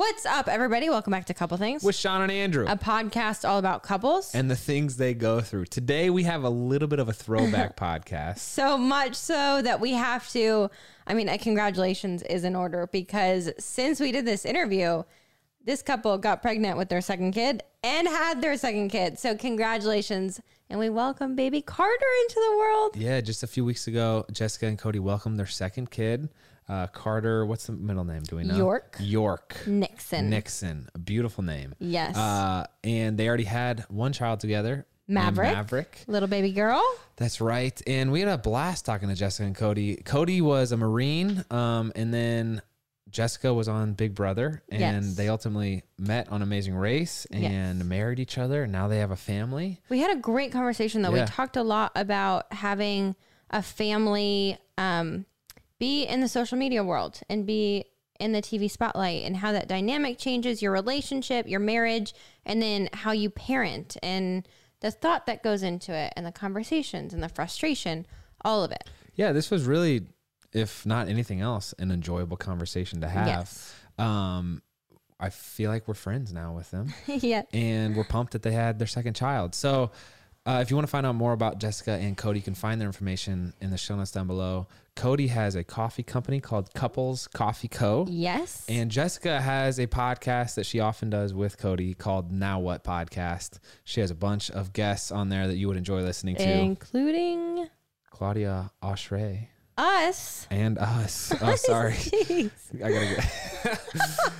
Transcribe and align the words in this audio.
What's 0.00 0.24
up, 0.24 0.48
everybody? 0.48 0.88
Welcome 0.88 1.10
back 1.10 1.26
to 1.26 1.34
Couple 1.34 1.58
Things, 1.58 1.82
with 1.82 1.94
Shawn 1.94 2.22
and 2.22 2.32
Andrew 2.32 2.64
a 2.66 2.74
podcast 2.74 3.46
all 3.46 3.58
about 3.58 3.82
couples. 3.82 4.34
and 4.34 4.50
the 4.50 4.56
things 4.56 4.96
they 4.96 5.12
go 5.12 5.42
through. 5.42 5.66
Today 5.66 6.08
we 6.08 6.22
have 6.22 6.42
a 6.42 6.48
little 6.48 6.88
bit 6.88 7.00
of 7.00 7.10
a 7.10 7.12
throwback 7.12 7.76
podcast. 7.76 8.38
so 8.38 8.78
much 8.78 9.14
so 9.14 9.60
that 9.60 9.78
we 9.78 9.92
have 9.92 10.26
to, 10.30 10.70
I 11.06 11.12
mean, 11.12 11.28
a 11.28 11.36
congratulations 11.36 12.22
is 12.22 12.44
in 12.44 12.56
order 12.56 12.88
because 12.90 13.50
since 13.58 14.00
we 14.00 14.10
did 14.10 14.24
this 14.24 14.46
interview, 14.46 15.02
this 15.66 15.82
couple 15.82 16.16
got 16.16 16.40
pregnant 16.40 16.78
with 16.78 16.88
their 16.88 17.02
second 17.02 17.32
kid 17.32 17.62
and 17.84 18.08
had 18.08 18.40
their 18.40 18.56
second 18.56 18.88
kid. 18.88 19.18
So, 19.18 19.36
congratulations. 19.36 20.40
And 20.70 20.78
we 20.78 20.88
welcome 20.88 21.36
baby 21.36 21.60
Carter 21.60 22.06
into 22.22 22.36
the 22.36 22.56
world. 22.56 22.96
Yeah, 22.96 23.20
just 23.20 23.42
a 23.42 23.46
few 23.46 23.66
weeks 23.66 23.86
ago, 23.86 24.24
Jessica 24.32 24.66
and 24.66 24.78
Cody 24.78 24.98
welcomed 24.98 25.38
their 25.38 25.46
second 25.46 25.90
kid. 25.90 26.30
Uh, 26.70 26.86
Carter, 26.86 27.44
what's 27.44 27.66
the 27.66 27.72
middle 27.72 28.04
name? 28.04 28.22
Do 28.22 28.36
we 28.36 28.44
know? 28.44 28.56
York. 28.56 28.96
York. 29.00 29.56
Nickson. 29.66 30.30
Nickson. 30.30 30.88
A 30.94 30.98
beautiful 30.98 31.42
name. 31.42 31.74
Yes. 31.80 32.16
Uh, 32.16 32.64
and 32.84 33.18
they 33.18 33.26
already 33.26 33.42
had 33.44 33.84
one 33.88 34.12
child 34.12 34.38
together. 34.38 34.86
Maverick. 35.08 35.52
Maverick. 35.52 36.04
Little 36.06 36.28
baby 36.28 36.52
girl. 36.52 36.80
That's 37.16 37.40
right. 37.40 37.80
And 37.88 38.12
we 38.12 38.20
had 38.20 38.28
a 38.28 38.38
blast 38.38 38.84
talking 38.84 39.08
to 39.08 39.16
Jessica 39.16 39.46
and 39.46 39.56
Cody. 39.56 39.96
Cody 39.96 40.40
was 40.40 40.70
a 40.70 40.76
Marine, 40.76 41.44
um, 41.50 41.90
and 41.96 42.14
then 42.14 42.62
Jessica 43.10 43.52
was 43.52 43.66
on 43.66 43.94
Big 43.94 44.14
Brother, 44.14 44.62
and 44.70 44.80
Yes. 44.80 45.16
they 45.16 45.28
ultimately 45.28 45.82
met 45.98 46.28
on 46.30 46.42
Amazing 46.42 46.76
Race 46.76 47.26
and 47.32 47.78
Yes. 47.80 47.84
married 47.84 48.20
each 48.20 48.38
other. 48.38 48.62
And 48.62 48.70
now 48.72 48.86
they 48.86 48.98
have 48.98 49.10
a 49.10 49.16
family. 49.16 49.80
We 49.88 49.98
had 49.98 50.16
a 50.16 50.20
great 50.20 50.52
conversation 50.52 51.02
though. 51.02 51.10
We 51.10 51.24
talked 51.24 51.56
a 51.56 51.64
lot 51.64 51.90
about 51.96 52.52
having 52.52 53.16
a 53.50 53.62
family 53.62 54.56
um, 54.78 55.26
be 55.80 56.04
in 56.04 56.20
the 56.20 56.28
social 56.28 56.56
media 56.56 56.84
world 56.84 57.20
and 57.28 57.44
be 57.44 57.86
in 58.20 58.32
the 58.32 58.42
TV 58.42 58.70
spotlight 58.70 59.24
and 59.24 59.38
how 59.38 59.50
that 59.50 59.66
dynamic 59.66 60.18
changes 60.18 60.62
your 60.62 60.70
relationship, 60.70 61.48
your 61.48 61.58
marriage, 61.58 62.14
and 62.44 62.62
then 62.62 62.88
how 62.92 63.10
you 63.10 63.30
parent 63.30 63.96
and 64.02 64.46
the 64.80 64.90
thought 64.90 65.26
that 65.26 65.42
goes 65.42 65.62
into 65.62 65.92
it 65.92 66.12
and 66.16 66.24
the 66.24 66.32
conversations 66.32 67.12
and 67.12 67.22
the 67.22 67.28
frustration, 67.28 68.06
all 68.44 68.62
of 68.62 68.70
it. 68.70 68.88
Yeah, 69.14 69.32
this 69.32 69.50
was 69.50 69.64
really, 69.64 70.06
if 70.52 70.84
not 70.86 71.08
anything 71.08 71.40
else, 71.40 71.74
an 71.78 71.90
enjoyable 71.90 72.36
conversation 72.36 73.00
to 73.00 73.08
have. 73.08 73.26
Yes. 73.26 73.74
Um, 73.98 74.62
I 75.18 75.30
feel 75.30 75.70
like 75.70 75.88
we're 75.88 75.94
friends 75.94 76.32
now 76.32 76.54
with 76.54 76.70
them. 76.70 76.92
yeah. 77.06 77.42
and 77.52 77.96
we're 77.96 78.04
pumped 78.04 78.32
that 78.34 78.42
they 78.42 78.52
had 78.52 78.78
their 78.78 78.86
second 78.86 79.14
child. 79.14 79.54
So, 79.54 79.90
uh, 80.46 80.60
if 80.62 80.70
you 80.70 80.76
want 80.76 80.86
to 80.86 80.90
find 80.90 81.04
out 81.04 81.14
more 81.14 81.32
about 81.32 81.58
Jessica 81.58 81.92
and 81.92 82.16
Cody, 82.16 82.38
you 82.38 82.42
can 82.42 82.54
find 82.54 82.80
their 82.80 82.88
information 82.88 83.52
in 83.60 83.70
the 83.70 83.76
show 83.76 83.94
notes 83.94 84.10
down 84.10 84.26
below. 84.26 84.68
Cody 84.96 85.28
has 85.28 85.54
a 85.54 85.64
coffee 85.64 86.02
company 86.02 86.40
called 86.40 86.72
Couples 86.74 87.28
Coffee 87.28 87.68
Co. 87.68 88.06
Yes. 88.08 88.66
And 88.68 88.90
Jessica 88.90 89.40
has 89.40 89.78
a 89.78 89.86
podcast 89.86 90.54
that 90.56 90.66
she 90.66 90.80
often 90.80 91.10
does 91.10 91.32
with 91.32 91.58
Cody 91.58 91.94
called 91.94 92.32
Now 92.32 92.58
What 92.60 92.84
Podcast. 92.84 93.58
She 93.84 94.00
has 94.00 94.10
a 94.10 94.14
bunch 94.14 94.50
of 94.50 94.72
guests 94.72 95.10
on 95.10 95.28
there 95.28 95.46
that 95.46 95.56
you 95.56 95.68
would 95.68 95.76
enjoy 95.76 96.02
listening 96.02 96.36
to. 96.36 96.50
Including 96.50 97.68
Claudia 98.10 98.70
Oshry 98.82 99.48
us. 99.80 100.46
and 100.50 100.78
us. 100.78 101.32
Oh, 101.42 101.56
sorry. 101.56 101.94
I 102.84 102.92
gotta 102.92 103.06
get. 103.06 103.80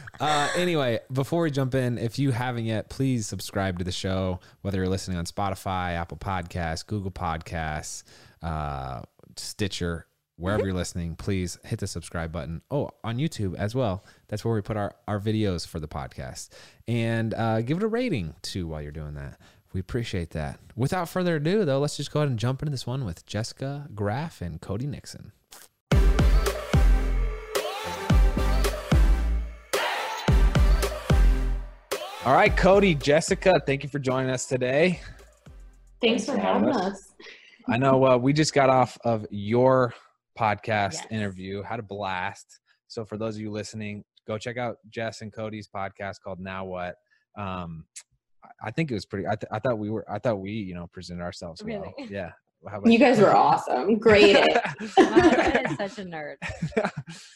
uh, 0.20 0.48
anyway, 0.56 1.00
before 1.12 1.42
we 1.42 1.50
jump 1.50 1.74
in, 1.74 1.98
if 1.98 2.18
you 2.18 2.30
haven't 2.30 2.66
yet, 2.66 2.90
please 2.90 3.26
subscribe 3.26 3.78
to 3.78 3.84
the 3.84 3.92
show. 3.92 4.40
Whether 4.62 4.78
you're 4.78 4.88
listening 4.88 5.16
on 5.16 5.24
Spotify, 5.24 5.94
Apple 5.94 6.18
Podcasts, 6.18 6.86
Google 6.86 7.10
Podcasts, 7.10 8.02
uh, 8.42 9.02
Stitcher, 9.36 10.06
wherever 10.40 10.64
you're 10.64 10.74
listening, 10.74 11.14
please 11.14 11.58
hit 11.64 11.78
the 11.78 11.86
subscribe 11.86 12.32
button. 12.32 12.62
Oh, 12.70 12.90
on 13.04 13.18
YouTube 13.18 13.54
as 13.56 13.74
well. 13.74 14.04
That's 14.28 14.44
where 14.44 14.54
we 14.54 14.62
put 14.62 14.76
our 14.76 14.94
our 15.06 15.20
videos 15.20 15.66
for 15.66 15.78
the 15.78 15.88
podcast, 15.88 16.48
and 16.88 17.34
uh, 17.34 17.60
give 17.60 17.76
it 17.76 17.82
a 17.82 17.88
rating 17.88 18.34
too 18.42 18.66
while 18.66 18.82
you're 18.82 18.92
doing 18.92 19.14
that. 19.14 19.38
We 19.72 19.80
appreciate 19.80 20.30
that. 20.30 20.58
Without 20.74 21.08
further 21.08 21.36
ado, 21.36 21.64
though, 21.64 21.78
let's 21.78 21.96
just 21.96 22.10
go 22.10 22.20
ahead 22.20 22.30
and 22.30 22.38
jump 22.38 22.62
into 22.62 22.70
this 22.72 22.86
one 22.86 23.04
with 23.04 23.24
Jessica 23.26 23.88
Graf 23.94 24.40
and 24.40 24.60
Cody 24.60 24.86
Nickson. 24.86 25.32
All 32.22 32.34
right, 32.34 32.54
Cody, 32.54 32.94
Jessica, 32.94 33.62
thank 33.64 33.82
you 33.82 33.88
for 33.88 33.98
joining 33.98 34.30
us 34.30 34.44
today. 34.44 35.00
Thanks 36.02 36.26
for 36.26 36.36
having 36.36 36.68
us. 36.68 37.12
I 37.66 37.78
know 37.78 38.04
uh, 38.04 38.16
we 38.18 38.32
just 38.32 38.52
got 38.52 38.68
off 38.68 38.98
of 39.04 39.26
your 39.30 39.94
podcast 40.40 40.94
Yes. 40.94 41.06
interview, 41.10 41.62
had 41.62 41.78
a 41.78 41.82
blast. 41.82 42.60
So 42.88 43.04
for 43.04 43.16
those 43.18 43.36
of 43.36 43.42
you 43.42 43.50
listening, 43.50 44.04
go 44.26 44.38
check 44.38 44.56
out 44.56 44.76
Jess 44.88 45.20
and 45.22 45.32
Cody's 45.32 45.68
podcast 45.68 46.16
called 46.24 46.40
Now 46.40 46.64
What. 46.64 46.96
Um, 47.36 47.84
I- 48.42 48.48
I 48.68 48.70
think 48.70 48.90
it 48.90 48.94
was 48.94 49.04
pretty. 49.06 49.26
I, 49.26 49.36
th- 49.36 49.50
I 49.52 49.58
thought 49.58 49.78
we 49.78 49.90
were. 49.90 50.04
I 50.10 50.18
thought 50.18 50.40
we, 50.40 50.52
you 50.52 50.74
know, 50.74 50.86
presented 50.92 51.22
ourselves 51.22 51.62
well. 51.62 51.92
Yeah. 52.08 52.30
How 52.68 52.78
about 52.78 52.90
You 52.92 52.98
guys 52.98 53.18
were 53.18 53.34
awesome. 53.34 53.98
Great. 53.98 54.34
Mom 54.98 55.76
such 55.78 55.98
a 55.98 56.04
nerd. 56.04 56.36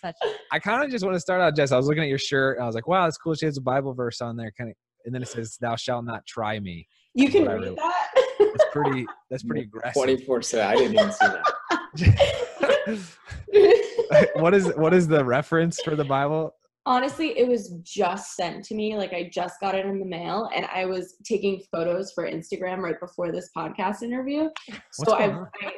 Such 0.00 0.15
a 0.22 0.28
I 0.53 0.59
kind 0.59 0.84
of 0.84 0.91
just 0.91 1.03
want 1.04 1.15
to 1.15 1.21
start 1.21 1.41
out, 1.41 1.56
Jess. 1.56 1.72
I 1.72 1.76
was 1.76 1.86
looking 1.86 2.03
at 2.03 2.09
your 2.10 2.19
shirt. 2.19 2.56
And 2.59 2.65
I 2.65 2.66
was 2.66 2.75
like, 2.75 2.86
wow, 2.88 3.04
that's 3.04 3.16
cool. 3.16 3.34
She 3.34 3.47
has 3.47 3.56
a 3.56 3.62
Bible 3.62 3.94
verse 3.94 4.21
on 4.21 4.36
there, 4.36 4.50
kind 4.56 4.71
of, 4.71 4.76
and 5.06 5.15
then 5.15 5.22
it 5.22 5.28
says, 5.28 5.56
"Thou 5.60 5.76
shalt 5.76 6.04
not 6.04 6.26
try 6.26 6.59
me." 6.60 6.86
You 7.15 7.28
can 7.31 7.42
Whatever. 7.44 7.60
read 7.71 7.76
that. 7.76 8.15
That's 8.38 8.65
pretty. 8.72 9.06
That's 9.31 9.42
pretty 9.48 9.62
aggressive. 9.62 9.94
24 9.94 10.42
7. 10.42 10.66
I 10.66 10.75
didn't 10.75 10.94
even 10.94 11.12
see 11.12 11.26
that. 11.26 12.60
what 14.34 14.55
is 14.55 14.72
what 14.77 14.95
is 14.95 15.09
the 15.09 15.25
reference 15.25 15.81
for 15.81 15.97
the 15.97 16.05
Bible? 16.05 16.55
Honestly, 16.87 17.39
it 17.39 17.49
was 17.49 17.71
just 17.83 18.37
sent 18.37 18.62
to 18.67 18.75
me. 18.75 18.97
Like 18.97 19.12
I 19.15 19.31
just 19.33 19.59
got 19.61 19.75
it 19.75 19.87
in 19.87 19.99
the 19.99 20.05
mail, 20.05 20.50
and 20.55 20.67
I 20.67 20.84
was 20.84 21.17
taking 21.25 21.62
photos 21.72 22.12
for 22.12 22.28
Instagram 22.28 22.78
right 22.78 23.00
before 23.00 23.33
this 23.33 23.50
podcast 23.56 24.03
interview. 24.03 24.50
So 24.93 25.05
What's 25.05 25.12
I, 25.12 25.27
going? 25.28 25.47
I 25.65 25.72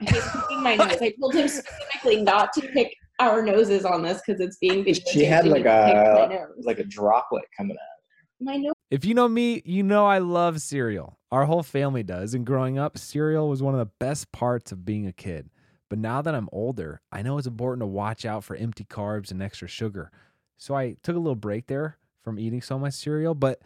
he's 0.00 0.28
picking 0.30 0.62
my 0.62 0.74
nose. 0.74 0.98
I 1.00 1.14
told 1.20 1.34
him 1.34 1.48
specifically 1.48 2.22
not 2.22 2.52
to 2.54 2.62
pick 2.68 2.92
our 3.20 3.42
noses 3.42 3.84
on 3.84 4.02
this 4.02 4.20
because 4.26 4.40
it's 4.40 4.56
being 4.56 4.84
videotaped. 4.84 5.08
She 5.12 5.24
had 5.24 5.46
like 5.46 5.58
he 5.58 5.62
picked 5.62 6.30
my 6.30 6.34
a 6.34 6.46
like 6.62 6.78
a 6.80 6.84
droplet 6.84 7.44
coming 7.56 7.76
out. 7.76 8.44
my 8.44 8.56
nose. 8.56 8.74
If 8.90 9.04
you 9.04 9.14
know 9.14 9.28
me, 9.28 9.62
you 9.64 9.82
know 9.82 10.06
I 10.06 10.18
love 10.18 10.60
cereal. 10.60 11.18
Our 11.30 11.44
whole 11.44 11.62
family 11.62 12.02
does. 12.02 12.34
And 12.34 12.44
growing 12.44 12.78
up, 12.78 12.98
cereal 12.98 13.48
was 13.48 13.62
one 13.62 13.74
of 13.74 13.78
the 13.78 13.90
best 14.00 14.32
parts 14.32 14.72
of 14.72 14.84
being 14.84 15.06
a 15.06 15.12
kid. 15.12 15.48
But 15.92 15.98
now 15.98 16.22
that 16.22 16.34
I'm 16.34 16.48
older, 16.52 17.02
I 17.12 17.20
know 17.20 17.36
it's 17.36 17.46
important 17.46 17.82
to 17.82 17.86
watch 17.86 18.24
out 18.24 18.44
for 18.44 18.56
empty 18.56 18.82
carbs 18.82 19.30
and 19.30 19.42
extra 19.42 19.68
sugar. 19.68 20.10
So 20.56 20.74
I 20.74 20.96
took 21.02 21.16
a 21.16 21.18
little 21.18 21.34
break 21.34 21.66
there 21.66 21.98
from 22.24 22.38
eating 22.38 22.62
so 22.62 22.78
much 22.78 22.94
cereal. 22.94 23.34
But 23.34 23.60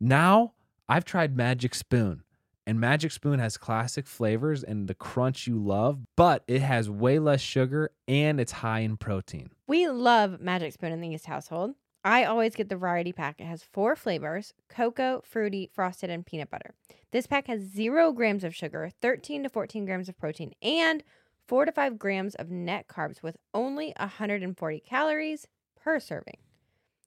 now 0.00 0.52
I've 0.88 1.04
tried 1.04 1.36
Magic 1.36 1.74
Spoon. 1.74 2.22
And 2.64 2.78
Magic 2.78 3.10
Spoon 3.10 3.40
has 3.40 3.56
classic 3.56 4.06
flavors 4.06 4.62
and 4.62 4.86
the 4.86 4.94
crunch 4.94 5.48
you 5.48 5.58
love, 5.58 5.98
but 6.16 6.44
it 6.46 6.62
has 6.62 6.88
way 6.88 7.18
less 7.18 7.40
sugar 7.40 7.90
and 8.06 8.38
it's 8.38 8.52
high 8.52 8.78
in 8.78 8.96
protein. 8.96 9.50
We 9.66 9.88
love 9.88 10.40
Magic 10.40 10.74
Spoon 10.74 10.92
in 10.92 11.00
the 11.00 11.08
East 11.08 11.26
household. 11.26 11.74
I 12.04 12.22
always 12.22 12.54
get 12.54 12.68
the 12.68 12.76
variety 12.76 13.12
pack. 13.12 13.40
It 13.40 13.46
has 13.46 13.64
four 13.64 13.96
flavors 13.96 14.54
cocoa, 14.68 15.22
fruity, 15.24 15.70
frosted, 15.74 16.08
and 16.08 16.24
peanut 16.24 16.52
butter. 16.52 16.72
This 17.10 17.26
pack 17.26 17.48
has 17.48 17.62
zero 17.62 18.12
grams 18.12 18.44
of 18.44 18.54
sugar, 18.54 18.90
13 19.02 19.42
to 19.42 19.48
14 19.48 19.84
grams 19.84 20.08
of 20.08 20.16
protein, 20.16 20.52
and 20.62 21.02
four 21.46 21.64
to 21.64 21.72
five 21.72 21.98
grams 21.98 22.34
of 22.34 22.50
net 22.50 22.88
carbs 22.88 23.22
with 23.22 23.36
only 23.52 23.92
140 23.98 24.80
calories 24.80 25.46
per 25.80 26.00
serving. 26.00 26.38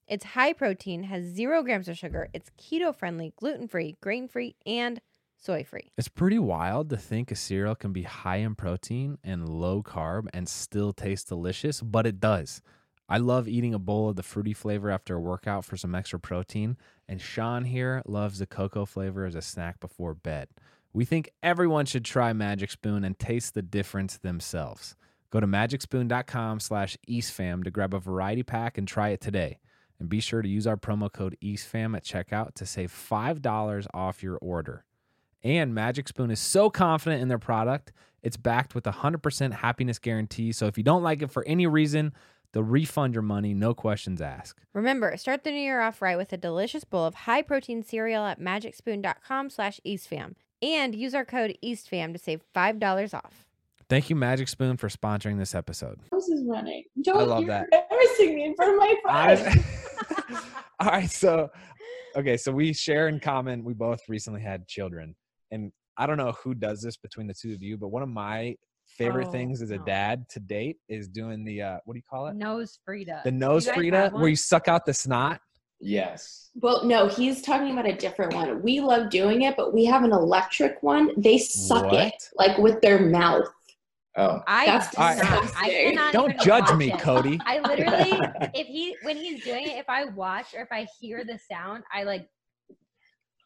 It's 0.08 0.24
high 0.24 0.54
protein, 0.54 1.04
has 1.04 1.26
zero 1.26 1.64
grams 1.64 1.90
of 1.90 1.98
sugar, 1.98 2.30
it's 2.34 2.50
keto 2.58 2.96
friendly, 2.96 3.34
gluten 3.36 3.68
free, 3.68 3.98
grain 4.00 4.28
free, 4.28 4.56
and 4.66 5.02
soy 5.36 5.64
free. 5.64 5.92
It's 5.98 6.08
pretty 6.08 6.40
wild 6.40 6.90
to 6.92 6.98
think 6.98 7.30
a 7.30 7.36
cereal 7.36 7.76
can 7.76 7.92
be 7.92 8.04
high 8.04 8.38
in 8.38 8.56
protein 8.56 9.18
and 9.24 9.50
low 9.50 9.84
carb 9.84 10.28
and 10.34 10.48
still 10.48 10.94
taste 10.94 11.28
delicious, 11.28 11.82
but 11.82 12.08
it 12.08 12.20
does. 12.20 12.62
I 13.10 13.18
love 13.18 13.48
eating 13.48 13.74
a 13.74 13.80
bowl 13.80 14.10
of 14.10 14.18
the 14.18 14.24
fruity 14.24 14.54
flavor 14.54 14.90
after 14.90 15.16
a 15.16 15.22
workout 15.22 15.64
for 15.64 15.78
some 15.78 15.96
extra 15.96 16.20
protein, 16.20 16.78
and 17.08 17.22
Shawn 17.22 17.64
here 17.66 18.02
loves 18.06 18.40
the 18.40 18.46
cocoa 18.46 18.86
flavor 18.86 19.26
as 19.26 19.36
a 19.36 19.42
snack 19.42 19.80
before 19.80 20.14
bed. 20.14 20.50
We 20.98 21.06
think 21.06 21.30
everyone 21.44 21.86
should 21.86 22.06
try 22.06 22.34
Magic 22.34 22.72
Spoon 22.72 23.04
and 23.04 23.20
taste 23.20 23.54
the 23.54 23.62
difference 23.62 24.18
themselves. 24.18 24.96
Go 25.30 25.40
to 25.40 25.46
magicspoon.com 25.46 26.60
slash 26.60 26.98
eastfam 27.08 27.64
to 27.66 27.70
grab 27.70 27.94
a 27.94 28.00
variety 28.00 28.42
pack 28.42 28.80
and 28.80 28.88
try 28.88 29.10
it 29.10 29.22
today. 29.22 29.60
And 30.00 30.10
be 30.10 30.20
sure 30.20 30.42
to 30.42 30.50
use 30.50 30.66
our 30.66 30.76
promo 30.76 31.14
code 31.14 31.38
EastFam 31.40 31.96
at 31.96 32.04
checkout 32.04 32.56
to 32.56 32.66
save 32.66 32.92
$5 32.92 33.88
off 33.94 34.24
your 34.24 34.40
order. 34.40 34.86
And 35.44 35.76
Magic 35.76 36.08
Spoon 36.08 36.32
is 36.32 36.40
so 36.40 36.72
confident 36.72 37.22
in 37.22 37.28
their 37.28 37.38
product, 37.38 37.94
it's 38.24 38.36
backed 38.36 38.74
with 38.74 38.88
a 38.88 38.92
100% 38.92 39.52
happiness 39.52 40.00
guarantee. 40.00 40.52
So 40.52 40.66
if 40.66 40.80
you 40.80 40.84
don't 40.84 41.04
like 41.04 41.22
it 41.22 41.30
for 41.30 41.46
any 41.46 41.68
reason, 41.68 42.12
they'll 42.54 42.64
refund 42.64 43.14
your 43.14 43.22
money, 43.22 43.54
no 43.54 43.76
questions 43.76 44.20
asked. 44.20 44.66
Remember, 44.74 45.16
start 45.16 45.44
the 45.44 45.52
new 45.52 45.62
year 45.62 45.80
off 45.80 46.02
right 46.02 46.18
with 46.18 46.34
a 46.34 46.38
delicious 46.38 46.86
bowl 46.86 47.06
of 47.06 47.14
high 47.14 47.44
protein 47.44 47.84
cereal 47.84 48.26
at 48.26 48.42
magicspoon.com 48.42 49.52
slash 49.52 49.80
eastfam 49.86 50.34
and 50.62 50.96
use 50.96 51.14
our 51.14 51.26
code 51.26 51.58
eastfam 51.64 52.14
to 52.14 52.20
save 52.20 52.42
$5 52.56 53.14
off. 53.14 53.46
Thank 53.90 54.10
you, 54.10 54.16
Magic 54.16 54.48
Spoon, 54.50 54.76
for 54.76 54.90
sponsoring 54.90 55.38
this 55.38 55.56
episode. 55.56 56.00
nose 56.12 56.28
is 56.28 56.44
running. 56.46 56.84
Don't 57.04 57.28
love 57.30 57.40
you're 57.44 57.48
that. 57.50 57.68
embarrassing 57.72 58.36
me 58.36 58.46
in 58.46 58.56
front 58.56 58.74
of 58.74 58.78
my 58.78 58.96
friends. 59.04 59.66
All 60.80 60.90
right, 60.90 61.10
so 61.10 61.50
okay, 62.16 62.36
so 62.36 62.52
we 62.52 62.74
share 62.74 63.08
in 63.08 63.20
common. 63.20 63.64
We 63.64 63.74
both 63.74 64.02
recently 64.10 64.42
had 64.42 64.68
children, 64.68 65.16
and 65.52 65.72
I 65.98 66.06
don't 66.06 66.18
know 66.18 66.34
who 66.44 66.54
does 66.54 66.82
this 66.82 66.98
between 66.98 67.28
the 67.28 67.34
two 67.34 67.54
of 67.54 67.64
you, 67.64 67.78
but 67.78 67.88
one 67.88 68.04
of 68.04 68.10
my 68.10 68.56
favorite 68.86 69.28
Oh, 69.30 69.32
things 69.32 69.62
as 69.62 69.72
a 69.72 69.78
no. 69.78 69.86
dad 69.86 70.28
to 70.30 70.40
date 70.42 70.78
is 70.90 71.08
doing 71.08 71.46
the 71.46 71.62
uh, 71.62 71.78
what 71.86 71.94
do 71.94 71.98
you 71.98 72.04
call 72.10 72.28
it? 72.28 72.36
Nose 72.36 72.78
Frida. 72.86 73.22
The 73.24 73.32
nose 73.32 73.70
Frida, 73.70 74.10
where 74.14 74.28
you 74.28 74.36
suck 74.36 74.68
out 74.68 74.86
the 74.86 74.94
snot. 74.94 75.40
Yes. 75.80 76.50
Well, 76.56 76.86
no, 76.86 77.08
he's 77.08 77.42
talking 77.42 77.72
about 77.72 77.88
a 77.88 77.96
different 77.96 78.34
one. 78.34 78.62
We 78.64 78.80
love 78.80 79.10
doing 79.10 79.44
it, 79.44 79.56
but 79.56 79.74
we 79.74 79.86
have 79.86 80.04
an 80.04 80.12
electric 80.12 80.82
one. 80.82 81.12
They 81.18 81.38
suck 81.38 81.94
it 81.94 82.16
like 82.36 82.58
with 82.58 82.82
their 82.82 83.00
mouth. 83.00 83.46
Oh. 84.16 84.42
I 84.48 84.66
That's 84.66 84.90
do 84.90 85.00
not- 85.00 85.10
I 85.10 85.14
disgusting. 85.16 85.72
cannot 85.90 86.14
Don't 86.14 86.40
judge 86.40 86.74
me, 86.76 86.92
it. 86.92 87.00
Cody. 87.00 87.40
I 87.46 87.60
literally, 87.60 88.20
if 88.56 88.66
he 88.66 88.98
when 89.04 89.16
he's 89.16 89.44
doing 89.44 89.68
it, 89.68 89.78
if 89.78 89.88
I 89.88 90.06
watch 90.06 90.56
or 90.56 90.62
if 90.62 90.70
I 90.72 90.88
hear 91.00 91.24
the 91.24 91.38
sound, 91.52 91.84
I 91.94 92.04
like 92.04 92.28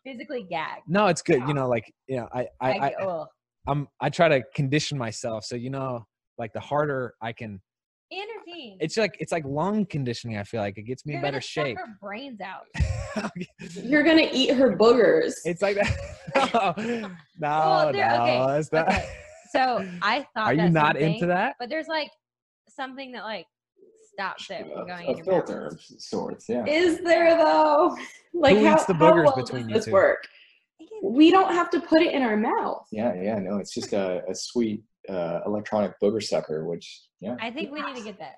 physically 0.05 0.47
gag. 0.49 0.79
No, 0.87 1.07
it's 1.07 1.21
good. 1.21 1.45
You 1.45 1.53
know, 1.53 1.67
like 1.67 1.93
you 2.07 2.15
know, 2.17 2.29
I 2.33 2.47
I, 2.61 2.71
I, 2.71 2.93
I. 3.01 3.25
I'm 3.67 3.87
I 3.99 4.09
try 4.09 4.29
to 4.29 4.41
condition 4.55 4.97
myself 4.97 5.43
so 5.43 5.55
you 5.55 5.69
know, 5.69 6.07
like 6.37 6.53
the 6.53 6.61
harder 6.61 7.15
I 7.21 7.33
can. 7.33 7.61
Intervene. 8.11 8.77
It's 8.81 8.97
like 8.97 9.15
it's 9.19 9.31
like 9.31 9.45
lung 9.45 9.85
conditioning. 9.85 10.37
I 10.37 10.43
feel 10.43 10.61
like 10.61 10.77
it 10.77 10.83
gets 10.83 11.05
me 11.05 11.13
You're 11.13 11.19
in 11.19 11.23
better 11.23 11.35
gonna 11.35 11.41
suck 11.41 11.65
shape. 11.65 11.77
her 11.77 11.97
brains 12.01 12.39
out. 12.41 12.65
You're 13.83 14.03
gonna 14.03 14.27
eat 14.31 14.53
her 14.55 14.75
boogers. 14.75 15.33
it's 15.45 15.61
like 15.61 15.77
that. 15.77 15.95
no, 16.53 16.73
no, 17.07 17.09
Well, 17.39 17.93
there- 17.93 18.11
okay, 18.21 18.37
no, 18.39 18.47
that's 18.47 18.71
not. 18.71 18.87
okay. 18.89 19.09
So 19.51 19.87
I 20.01 20.25
thought. 20.33 20.47
Are 20.47 20.53
you 20.53 20.61
that 20.63 20.71
not 20.73 20.97
into 20.97 21.25
that? 21.27 21.55
But 21.59 21.69
there's 21.69 21.87
like 21.87 22.11
something 22.69 23.11
that 23.13 23.23
like 23.23 23.45
stops 24.13 24.49
it 24.49 24.65
from 24.73 24.87
going 24.87 25.07
a 25.07 25.11
in 25.11 25.15
your 25.17 25.25
filter 25.25 25.61
mouth. 25.63 25.73
of 25.73 26.01
sorts, 26.01 26.49
yeah. 26.49 26.65
Is 26.67 26.99
there 26.99 27.37
though? 27.37 27.95
Like 28.33 28.57
Who 28.57 28.65
how, 28.65 28.73
eats 28.75 28.85
the 28.85 28.93
how 28.93 28.99
boogers 29.13 29.25
well 29.25 29.35
between 29.37 29.61
does 29.63 29.69
you 29.69 29.73
this 29.75 29.85
two? 29.85 29.91
work? 29.91 30.27
We 31.03 31.31
don't 31.31 31.51
have 31.53 31.69
to 31.71 31.79
put 31.79 32.01
it 32.01 32.13
in 32.13 32.21
our 32.21 32.35
mouth. 32.37 32.85
Yeah, 32.91 33.13
yeah, 33.13 33.39
no, 33.39 33.57
it's 33.57 33.73
just 33.73 33.93
a, 33.93 34.21
a 34.29 34.35
sweet 34.35 34.83
uh, 35.09 35.39
electronic 35.45 35.93
booger 36.01 36.21
sucker, 36.21 36.65
which, 36.65 37.01
yeah. 37.19 37.35
I 37.41 37.51
think 37.51 37.71
we 37.71 37.81
need 37.81 37.95
to 37.95 38.03
get 38.03 38.19
that. 38.19 38.35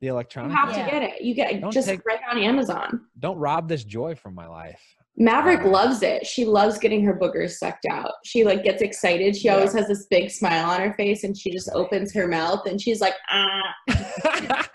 The 0.00 0.06
electronic. 0.08 0.52
You 0.52 0.56
have 0.56 0.70
Yeah. 0.76 0.84
to 0.84 0.90
get 0.90 1.02
it. 1.02 1.20
You 1.22 1.34
get 1.34 1.60
Don't 1.60 1.72
just 1.72 1.86
take- 1.88 2.04
right 2.06 2.20
on 2.30 2.38
Amazon. 2.38 3.06
Don't 3.18 3.36
rob 3.38 3.68
this 3.68 3.84
joy 3.84 4.14
from 4.14 4.34
my 4.34 4.46
life. 4.46 4.80
Maverick 5.16 5.60
Oh. 5.64 5.68
loves 5.68 6.02
it. 6.02 6.24
She 6.26 6.46
loves 6.46 6.78
getting 6.78 7.04
her 7.04 7.12
boogers 7.14 7.50
sucked 7.58 7.84
out. 7.90 8.12
She 8.24 8.42
like 8.44 8.62
gets 8.64 8.80
excited. 8.80 9.36
She 9.36 9.50
always 9.50 9.74
has 9.74 9.88
this 9.88 10.06
big 10.06 10.30
smile 10.30 10.70
on 10.70 10.80
her 10.80 10.94
face 10.94 11.24
and 11.24 11.36
she 11.36 11.50
just 11.50 11.68
opens 11.74 12.14
her 12.14 12.26
mouth 12.26 12.64
and 12.66 12.80
she's 12.80 13.02
like, 13.02 13.12
ah. 13.28 13.74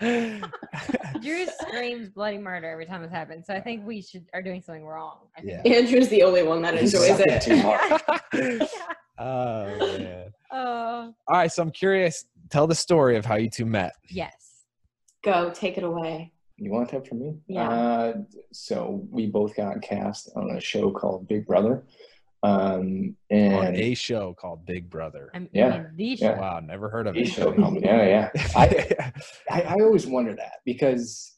Drew 1.20 1.46
screams 1.60 2.10
bloody 2.10 2.38
murder 2.38 2.68
every 2.70 2.86
time 2.86 3.02
this 3.02 3.10
happens. 3.10 3.46
So 3.46 3.54
I 3.54 3.60
think 3.60 3.84
we 3.84 4.02
should 4.02 4.26
are 4.34 4.42
doing 4.42 4.62
something 4.62 4.84
wrong. 4.84 5.26
I 5.36 5.40
think. 5.40 5.60
Yeah. 5.64 5.72
Andrew's 5.72 6.08
the 6.08 6.22
only 6.22 6.44
one 6.44 6.62
that 6.62 6.74
enjoys 6.74 7.08
sucking 7.08 7.32
it. 7.32 7.42
too 7.42 7.58
hard. 7.60 8.00
oh 9.18 9.98
man. 9.98 10.32
Oh 10.52 11.14
All 11.28 11.36
right, 11.36 11.50
so 11.50 11.62
I'm 11.62 11.70
curious. 11.70 12.24
Tell 12.50 12.66
the 12.66 12.74
story 12.74 13.16
of 13.16 13.24
how 13.24 13.36
you 13.36 13.50
two 13.50 13.66
met. 13.66 13.92
yes. 14.08 14.34
Go, 15.24 15.50
take 15.50 15.76
it 15.76 15.82
away. 15.82 16.32
You 16.56 16.70
want 16.70 16.90
that 16.92 17.06
from 17.06 17.18
me? 17.18 17.34
Yeah. 17.48 17.68
Uh, 17.68 18.14
so 18.52 19.06
we 19.10 19.26
both 19.26 19.56
got 19.56 19.82
cast 19.82 20.30
on 20.36 20.50
a 20.50 20.60
show 20.60 20.90
called 20.90 21.26
Big 21.28 21.46
Brother. 21.46 21.84
Um, 22.42 23.16
On 23.32 23.74
a 23.74 23.94
show 23.94 24.34
called 24.34 24.64
Big 24.64 24.88
Brother. 24.88 25.30
I'm 25.34 25.48
Yeah, 25.52 25.66
I 25.66 25.78
mean, 25.78 25.88
the 25.96 26.04
yeah. 26.20 26.38
Wow, 26.38 26.60
never 26.60 26.88
heard 26.88 27.08
of 27.08 27.16
a 27.16 27.20
it. 27.22 27.26
show 27.26 27.52
called, 27.52 27.80
yeah, 27.82 28.30
yeah. 28.34 28.42
I, 28.54 29.12
I, 29.50 29.62
I 29.62 29.74
always 29.82 30.06
wonder 30.06 30.34
that 30.36 30.60
because 30.64 31.34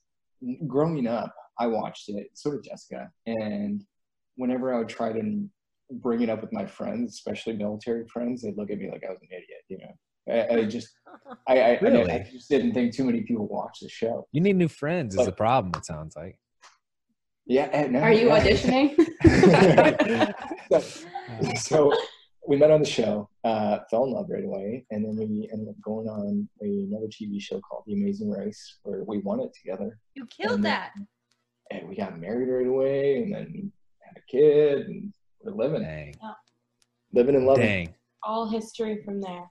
growing 0.67 1.07
up, 1.07 1.35
I 1.59 1.67
watched 1.67 2.11
it, 2.11 2.29
so 2.35 2.51
did 2.53 2.65
Jessica. 2.65 3.11
And 3.27 3.85
whenever 4.37 4.75
I 4.75 4.79
would 4.79 4.89
try 4.89 5.13
to 5.13 5.49
bring 5.91 6.23
it 6.23 6.29
up 6.31 6.41
with 6.41 6.53
my 6.53 6.67
friends, 6.67 7.15
especially 7.15 7.55
military 7.55 8.07
friends, 8.09 8.43
they'd 8.43 8.57
look 8.57 8.71
at 8.71 8.79
me 8.79 8.91
like 8.91 9.05
I 9.07 9.11
was 9.11 9.21
an 9.23 9.29
idiot, 9.31 9.65
you 9.69 9.79
know. 9.79 9.95
I, 10.31 10.59
I 10.61 10.65
just, 10.69 10.89
I, 11.47 11.59
I, 11.61 11.71
I, 11.75 11.79
Really? 11.81 12.13
I 12.13 12.29
just 12.31 12.49
didn't 12.51 12.75
think 12.75 12.95
too 12.95 13.05
many 13.05 13.23
people 13.23 13.47
watch 13.49 13.79
the 13.81 13.89
show. 13.89 14.27
You 14.33 14.41
need 14.41 14.57
new 14.57 14.69
friends 14.69 15.17
is 15.17 15.25
the 15.27 15.33
problem, 15.33 15.73
it 15.77 15.87
sounds 15.87 16.15
like. 16.17 16.39
Yeah. 17.47 17.87
no, 17.89 18.01
Are 18.01 18.13
you 18.13 18.29
yeah. 18.29 18.45
auditioning? 18.45 20.35
so, 20.71 20.83
so 21.57 21.93
we 22.47 22.57
met 22.57 22.71
on 22.71 22.81
the 22.81 22.87
show, 22.87 23.29
uh, 23.45 23.79
fell 23.91 24.05
in 24.05 24.13
love 24.13 24.27
right 24.29 24.45
away, 24.45 24.85
and 24.91 25.05
then 25.05 25.17
we 25.17 25.49
ended 25.53 25.69
up 25.69 25.81
going 25.83 26.09
on 26.09 26.49
another 26.61 27.07
TV 27.07 27.41
show 27.41 27.61
called 27.61 27.85
The 27.87 27.95
Amazing 27.95 28.31
Race, 28.31 28.79
where 28.83 29.03
we 29.05 29.19
won 29.19 29.41
it 29.41 29.51
together. 29.55 29.99
You 30.15 30.27
killed 30.27 30.57
And 30.57 30.65
then- 30.65 30.73
that. 30.73 30.93
and 31.71 31.89
we 31.89 31.97
got 31.97 32.19
married 32.19 32.49
right 32.49 32.67
away 32.67 33.23
and 33.23 33.35
then 33.35 33.73
had 34.03 34.17
a 34.19 34.23
kid 34.31 34.87
and 34.89 35.13
we're 35.55 35.65
living 35.65 35.83
Dang. 35.83 36.15
living 37.13 37.35
and 37.37 37.47
loving 37.47 37.65
Dang. 37.65 37.95
All 38.23 38.49
history 38.51 39.03
from 39.05 39.21
there. 39.21 39.45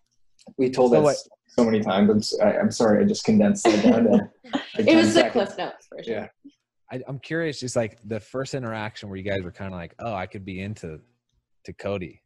we 0.58 0.70
told 0.70 0.92
So 0.92 1.06
us 1.08 1.28
so 1.48 1.64
many 1.64 1.80
times 1.82 2.10
I'm, 2.10 2.18
s- 2.18 2.40
I, 2.42 2.54
am 2.54 2.70
sorry 2.72 3.04
i 3.04 3.08
just 3.08 3.24
condensed 3.24 3.64
that 3.66 3.84
down 3.84 4.04
to 4.06 4.12
like 4.54 4.62
It 4.80 4.86
10 4.86 4.98
was 4.98 5.08
the 5.08 5.14
seconds. 5.22 5.32
Cliff 5.34 5.58
Notes 5.58 5.88
version. 5.96 6.14
yeah 6.14 6.28
I, 6.90 7.02
I'm 7.06 7.20
curious, 7.20 7.60
just 7.60 7.76
like 7.76 7.98
the 8.06 8.18
first 8.22 8.54
interaction 8.54 9.10
where 9.10 9.18
you 9.18 9.24
guys 9.30 9.42
were 9.44 9.52
kind 9.52 9.74
of 9.74 9.78
like, 9.78 9.94
oh, 10.00 10.14
I 10.14 10.26
could 10.26 10.46
be 10.46 10.62
into 10.62 11.02
to 11.66 11.74
Cody. 11.74 12.22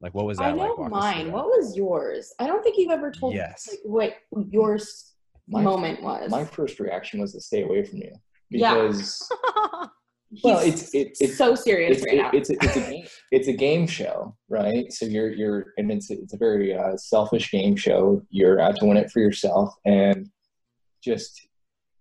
Like, 0.00 0.14
what 0.14 0.26
was 0.26 0.38
that 0.38 0.46
I 0.46 0.50
know 0.50 0.56
like? 0.56 0.78
Walk 0.78 0.92
us 0.92 1.14
through 1.14 1.22
mine. 1.22 1.30
What 1.32 1.44
was 1.46 1.76
yours? 1.76 2.32
I 2.40 2.48
don't 2.48 2.60
think 2.64 2.76
you've 2.76 2.90
ever 2.90 3.12
told 3.12 3.34
Yes. 3.34 3.68
like, 3.68 3.78
what 4.32 4.46
your 4.50 4.80
my, 5.46 5.62
moment 5.62 6.02
was. 6.02 6.28
my 6.28 6.44
first 6.44 6.80
reaction 6.80 7.20
was 7.20 7.34
to 7.34 7.40
stay 7.40 7.62
away 7.62 7.84
from 7.84 7.98
you 7.98 8.10
Yeah. 8.50 8.74
because 10.34 10.42
well 10.44 10.64
He's 10.64 10.82
it's 10.82 10.94
it, 10.94 11.16
it's 11.20 11.38
so 11.38 11.54
serious 11.54 11.98
it's, 11.98 12.06
right 12.06 12.14
it- 12.14 12.22
now. 12.22 12.30
it's, 12.32 12.50
a, 12.50 12.54
it's 12.54 12.76
a 12.76 12.80
game 12.90 13.06
it's 13.30 13.48
a 13.48 13.52
game 13.52 13.86
show 13.86 14.36
right 14.48 14.92
so 14.92 15.06
you're 15.06 15.30
you're 15.32 15.66
and 15.78 15.90
it's 15.90 16.10
it's 16.10 16.34
a 16.34 16.36
very 16.36 16.74
uh, 16.74 16.96
selfish 16.96 17.50
game 17.50 17.76
show 17.76 18.22
you're 18.30 18.60
out 18.60 18.76
to 18.76 18.86
win 18.86 18.96
it 18.96 19.10
for 19.10 19.20
yourself 19.20 19.74
and 19.84 20.28
just 21.02 21.48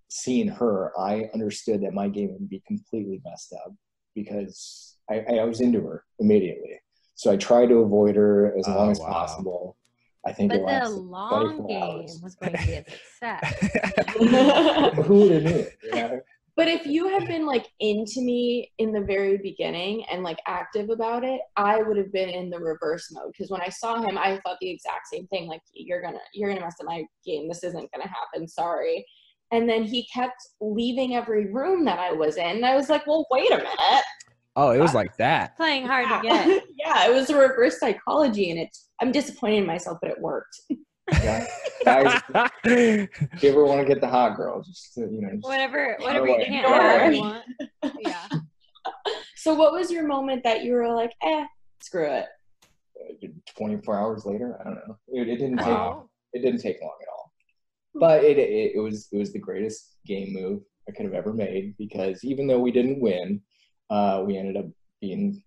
seeing 0.10 0.48
her 0.48 0.92
i 1.00 1.30
understood 1.34 1.82
that 1.82 1.94
my 1.94 2.08
game 2.08 2.32
would 2.34 2.50
be 2.50 2.62
completely 2.68 3.22
messed 3.26 3.54
up 3.54 3.74
because 4.16 4.98
i, 5.10 5.20
I 5.40 5.44
was 5.46 5.60
into 5.62 5.82
her 5.82 6.04
immediately 6.20 6.80
so 7.16 7.32
i 7.32 7.38
tried 7.38 7.70
to 7.70 7.76
avoid 7.80 8.16
her 8.16 8.56
as 8.58 8.66
Oh, 8.68 8.76
long 8.76 8.92
as 8.92 9.00
wow. 9.00 9.08
possible 9.12 9.78
i 10.26 10.32
think 10.32 10.52
but 10.52 10.58
it 10.58 10.62
the 10.62 10.66
lasted 10.66 11.00
long 11.02 11.56
24 11.58 11.68
game 11.68 11.84
hours. 12.02 12.20
was 12.24 12.36
going 12.36 12.54
to 12.54 12.66
be 12.66 12.74
a 12.74 12.86
success. 12.90 13.70
who 15.06 15.16
would 15.22 15.32
have 15.32 15.44
knew 15.44 15.50
it, 15.60 15.78
you 15.84 15.92
know? 15.92 16.22
But 16.56 16.68
if 16.68 16.86
you 16.86 17.08
had 17.08 17.28
been 17.28 17.48
like 17.48 17.68
into 17.80 18.22
me 18.22 18.72
in 18.78 18.92
the 18.92 19.02
very 19.02 19.38
beginning 19.38 20.06
and 20.12 20.22
like 20.22 20.38
active 20.46 20.92
about 20.92 21.24
it, 21.24 21.42
I 21.56 21.82
would 21.82 21.98
have 21.98 22.14
been 22.14 22.30
in 22.30 22.52
the 22.52 22.60
reverse 22.60 23.12
mode. 23.12 23.32
Because 23.32 23.50
when 23.50 23.62
I 23.62 23.70
saw 23.70 24.00
him, 24.02 24.18
I 24.20 24.40
thought 24.46 24.58
the 24.62 24.70
exact 24.70 25.08
same 25.12 25.26
thing. 25.28 25.48
Like 25.48 25.62
you're 25.74 26.02
gonna 26.02 26.20
you're 26.34 26.50
gonna 26.50 26.62
mess 26.62 26.76
up 26.80 26.86
my 26.86 27.06
game. 27.26 27.48
This 27.48 27.64
isn't 27.64 27.92
gonna 27.92 28.08
happen. 28.08 28.48
Sorry. 28.48 29.04
And 29.52 29.68
then 29.68 29.84
he 29.84 30.08
kept 30.14 30.42
leaving 30.62 31.16
every 31.16 31.52
room 31.52 31.86
that 31.86 32.00
I 32.00 32.12
was 32.12 32.38
in. 32.38 32.58
And 32.58 32.66
I 32.66 32.76
was 32.76 32.90
like, 32.90 33.06
well, 33.06 33.28
wait 33.30 33.52
a 33.52 33.58
minute. 33.58 34.04
oh, 34.56 34.72
it 34.72 34.80
was 34.80 34.96
like 34.96 35.16
that. 35.18 35.56
Playing 35.58 35.86
hard 35.86 36.08
to 36.08 36.28
get. 36.28 36.64
yeah, 36.78 37.08
it 37.08 37.14
was 37.14 37.30
a 37.30 37.38
reverse 37.38 37.80
psychology, 37.80 38.52
and 38.52 38.60
it's 38.60 38.90
I'm 39.02 39.12
disappointed 39.12 39.58
in 39.58 39.66
myself, 39.66 39.98
but 40.02 40.12
it 40.12 40.22
worked. 40.22 40.60
Yeah. 41.12 41.46
Guys, 41.86 42.22
if 42.64 43.44
you 43.44 43.50
ever 43.50 43.66
want 43.66 43.82
to 43.82 43.86
get 43.86 44.00
the 44.00 44.08
hot 44.08 44.38
girl 44.38 44.62
just 44.62 44.94
to, 44.94 45.02
you 45.02 45.22
know 45.22 45.32
just 45.34 45.44
Whatever, 45.44 45.98
whatever 46.00 46.28
you 46.28 46.46
can't 46.46 46.66
Don't 46.66 46.82
have, 46.82 47.02
worry. 47.02 47.16
you 47.16 47.22
want. 47.22 47.44
Yeah. 48.00 48.28
So, 49.36 49.54
what 49.54 49.74
was 49.74 49.92
your 49.92 50.08
moment 50.08 50.44
that 50.46 50.64
you 50.64 50.72
were 50.74 50.94
like, 50.94 51.12
eh, 51.22 51.46
screw 51.82 52.06
it? 52.06 52.26
uh, 53.24 53.28
24 53.58 53.98
hours 54.00 54.26
later 54.26 54.58
i 54.62 54.64
don't 54.64 54.76
know 54.88 54.98
it, 55.10 55.28
it 55.28 55.36
didn't 55.38 55.58
take 55.58 55.68
Wow. 55.68 56.10
it 56.32 56.40
didn't 56.42 56.62
take 56.62 56.80
long 56.82 56.96
at 57.02 57.08
all 57.12 57.34
but 57.96 58.24
it, 58.24 58.38
it 58.38 58.74
it 58.76 58.80
was 58.80 59.08
it 59.12 59.18
was 59.18 59.34
the 59.34 59.40
greatest 59.40 59.96
game 60.06 60.32
move 60.32 60.62
i 60.88 60.92
could 60.94 61.06
have 61.06 61.14
ever 61.14 61.34
made 61.34 61.76
because 61.78 62.24
even 62.24 62.48
though 62.48 62.60
we 62.60 62.72
didn't 62.72 63.02
win 63.02 63.42
uh 63.90 64.24
we 64.26 64.38
ended 64.38 64.56
up 64.58 64.66
being 65.02 65.42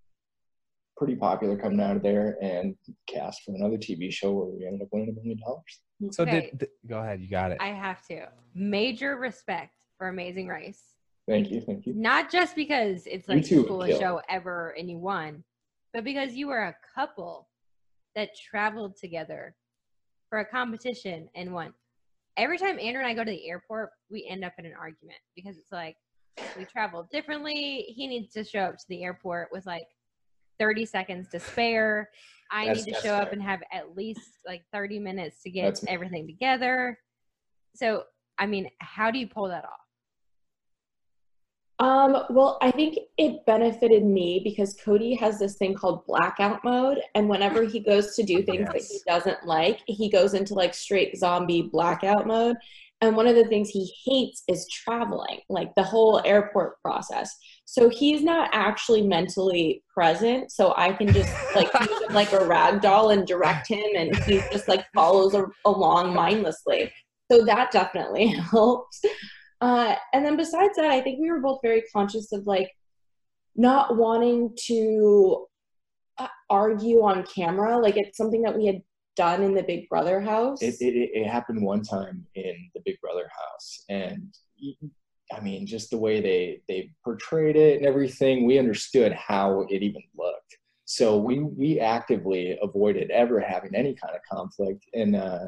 pretty 0.96 1.14
popular 1.16 1.56
coming 1.56 1.80
out 1.80 1.96
of 1.96 2.02
there 2.02 2.36
and 2.40 2.74
cast 3.06 3.42
for 3.42 3.54
another 3.54 3.76
tv 3.76 4.10
show 4.10 4.32
where 4.32 4.46
we 4.46 4.66
ended 4.66 4.82
up 4.82 4.88
winning 4.92 5.10
a 5.10 5.12
million 5.12 5.38
dollars 5.38 5.80
So 6.12 6.22
Okay. 6.24 6.50
did, 6.50 6.60
th- 6.60 6.72
go 6.86 7.00
ahead, 7.00 7.20
you 7.20 7.28
got 7.28 7.50
it. 7.52 7.58
I 7.60 7.68
have 7.68 8.04
to. 8.06 8.28
Major 8.54 9.16
respect 9.16 9.74
for 9.98 10.08
Amazing 10.08 10.48
Race. 10.48 10.82
thank 11.28 11.50
you 11.50 11.60
thank 11.60 11.86
you 11.86 11.94
Not 11.94 12.30
just 12.30 12.54
because 12.56 13.06
it's 13.06 13.28
like 13.28 13.44
two 13.44 13.56
the 13.56 13.62
would 13.62 13.68
coolest 13.68 14.00
show 14.00 14.20
ever 14.28 14.74
and 14.78 14.90
you 14.90 14.98
won, 14.98 15.44
but 15.92 16.04
because 16.04 16.34
you 16.34 16.48
were 16.48 16.64
a 16.64 16.76
couple 16.94 17.48
that 18.14 18.30
traveled 18.50 18.96
together 18.96 19.54
for 20.30 20.38
a 20.40 20.44
competition 20.44 21.28
and 21.34 21.52
won. 21.52 21.72
Every 22.38 22.58
time 22.58 22.78
Andrew 22.78 23.00
and 23.02 23.06
I 23.06 23.14
go 23.14 23.24
to 23.24 23.30
the 23.30 23.48
airport, 23.48 23.90
we 24.10 24.26
end 24.28 24.44
up 24.44 24.52
in 24.58 24.66
an 24.66 24.74
argument 24.78 25.18
because 25.34 25.56
it's 25.58 25.72
like 25.72 25.96
we 26.58 26.64
travel 26.66 27.06
differently. 27.10 27.84
He 27.88 28.06
needs 28.06 28.32
to 28.34 28.44
show 28.44 28.60
up 28.60 28.76
to 28.78 28.84
the 28.88 29.02
airport 29.04 29.48
with 29.52 29.64
like 29.66 29.86
30 30.58 30.86
seconds 30.86 31.28
to 31.30 31.40
spare. 31.40 32.10
I 32.50 32.66
That's- 32.66 32.84
need 32.86 32.90
to 32.92 32.92
that's 32.92 33.04
show 33.04 33.14
up 33.14 33.32
and 33.32 33.42
have 33.42 33.62
at 33.72 33.96
least 33.96 34.20
like 34.46 34.64
30 34.72 34.98
minutes 34.98 35.42
to 35.42 35.50
get 35.50 35.64
That's 35.64 35.82
me. 35.82 35.92
everything 35.92 36.26
together. 36.26 36.98
So, 37.74 38.04
I 38.38 38.46
mean, 38.46 38.70
how 38.78 39.10
do 39.10 39.18
you 39.18 39.26
pull 39.26 39.48
that 39.48 39.64
off? 39.64 39.80
Um, 41.78 42.24
well, 42.30 42.56
I 42.62 42.70
think 42.70 42.96
it 43.18 43.44
benefited 43.44 44.02
me 44.02 44.40
because 44.42 44.78
Cody 44.82 45.14
has 45.16 45.38
this 45.38 45.56
thing 45.56 45.74
called 45.74 46.06
blackout 46.06 46.64
mode, 46.64 47.02
and 47.14 47.28
whenever 47.28 47.64
he 47.64 47.80
goes 47.80 48.16
to 48.16 48.22
do 48.22 48.42
things 48.44 48.66
that 48.72 48.80
he 48.82 48.98
doesn't 49.06 49.44
like, 49.44 49.80
he 49.86 50.08
goes 50.08 50.32
into 50.32 50.54
like 50.54 50.72
straight 50.72 51.18
zombie 51.18 51.62
blackout 51.62 52.26
mode. 52.26 52.56
And 53.02 53.14
one 53.14 53.26
of 53.26 53.36
the 53.36 53.44
things 53.44 53.68
he 53.68 53.92
hates 54.06 54.42
is 54.48 54.66
traveling, 54.68 55.40
like 55.50 55.74
the 55.74 55.82
whole 55.82 56.22
airport 56.24 56.80
process. 56.80 57.36
So 57.66 57.90
he's 57.90 58.22
not 58.22 58.48
actually 58.54 59.02
mentally 59.02 59.82
present. 59.92 60.50
So 60.50 60.72
I 60.76 60.92
can 60.92 61.12
just 61.12 61.30
like 61.54 61.68
use 61.80 62.00
him 62.02 62.14
like 62.14 62.32
a 62.32 62.44
rag 62.44 62.80
doll 62.80 63.10
and 63.10 63.26
direct 63.26 63.68
him, 63.68 63.84
and 63.94 64.16
he 64.24 64.40
just 64.50 64.66
like 64.66 64.86
follows 64.94 65.34
a- 65.34 65.46
along 65.66 66.14
mindlessly. 66.14 66.90
So 67.30 67.44
that 67.44 67.70
definitely 67.70 68.28
helps. 68.50 69.02
Uh, 69.60 69.96
and 70.14 70.24
then 70.24 70.36
besides 70.36 70.76
that, 70.76 70.90
I 70.90 71.00
think 71.00 71.20
we 71.20 71.30
were 71.30 71.40
both 71.40 71.60
very 71.62 71.82
conscious 71.92 72.32
of 72.32 72.46
like 72.46 72.70
not 73.56 73.96
wanting 73.96 74.56
to 74.66 75.46
uh, 76.18 76.28
argue 76.48 77.02
on 77.02 77.24
camera. 77.24 77.78
Like 77.78 77.96
it's 77.96 78.16
something 78.16 78.42
that 78.42 78.56
we 78.56 78.66
had 78.66 78.82
done 79.16 79.42
in 79.42 79.54
the 79.54 79.62
Big 79.62 79.88
Brother 79.88 80.20
house. 80.20 80.62
it, 80.62 80.76
it, 80.80 81.10
it- 81.14 81.26
happened 81.26 81.62
one 81.62 81.82
time 81.82 82.24
in 82.34 82.70
the 82.74 82.80
Big 82.84 83.00
Brother 83.00 83.28
house, 83.36 83.84
and 83.88 84.32
I 85.32 85.40
mean, 85.40 85.66
just 85.66 85.90
the 85.90 85.98
way 85.98 86.20
they 86.20 86.60
they 86.68 86.92
portrayed 87.04 87.56
it 87.56 87.78
and 87.78 87.86
everything, 87.86 88.46
we 88.46 88.58
understood 88.58 89.12
how 89.12 89.66
it 89.68 89.82
even 89.82 90.02
looked. 90.16 90.56
So 90.84 91.16
we 91.16 91.40
we 91.40 91.80
actively 91.80 92.56
avoided 92.62 93.10
ever 93.10 93.40
having 93.40 93.74
any 93.74 93.94
kind 93.94 94.14
of 94.14 94.20
conflict, 94.30 94.84
and 94.94 95.16
uh, 95.16 95.46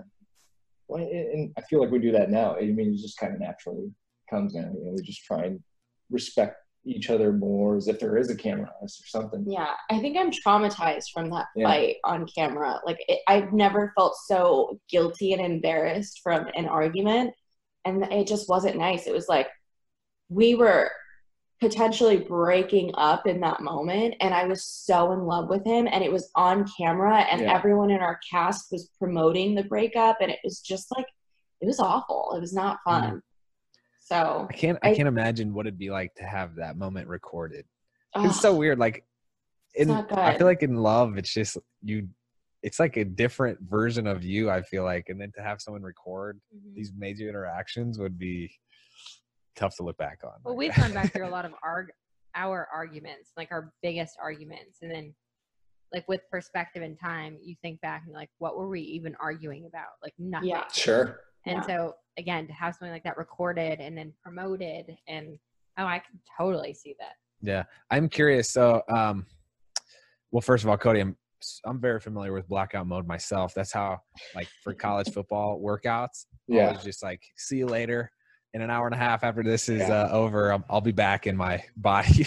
and 0.89 1.53
I 1.57 1.61
feel 1.63 1.81
like 1.81 1.91
we 1.91 1.99
do 2.01 2.13
that 2.13 2.31
now. 2.31 2.57
I 2.57 2.63
mean, 2.63 2.93
it 2.95 2.99
just 3.01 3.19
kind 3.19 3.35
of 3.35 3.41
naturally 3.41 3.93
comes 4.29 4.55
now. 4.55 4.63
You 4.63 4.85
know, 4.87 4.93
we 4.97 5.03
just 5.03 5.25
try 5.25 5.45
and 5.45 5.61
respect 6.11 6.57
each 6.85 7.11
other 7.11 7.33
more 7.33 7.77
as 7.77 7.89
if 7.89 7.99
there 8.01 8.17
is 8.17 8.31
a 8.31 8.37
camera 8.37 8.71
on 8.81 8.85
us 8.85 9.01
or 9.03 9.07
something. 9.07 9.45
yeah, 9.47 9.75
I 9.91 9.99
think 9.99 10.17
I'm 10.17 10.31
traumatized 10.31 11.11
from 11.13 11.29
that 11.31 11.47
Yeah. 11.55 11.67
fight 11.67 11.97
on 12.05 12.27
camera. 12.27 12.81
Like 12.87 12.99
it, 13.09 13.21
I've 13.29 13.53
never 13.53 13.93
felt 13.97 14.15
so 14.27 14.81
guilty 14.89 15.33
and 15.33 15.43
embarrassed 15.45 16.21
from 16.23 16.47
an 16.55 16.67
argument, 16.67 17.35
and 17.85 18.03
it 18.05 18.27
just 18.27 18.49
wasn't 18.49 18.77
nice. 18.77 19.07
It 19.07 19.13
was 19.15 19.29
like 19.29 19.49
we 20.29 20.55
were 20.55 20.91
potentially 21.61 22.19
breaking 22.19 22.93
up 22.95 23.27
in 23.27 23.41
that 23.41 23.61
moment 23.61 24.15
and 24.21 24.33
i 24.33 24.45
was 24.45 24.63
so 24.65 25.11
in 25.11 25.25
love 25.25 25.49
with 25.49 25.65
him 25.65 25.89
and 25.91 26.05
it 26.05 26.13
was 26.13 26.31
on 26.37 26.65
camera 26.79 27.19
and 27.33 27.41
Yeah. 27.41 27.53
everyone 27.53 27.91
in 27.91 27.99
our 27.99 28.21
cast 28.31 28.71
was 28.71 28.91
promoting 28.97 29.57
the 29.57 29.65
breakup 29.65 30.19
and 30.21 30.31
it 30.31 30.39
was 30.45 30.61
just 30.61 30.87
like 30.97 31.07
it 31.61 31.67
was 31.67 31.81
awful 31.81 32.33
it 32.37 32.41
was 32.41 32.53
not 32.53 32.79
fun 32.85 33.03
mm-hmm. 33.03 33.19
So 34.09 34.47
I 34.49 34.53
can't. 34.53 34.79
I 34.83 34.91
I- 34.91 34.95
can't 34.95 35.09
imagine 35.09 35.53
what 35.55 35.67
it'd 35.67 35.79
be 35.79 35.91
like 35.91 36.15
to 36.17 36.25
have 36.25 36.55
that 36.57 36.77
moment 36.77 37.09
recorded. 37.09 37.67
ugh, 38.15 38.27
It's 38.27 38.41
so 38.41 38.55
weird. 38.57 38.79
Like, 38.79 39.05
in 39.75 39.91
I 39.91 40.37
feel 40.37 40.47
like 40.47 40.63
in 40.63 40.77
love, 40.77 41.19
it's 41.19 41.33
just 41.33 41.59
you. 41.83 42.09
It's 42.63 42.81
like 42.81 42.97
a 42.97 43.05
different 43.05 43.61
version 43.61 44.07
of 44.07 44.25
you. 44.25 44.51
I 44.51 44.63
feel 44.63 44.83
like, 44.83 45.11
and 45.11 45.21
then 45.21 45.31
to 45.37 45.43
have 45.43 45.61
someone 45.61 45.83
record 45.83 46.41
Mhm. 46.55 46.75
these 46.75 46.93
major 46.97 47.29
interactions 47.29 47.99
would 47.99 48.19
be 48.19 48.51
tough 49.55 49.77
to 49.77 49.83
look 49.85 49.97
back 49.99 50.21
on. 50.25 50.33
Well, 50.45 50.57
we've 50.57 50.75
gone 50.75 50.93
back 50.93 51.13
through 51.13 51.29
a 51.29 51.31
lot 51.31 51.45
of 51.45 51.53
arg- 51.63 51.93
our 52.35 52.67
arguments, 52.73 53.33
like 53.37 53.53
our 53.53 53.73
biggest 53.83 54.17
arguments, 54.21 54.79
and 54.83 54.91
then 54.91 55.15
like 55.93 56.07
with 56.09 56.21
perspective 56.31 56.83
and 56.83 56.99
time, 56.99 57.39
you 57.43 57.55
think 57.63 57.81
back 57.81 58.03
and 58.03 58.11
you're 58.11 58.19
like, 58.21 58.31
what 58.39 58.57
were 58.59 58.69
we 58.69 58.81
even 58.83 59.15
arguing 59.21 59.65
about? 59.67 59.93
Like 60.03 60.13
nothing. 60.19 60.49
yeah 60.51 60.65
Sure. 60.73 61.21
And 61.47 61.59
Yeah. 61.59 61.63
so 61.67 61.95
again, 62.19 62.47
to 62.49 62.53
have 62.53 62.75
something 62.75 62.93
like 62.93 63.05
that 63.05 63.17
recorded 63.17 63.81
and 63.81 63.97
then 63.97 64.13
promoted, 64.23 64.97
and 65.07 65.39
oh, 65.79 65.85
I 65.87 66.01
can 66.01 66.19
totally 66.37 66.75
see 66.75 66.95
that. 66.99 67.13
Yeah, 67.41 67.63
I'm 67.91 68.09
curious. 68.09 68.51
So, 68.51 68.83
um, 68.91 69.25
well, 70.33 70.41
first 70.43 70.65
of 70.65 70.71
all, 70.71 70.77
Cody, 70.77 71.01
I'm 71.01 71.17
I'm 71.65 71.81
very 71.81 72.01
familiar 72.01 72.33
with 72.33 72.49
blackout 72.49 72.87
mode 72.89 73.07
myself. 73.07 73.55
That's 73.55 73.73
how, 73.73 74.01
like, 74.35 74.49
for 74.65 74.75
college 74.75 75.09
football 75.15 75.61
workouts, 75.61 76.27
Yeah. 76.49 76.67
always 76.69 76.83
just 76.83 77.03
like, 77.03 77.23
see 77.37 77.59
you 77.59 77.67
later. 77.67 78.11
In 78.55 78.63
an 78.63 78.71
hour 78.71 78.87
and 78.87 78.95
a 78.95 78.99
half 78.99 79.23
after 79.25 79.43
this 79.45 79.69
is 79.69 79.81
Yeah. 79.89 80.05
uh, 80.05 80.09
over, 80.11 80.53
I'll, 80.53 80.65
I'll 80.69 80.81
be 80.81 80.91
back 80.91 81.27
in 81.29 81.37
my 81.37 81.63
body. 81.77 82.27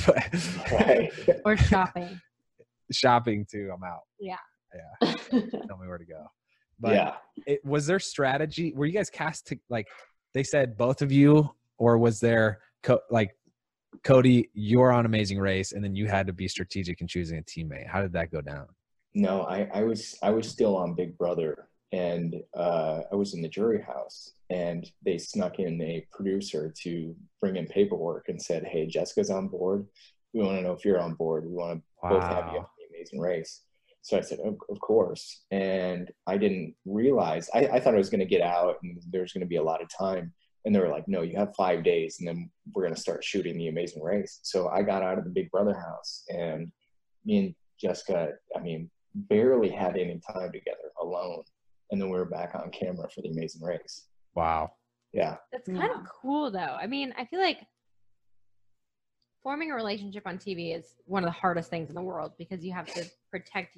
Right. 0.72 1.12
Or 1.46 1.58
shopping. 1.58 2.20
Shopping 2.94 3.46
too, 3.50 3.72
I'm 3.74 3.84
out. 3.84 4.02
Yeah. 4.20 4.36
Yeah, 4.74 5.14
tell 5.68 5.78
me 5.78 5.88
where 5.88 5.98
to 5.98 6.06
go. 6.06 6.26
But 6.82 6.96
yeah. 6.96 7.14
it, 7.46 7.64
was 7.64 7.86
there 7.86 8.00
strategy? 8.00 8.74
Were 8.76 8.86
you 8.86 8.94
guys 8.94 9.10
cast 9.10 9.48
to 9.48 9.60
like? 9.70 9.88
They 10.34 10.44
said 10.44 10.78
both 10.78 11.02
of 11.02 11.12
you, 11.12 11.50
or 11.78 11.98
was 11.98 12.20
there 12.20 12.60
co- 12.82 13.02
like 13.12 13.36
Cody? 14.04 14.50
You're 14.54 14.92
on 14.92 15.06
Amazing 15.06 15.40
Race, 15.40 15.74
and 15.74 15.84
then 15.84 15.96
you 15.96 16.08
had 16.08 16.26
to 16.28 16.34
be 16.34 16.48
strategic 16.48 17.00
in 17.02 17.08
choosing 17.08 17.38
a 17.38 17.42
teammate. 17.44 17.88
How 17.88 18.02
did 18.02 18.14
that 18.14 18.32
go 18.32 18.42
down? 18.42 18.66
No, 19.14 19.44
I, 19.44 19.70
I 19.74 19.84
was 19.84 20.18
I 20.24 20.32
was 20.32 20.50
still 20.50 20.76
on 20.76 20.96
Big 20.96 21.18
Brother, 21.18 21.68
and 21.92 22.36
uh, 22.56 23.02
I 23.12 23.16
was 23.16 23.34
in 23.36 23.42
the 23.42 23.50
jury 23.50 23.82
house, 23.82 24.32
and 24.50 24.90
they 25.06 25.18
snuck 25.18 25.60
in 25.60 25.80
a 25.82 26.06
producer 26.12 26.74
to 26.84 27.16
bring 27.40 27.58
in 27.58 27.68
paperwork 27.68 28.30
and 28.30 28.42
said, 28.42 28.64
"Hey, 28.66 28.88
Jessica's 28.88 29.30
on 29.30 29.50
board. 29.50 29.86
We 30.34 30.42
want 30.42 30.58
to 30.58 30.64
know 30.64 30.72
if 30.72 30.84
you're 30.84 31.00
on 31.00 31.14
board. 31.14 31.46
We 31.46 31.54
want 31.54 31.80
to 31.80 32.10
both 32.10 32.24
have 32.24 32.52
you 32.54 32.60
on 32.60 32.66
the 32.80 32.98
Amazing 32.98 33.20
Race." 33.20 33.62
So 34.02 34.18
I 34.18 34.22
said, 34.22 34.40
"Of, 34.40 34.58
of 34.70 34.80
course," 34.80 35.44
and 35.52 36.12
I 36.28 36.38
didn't 36.38 36.76
realize 36.86 37.50
I, 37.54 37.68
I 37.68 37.80
thought 37.80 37.94
I 37.94 37.98
was 37.98 38.10
going 38.10 38.20
to 38.20 38.26
get 38.26 38.42
out 38.42 38.78
and 38.82 39.00
there 39.12 39.22
was 39.22 39.34
going 39.34 39.42
to 39.42 39.48
be 39.48 39.58
a 39.58 39.64
lot 39.64 39.82
of 39.82 39.90
time. 39.96 40.34
And 40.64 40.76
they 40.76 40.80
were 40.80 40.90
like, 40.90 41.08
no, 41.08 41.24
you 41.24 41.36
have 41.38 41.56
five 41.56 41.84
days, 41.84 42.18
and 42.20 42.28
then 42.28 42.52
we're 42.72 42.84
going 42.84 42.94
to 42.94 43.02
start 43.02 43.24
shooting 43.24 43.58
the 43.58 43.70
Amazing 43.70 44.04
Race. 44.04 44.42
So 44.44 44.68
I 44.68 44.84
got 44.84 45.02
out 45.02 45.18
of 45.18 45.24
the 45.24 45.32
Big 45.32 45.50
Brother 45.50 45.74
house, 45.74 46.24
and 46.30 46.72
me 47.26 47.38
and 47.40 47.56
Jessica, 47.80 48.34
I 48.56 48.60
mean, 48.60 48.90
barely 49.16 49.70
had 49.70 49.98
any 49.98 50.22
time 50.32 50.52
together 50.52 50.92
alone. 51.02 51.44
And 51.90 52.00
then 52.00 52.10
we 52.10 52.18
were 52.18 52.26
back 52.26 52.54
on 52.56 52.70
camera 52.70 53.10
for 53.10 53.22
the 53.22 53.30
Amazing 53.30 53.64
Race. 53.64 54.08
Wow. 54.36 54.72
Yeah. 55.14 55.38
That's 55.52 55.68
hmm. 55.68 55.78
kind 55.78 55.92
of 55.92 56.06
cool, 56.22 56.52
though. 56.52 56.60
I 56.60 56.88
mean, 56.88 57.14
I 57.18 57.26
feel 57.26 57.42
like 57.42 57.60
forming 59.44 59.72
a 59.72 59.76
relationship 59.76 60.24
on 60.26 60.38
TV 60.38 60.78
is 60.78 60.96
one 61.06 61.24
of 61.24 61.28
the 61.28 61.32
hardest 61.32 61.70
things 61.70 61.90
in 61.90 61.96
the 61.96 62.02
world 62.02 62.34
because 62.38 62.64
you 62.64 62.74
have 62.74 62.86
to 62.94 63.06
protect 63.30 63.78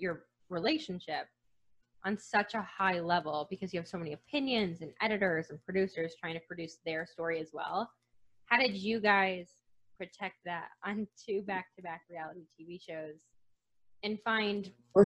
your 0.00 0.24
relationship 0.48 1.26
on 2.04 2.16
such 2.16 2.54
a 2.54 2.62
high 2.62 3.00
level 3.00 3.46
because 3.50 3.72
you 3.74 3.80
have 3.80 3.88
so 3.88 3.98
many 3.98 4.12
opinions 4.12 4.80
and 4.80 4.92
editors 5.00 5.50
and 5.50 5.62
producers 5.64 6.14
trying 6.20 6.34
to 6.34 6.40
produce 6.46 6.78
their 6.84 7.06
story 7.06 7.40
as 7.40 7.50
well. 7.52 7.90
How 8.46 8.58
did 8.58 8.76
you 8.76 9.00
guys 9.00 9.48
protect 9.98 10.36
that 10.44 10.68
on 10.84 11.08
two 11.26 11.42
back 11.42 11.74
to 11.74 11.82
back 11.82 12.02
reality 12.08 12.42
TV 12.58 12.80
shows 12.80 13.16
and 14.02 14.18
find 14.22 14.70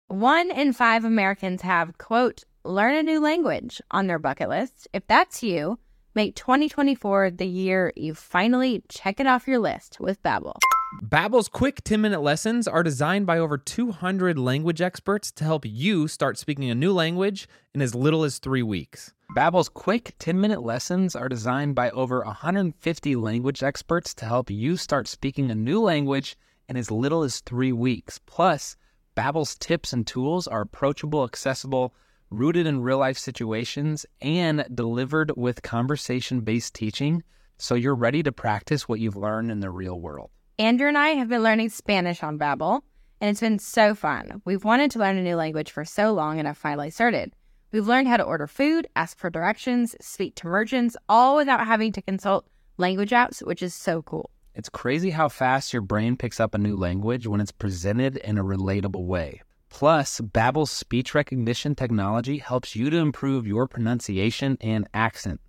One 0.09 0.51
in 0.51 0.73
five 0.73 1.05
Americans 1.05 1.63
have, 1.63 1.99
quote, 1.99 2.45
learn 2.65 2.95
a 2.95 3.03
new 3.03 3.21
language 3.21 3.81
on 3.91 4.07
their 4.07 4.19
bucket 4.19 4.49
list. 4.49 4.87
If 4.93 5.07
that's 5.07 5.43
you, 5.43 5.79
make 6.15 6.37
2024 6.37 7.33
the 7.33 7.47
year 7.47 7.93
you 7.97 8.15
finally 8.15 8.85
check 8.89 9.19
it 9.19 9.27
off 9.27 9.49
your 9.49 9.59
list 9.59 9.99
with 9.99 10.23
Babbel. 10.23 10.57
Babbel's 11.03 11.49
quick 11.49 11.83
10-minute 11.85 12.23
lessons 12.23 12.67
are 12.67 12.83
designed 12.83 13.27
by 13.27 13.39
over 13.39 13.59
200 13.59 14.39
language 14.39 14.81
experts 14.81 15.31
to 15.33 15.45
help 15.45 15.65
you 15.67 16.09
start 16.09 16.39
speaking 16.39 16.71
a 16.71 16.75
new 16.75 16.93
language 16.93 17.49
in 17.75 17.83
as 17.83 17.95
little 17.95 18.25
as 18.25 18.39
3 18.39 18.63
weeks. 18.63 19.13
Babbel's 19.35 19.69
quick 19.69 20.15
10-minute 20.19 20.63
lessons 20.63 21.15
are 21.15 21.29
designed 21.29 21.75
by 21.75 21.91
over 21.91 22.23
150 22.25 23.17
language 23.17 23.63
experts 23.63 24.15
to 24.15 24.25
help 24.25 24.51
you 24.51 24.77
start 24.77 25.07
speaking 25.07 25.51
a 25.51 25.55
new 25.55 25.81
language 25.81 26.37
in 26.69 26.77
as 26.77 26.91
little 26.91 27.23
as 27.23 27.41
3 27.41 27.73
weeks. 27.73 28.19
Plus, 28.27 28.77
Babbel's 29.15 29.57
tips 29.57 29.93
and 29.93 30.07
tools 30.07 30.47
are 30.49 30.63
approachable, 30.63 31.25
accessible, 31.25 31.95
rooted 32.31 32.67
in 32.67 32.83
real-life 32.83 33.19
situations, 33.19 34.07
and 34.21 34.65
delivered 34.75 35.33
with 35.37 35.63
conversation-based 35.63 36.75
teaching 36.75 37.23
so 37.59 37.75
you're 37.75 37.95
ready 37.95 38.23
to 38.23 38.33
practice 38.33 38.89
what 38.89 39.01
you've 39.01 39.17
learned 39.17 39.51
in 39.51 39.61
the 39.61 39.71
real 39.71 40.01
world. 40.01 40.31
Andrew 40.59 40.87
and 40.87 40.97
I 40.97 41.09
have 41.09 41.29
been 41.29 41.43
learning 41.43 41.71
Spanish 41.71 42.23
on 42.23 42.39
Babbel, 42.39 42.83
and 43.21 43.29
it's 43.29 43.41
been 43.41 43.59
so 43.59 43.93
fun. 43.93 44.41
We've 44.45 44.63
wanted 44.63 44.93
to 44.93 45.01
learn 45.01 45.19
a 45.19 45.23
new 45.23 45.35
language 45.35 45.73
for 45.73 45.85
so 45.85 46.13
long 46.13 46.39
and 46.39 46.47
have 46.47 46.57
finally 46.57 46.91
started. 46.91 47.33
We've 47.73 47.89
learned 47.89 48.07
how 48.07 48.19
to 48.19 48.23
order 48.23 48.47
food, 48.47 48.87
ask 48.95 49.19
for 49.19 49.31
directions, 49.31 49.97
speak 50.01 50.37
to 50.37 50.47
merchants, 50.47 50.97
all 51.09 51.35
without 51.35 51.67
having 51.67 51.91
to 51.91 52.03
consult 52.03 52.47
language 52.77 53.11
apps, 53.11 53.45
which 53.45 53.65
is 53.65 53.75
so 53.75 54.03
cool. 54.03 54.31
It's 54.55 54.69
crazy 54.69 55.11
how 55.11 55.29
fast 55.29 55.73
your 55.73 55.83
brain 55.83 56.17
picks 56.17 56.39
up 56.39 56.55
a 56.55 56.59
new 56.59 56.77
language 56.77 57.27
when 57.27 57.41
it's 57.41 57.51
presented 57.51 58.19
in 58.19 58.39
a 58.39 58.45
relatable 58.45 59.07
way. 59.07 59.43
Plus, 59.71 60.21
Babbel's 60.21 60.71
speech 60.71 61.17
recognition 61.17 61.75
technology 61.75 62.39
helps 62.39 62.77
you 62.77 62.91
to 62.91 62.99
improve 62.99 63.45
your 63.45 63.67
pronunciation 63.67 64.57
and 64.61 64.87
accent. 64.95 65.41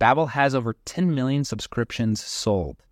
Babbel 0.00 0.30
has 0.30 0.54
over 0.54 0.74
10 0.86 1.14
million 1.14 1.44
subscriptions 1.44 2.24
sold. 2.24 2.82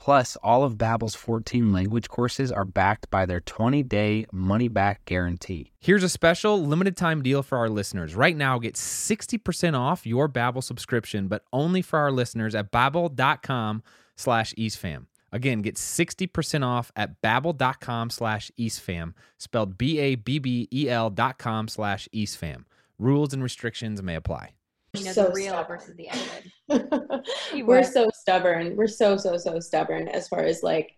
Plus, 0.00 0.34
all 0.42 0.64
of 0.64 0.78
Babbel's 0.78 1.14
14 1.14 1.72
language 1.72 2.08
courses 2.08 2.50
are 2.50 2.64
backed 2.64 3.10
by 3.10 3.26
their 3.26 3.40
20-day 3.40 4.24
money-back 4.32 5.04
guarantee. 5.04 5.72
Here's 5.78 6.02
a 6.02 6.08
special 6.08 6.64
limited 6.64 6.96
time 6.96 7.22
deal 7.22 7.42
for 7.42 7.58
our 7.58 7.68
listeners. 7.68 8.16
Right 8.16 8.36
now, 8.36 8.58
get 8.58 8.74
60% 8.74 9.78
off 9.78 10.06
your 10.06 10.26
Babbel 10.26 10.64
subscription, 10.64 11.28
but 11.28 11.44
only 11.52 11.82
for 11.82 11.98
our 11.98 12.10
listeners 12.10 12.54
at 12.54 12.72
babbel.com 12.72 13.82
slash 14.16 14.54
eastfam. 14.54 15.04
Again, 15.32 15.60
get 15.60 15.76
60% 15.76 16.64
off 16.64 16.90
at 16.96 17.20
babbel.com 17.20 18.10
slash 18.10 18.50
eastfam, 18.58 19.12
spelled 19.38 19.76
B-A-B-B-E-L 19.78 21.10
dot 21.10 21.38
com 21.38 21.68
slash 21.68 22.08
eastfam. 22.12 22.64
Rules 22.98 23.32
and 23.32 23.42
restrictions 23.42 24.02
may 24.02 24.16
apply. 24.16 24.54
You 24.94 25.04
know, 25.04 25.12
So 25.12 25.24
the 25.26 25.32
real 25.34 25.52
stubborn. 25.52 25.78
versus 25.78 25.96
the 25.96 26.08
edited. 26.08 27.22
We're 27.66 27.78
were. 27.78 27.82
so 27.84 28.10
stubborn. 28.14 28.76
We're 28.76 28.88
so 28.88 29.16
so 29.16 29.36
so 29.36 29.60
stubborn 29.60 30.08
as 30.08 30.28
far 30.28 30.40
as 30.40 30.62
like 30.62 30.96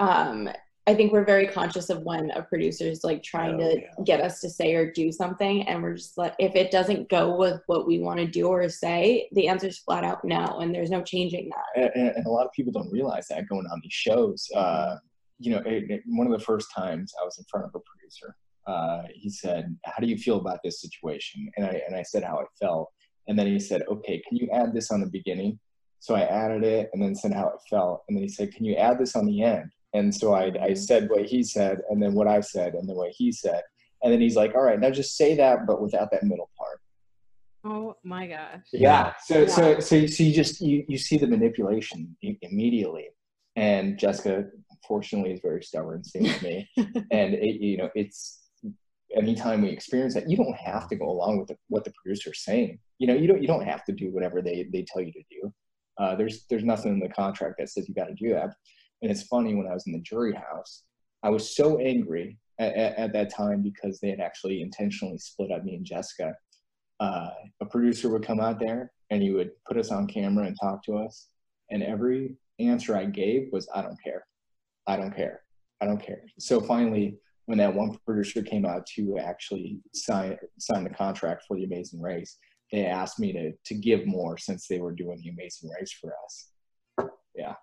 um 0.00 0.48
I 0.86 0.94
think 0.94 1.12
we're 1.12 1.24
very 1.24 1.46
conscious 1.46 1.90
of 1.90 2.02
when 2.04 2.30
a 2.30 2.42
producer 2.42 2.84
is 2.84 3.04
like 3.04 3.22
trying 3.22 3.56
Oh, 3.56 3.58
to 3.74 3.80
yeah. 3.80 4.04
get 4.04 4.20
us 4.22 4.40
to 4.40 4.48
say 4.48 4.74
or 4.74 4.90
do 4.90 5.12
something 5.12 5.68
and 5.68 5.82
we're 5.82 5.94
just 5.96 6.16
like 6.16 6.34
if 6.38 6.54
it 6.54 6.70
doesn't 6.70 7.10
go 7.10 7.36
with 7.36 7.60
what 7.66 7.86
we 7.86 7.98
want 7.98 8.20
to 8.20 8.26
do 8.26 8.46
or 8.46 8.66
say, 8.68 9.28
the 9.32 9.48
answer's 9.48 9.78
flat 9.78 10.04
out 10.04 10.24
no 10.24 10.60
and 10.60 10.74
there's 10.74 10.90
no 10.90 11.02
changing 11.02 11.50
that. 11.50 11.92
and, 11.94 12.10
and 12.16 12.26
a 12.26 12.30
lot 12.30 12.46
of 12.46 12.52
people 12.52 12.72
don't 12.72 12.90
realize 12.90 13.26
that 13.28 13.48
going 13.48 13.66
on 13.66 13.80
these 13.82 13.92
shows. 13.92 14.48
Uh, 14.54 14.96
you 15.40 15.50
know, 15.52 15.58
it, 15.66 15.90
it- 15.90 16.02
one 16.06 16.26
of 16.26 16.32
the 16.32 16.44
first 16.44 16.68
times 16.74 17.12
I 17.20 17.24
was 17.24 17.36
in 17.38 17.44
front 17.50 17.66
of 17.66 17.74
a 17.74 17.80
producer, 17.80 18.34
uh, 18.66 19.02
he 19.14 19.28
said, 19.30 19.76
"How 19.84 20.00
do 20.00 20.06
you 20.06 20.16
feel 20.18 20.36
about 20.38 20.58
this 20.64 20.80
situation?" 20.80 21.48
And 21.56 21.66
I 21.66 21.82
and 21.86 21.94
I 21.96 22.02
said 22.02 22.22
how 22.24 22.38
I 22.38 22.44
felt, 22.60 22.90
and 23.28 23.38
then 23.38 23.46
he 23.46 23.60
said, 23.60 23.82
"Okay, 23.88 24.20
can 24.26 24.36
you 24.36 24.48
add 24.50 24.72
this 24.74 24.90
on 24.90 25.00
the 25.00 25.06
beginning?" 25.06 25.58
So 26.00 26.14
I 26.14 26.22
added 26.22 26.64
it, 26.64 26.90
and 26.92 27.02
then 27.02 27.14
said 27.14 27.32
how 27.32 27.48
it 27.48 27.60
felt, 27.70 28.04
and 28.08 28.16
then 28.16 28.22
he 28.22 28.28
said, 28.28 28.52
"Can 28.52 28.64
you 28.64 28.74
add 28.74 28.98
this 28.98 29.14
on 29.14 29.26
the 29.26 29.42
end?" 29.42 29.70
And 29.94 30.14
so 30.14 30.34
I 30.34 30.52
I 30.60 30.74
said 30.74 31.08
what 31.08 31.26
he 31.26 31.42
said, 31.42 31.80
and 31.90 32.02
then 32.02 32.14
what 32.14 32.26
I 32.28 32.40
said, 32.40 32.74
and 32.74 32.88
then 32.88 32.96
what 32.96 33.12
he 33.16 33.30
said, 33.32 33.62
and 34.02 34.12
then 34.12 34.20
he's 34.20 34.36
like, 34.36 34.54
"All 34.54 34.62
right, 34.62 34.80
now 34.80 34.90
just 34.90 35.16
say 35.16 35.36
that, 35.36 35.66
but 35.66 35.80
without 35.80 36.10
that 36.10 36.24
middle 36.24 36.50
part." 36.58 36.80
Oh 37.64 37.96
my 38.04 38.26
gosh. 38.26 38.62
Yeah. 38.72 39.12
So 39.24 39.40
Yeah. 39.40 39.46
so 39.46 39.80
so 39.80 39.94
you, 39.96 40.08
so 40.08 40.22
you 40.24 40.34
just 40.34 40.60
you, 40.60 40.84
you 40.88 40.98
see 40.98 41.18
the 41.18 41.26
manipulation 41.26 42.16
immediately, 42.42 43.08
and 43.56 43.98
Jessica, 43.98 44.46
fortunately, 44.86 45.32
is 45.32 45.40
very 45.40 45.62
stubborn, 45.62 46.04
same 46.04 46.26
as 46.26 46.42
me, 46.42 46.68
and 46.76 47.34
it, 47.34 47.60
you 47.60 47.76
know 47.76 47.90
it's 47.94 48.47
anytime 49.16 49.62
we 49.62 49.68
experience 49.68 50.14
that, 50.14 50.28
you 50.28 50.36
don't 50.36 50.56
have 50.56 50.88
to 50.88 50.96
go 50.96 51.08
along 51.08 51.38
with 51.38 51.48
the, 51.48 51.56
what 51.68 51.84
the 51.84 51.92
producer's 51.92 52.44
saying. 52.44 52.78
You 52.98 53.06
know, 53.06 53.14
you 53.14 53.26
don't 53.26 53.40
you 53.40 53.48
don't 53.48 53.64
have 53.64 53.84
to 53.84 53.92
do 53.92 54.10
whatever 54.10 54.42
they 54.42 54.68
they 54.72 54.84
tell 54.86 55.02
you 55.02 55.12
to 55.12 55.22
do. 55.30 55.52
Uh, 55.98 56.14
there's 56.14 56.44
there's 56.50 56.64
nothing 56.64 56.92
in 56.92 57.00
the 57.00 57.08
contract 57.08 57.56
that 57.58 57.68
says 57.68 57.88
you 57.88 57.94
got 57.94 58.06
to 58.06 58.14
do 58.14 58.30
that. 58.30 58.54
And 59.02 59.10
it's 59.10 59.22
funny 59.22 59.54
when 59.54 59.68
I 59.68 59.74
was 59.74 59.86
in 59.86 59.92
the 59.92 60.00
jury 60.00 60.34
house, 60.34 60.82
I 61.22 61.30
was 61.30 61.54
so 61.54 61.78
angry 61.78 62.36
at, 62.58 62.74
at, 62.74 62.98
at 62.98 63.12
that 63.12 63.32
time 63.32 63.62
because 63.62 64.00
they 64.00 64.10
had 64.10 64.20
actually 64.20 64.60
intentionally 64.60 65.18
split 65.18 65.52
up 65.52 65.64
me 65.64 65.74
and 65.74 65.84
Jessica 65.84 66.34
uh, 67.00 67.30
a 67.60 67.66
producer 67.66 68.08
would 68.08 68.26
come 68.26 68.40
out 68.40 68.58
there 68.58 68.92
and 69.10 69.22
he 69.22 69.30
would 69.30 69.50
put 69.66 69.76
us 69.76 69.90
on 69.90 70.06
camera 70.06 70.46
and 70.46 70.56
talk 70.60 70.82
to 70.84 70.96
us. 70.96 71.28
And 71.70 71.82
every 71.82 72.36
answer 72.58 72.96
I 72.96 73.04
gave 73.04 73.48
was, 73.52 73.68
I 73.74 73.82
don't 73.82 74.02
care. 74.02 74.24
I 74.86 74.96
don't 74.96 75.14
care. 75.14 75.42
I 75.80 75.86
don't 75.86 76.02
care. 76.02 76.22
So 76.38 76.60
finally, 76.60 77.18
when 77.48 77.56
that 77.56 77.74
one 77.74 77.96
producer 78.04 78.42
came 78.42 78.66
out 78.66 78.84
to 78.84 79.16
actually 79.18 79.80
sign 79.94 80.36
sign 80.58 80.84
the 80.84 80.90
contract 80.90 81.44
for 81.48 81.56
the 81.56 81.64
Amazing 81.64 81.98
Race, 81.98 82.36
they 82.70 82.84
asked 82.84 83.18
me 83.18 83.32
to 83.32 83.52
to 83.64 83.74
give 83.74 84.06
more 84.06 84.36
since 84.36 84.68
they 84.68 84.80
were 84.80 84.92
doing 84.92 85.18
the 85.22 85.30
Amazing 85.30 85.70
Race 85.70 85.92
for 85.98 86.12
us. 86.24 86.50
Yeah. 87.34 87.54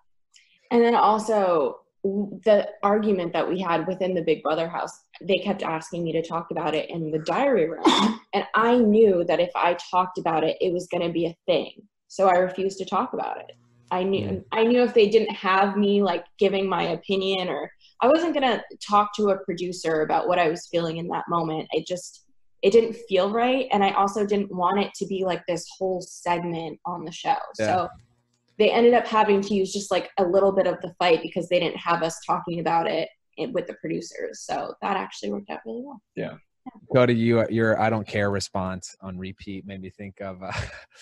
And 0.72 0.82
then 0.82 0.96
also 0.96 1.82
the 2.02 2.68
argument 2.82 3.32
that 3.32 3.48
we 3.48 3.60
had 3.60 3.86
within 3.86 4.12
the 4.12 4.22
Big 4.22 4.42
Brother 4.42 4.68
house, 4.68 4.90
they 5.22 5.38
kept 5.38 5.62
asking 5.62 6.02
me 6.02 6.12
to 6.12 6.22
talk 6.22 6.48
about 6.50 6.74
it 6.74 6.90
in 6.90 7.12
the 7.12 7.20
diary 7.20 7.70
room. 7.70 7.84
and 8.34 8.44
I 8.56 8.78
knew 8.78 9.22
that 9.28 9.38
if 9.38 9.50
I 9.54 9.74
talked 9.74 10.18
about 10.18 10.42
it, 10.42 10.56
it 10.60 10.72
was 10.72 10.88
going 10.88 11.06
to 11.06 11.12
be 11.12 11.26
a 11.26 11.36
thing. 11.46 11.80
So 12.08 12.26
I 12.26 12.38
refused 12.38 12.78
to 12.78 12.84
talk 12.84 13.12
about 13.12 13.38
it. 13.38 13.52
I 13.92 14.02
knew 14.02 14.44
I 14.50 14.64
knew 14.64 14.82
if 14.82 14.94
they 14.94 15.08
didn't 15.08 15.34
have 15.36 15.76
me 15.76 16.02
like 16.02 16.24
giving 16.40 16.68
my 16.68 16.82
opinion 16.88 17.48
or 17.48 17.70
I 18.00 18.08
wasn't 18.08 18.34
going 18.34 18.50
to 18.50 18.62
talk 18.86 19.14
to 19.16 19.30
a 19.30 19.38
producer 19.38 20.02
about 20.02 20.28
what 20.28 20.38
I 20.38 20.48
was 20.48 20.66
feeling 20.66 20.98
in 20.98 21.08
that 21.08 21.24
moment. 21.28 21.68
It 21.72 21.86
just 21.86 22.24
it 22.62 22.70
didn't 22.70 22.96
feel 23.08 23.30
right 23.30 23.68
and 23.70 23.84
I 23.84 23.90
also 23.90 24.26
didn't 24.26 24.50
want 24.50 24.80
it 24.80 24.92
to 24.94 25.06
be 25.06 25.24
like 25.24 25.42
this 25.46 25.66
whole 25.78 26.00
segment 26.00 26.80
on 26.86 27.04
the 27.04 27.12
show. 27.12 27.36
So 27.54 27.88
they 28.58 28.70
ended 28.70 28.94
up 28.94 29.06
having 29.06 29.40
to 29.42 29.54
use 29.54 29.72
just 29.72 29.90
like 29.90 30.10
a 30.18 30.24
little 30.24 30.52
bit 30.52 30.66
of 30.66 30.80
the 30.80 30.94
fight 30.98 31.20
because 31.22 31.48
they 31.48 31.60
didn't 31.60 31.76
have 31.76 32.02
us 32.02 32.18
talking 32.26 32.60
about 32.60 32.86
it 32.86 33.08
with 33.52 33.66
the 33.66 33.74
producers. 33.74 34.40
So 34.40 34.74
that 34.80 34.96
actually 34.96 35.30
worked 35.30 35.50
out 35.50 35.60
really 35.66 35.82
well. 35.84 36.00
Yeah. 36.14 36.34
Go 36.94 37.06
to 37.06 37.12
you. 37.12 37.46
Your 37.48 37.80
I 37.80 37.90
don't 37.90 38.06
care 38.06 38.30
response 38.30 38.96
on 39.00 39.18
repeat 39.18 39.66
made 39.66 39.80
me 39.80 39.90
think 39.90 40.20
of 40.20 40.42
uh, 40.42 40.50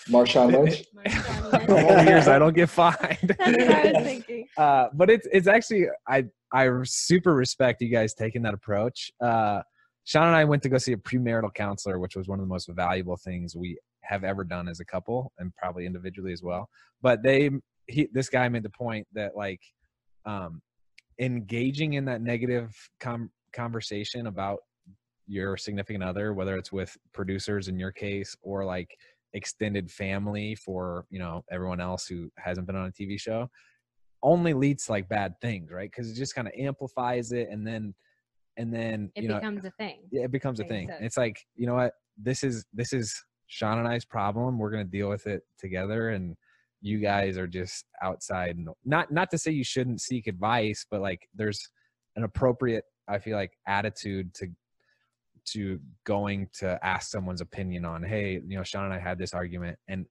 Marshawn 0.09 0.51
Lynch. 0.51 0.83
the 1.03 1.81
whole 1.81 2.05
years 2.05 2.27
I 2.27 2.37
don't 2.37 2.55
get 2.55 2.69
fined. 2.69 3.17
That's 3.23 3.39
what 3.39 3.71
I 3.71 3.91
was 3.91 4.03
thinking. 4.03 4.47
uh, 4.57 4.89
but 4.93 5.09
it's 5.09 5.27
it's 5.31 5.47
actually 5.47 5.87
I 6.07 6.25
I 6.55 6.69
super 6.85 7.35
respect 7.35 7.81
you 7.81 7.89
guys 7.89 8.13
taking 8.13 8.41
that 8.43 8.53
approach. 8.53 9.11
Uh, 9.21 9.61
Sean 10.05 10.27
and 10.27 10.35
I 10.35 10.45
went 10.45 10.63
to 10.63 10.69
go 10.69 10.77
see 10.77 10.93
a 10.93 10.97
premarital 10.97 11.53
counselor, 11.53 11.99
which 11.99 12.15
was 12.15 12.29
one 12.29 12.39
of 12.39 12.45
the 12.45 12.49
most 12.49 12.69
valuable 12.69 13.17
things 13.17 13.57
we 13.57 13.77
have 14.03 14.23
ever 14.23 14.45
done 14.45 14.69
as 14.69 14.79
a 14.79 14.85
couple, 14.85 15.33
and 15.37 15.53
probably 15.57 15.85
individually 15.85 16.31
as 16.31 16.41
well. 16.41 16.69
But 17.01 17.23
they 17.23 17.49
he 17.87 18.07
this 18.13 18.29
guy 18.29 18.47
made 18.47 18.63
the 18.63 18.69
point 18.69 19.05
that 19.13 19.35
like 19.35 19.59
um, 20.25 20.61
engaging 21.19 21.93
in 21.93 22.05
that 22.05 22.21
negative 22.21 22.73
com- 23.01 23.31
conversation 23.51 24.27
about 24.27 24.59
your 25.27 25.57
significant 25.57 26.05
other, 26.05 26.33
whether 26.33 26.55
it's 26.55 26.71
with 26.71 26.95
producers 27.13 27.67
in 27.67 27.77
your 27.77 27.91
case 27.91 28.33
or 28.43 28.63
like 28.63 28.95
extended 29.33 29.91
family 29.91 30.55
for 30.55 31.05
you 31.09 31.19
know 31.19 31.43
everyone 31.51 31.81
else 31.81 32.07
who 32.07 32.29
hasn't 32.37 32.65
been 32.65 32.77
on 32.77 32.87
a 32.87 32.91
TV 32.91 33.19
show, 33.19 33.49
only 34.23 34.53
leads 34.53 34.85
to 34.85 34.91
like 34.93 35.07
bad 35.09 35.35
things, 35.41 35.71
right? 35.71 35.89
Because 35.89 36.11
it 36.11 36.15
just 36.15 36.35
kind 36.35 36.47
of 36.47 36.53
amplifies 36.57 37.31
it, 37.31 37.49
and 37.49 37.65
then 37.65 37.93
and 38.57 38.73
then 38.73 39.11
It 39.15 39.23
you 39.23 39.29
know 39.29 39.35
becomes 39.35 39.65
a 39.65 39.71
thing. 39.71 40.01
yeah, 40.11 40.23
it 40.23 40.31
becomes 40.31 40.59
a 40.59 40.63
thing. 40.63 40.87
said. 40.87 41.01
It's 41.01 41.17
like 41.17 41.39
you 41.55 41.67
know 41.67 41.75
what 41.75 41.93
this 42.17 42.43
is 42.43 42.65
this 42.73 42.93
is 42.93 43.13
Shawn 43.47 43.77
and 43.79 43.87
I's 43.87 44.05
problem. 44.05 44.57
We're 44.57 44.71
gonna 44.71 44.83
deal 44.85 45.09
with 45.09 45.27
it 45.27 45.43
together, 45.59 46.09
and 46.09 46.35
you 46.81 46.99
guys 46.99 47.37
are 47.37 47.47
just 47.47 47.85
outside. 48.01 48.57
Not 48.85 49.11
not 49.11 49.31
to 49.31 49.37
say 49.37 49.51
you 49.51 49.63
shouldn't 49.63 50.01
seek 50.01 50.27
advice, 50.27 50.85
but 50.89 51.01
like 51.01 51.27
there's 51.33 51.69
an 52.15 52.23
appropriate 52.23 52.85
I 53.07 53.19
feel 53.19 53.35
like 53.37 53.51
attitude 53.67 54.33
to 54.35 54.47
to 55.47 55.79
going 56.05 56.49
to 56.53 56.79
ask 56.83 57.11
someone's 57.11 57.41
opinion 57.41 57.85
on 57.85 58.01
hey 58.01 58.41
you 58.47 58.57
know 58.57 58.63
Shawn 58.63 58.85
and 58.85 58.93
I 58.93 58.99
had 58.99 59.19
this 59.19 59.33
argument 59.33 59.77
and 59.87 60.07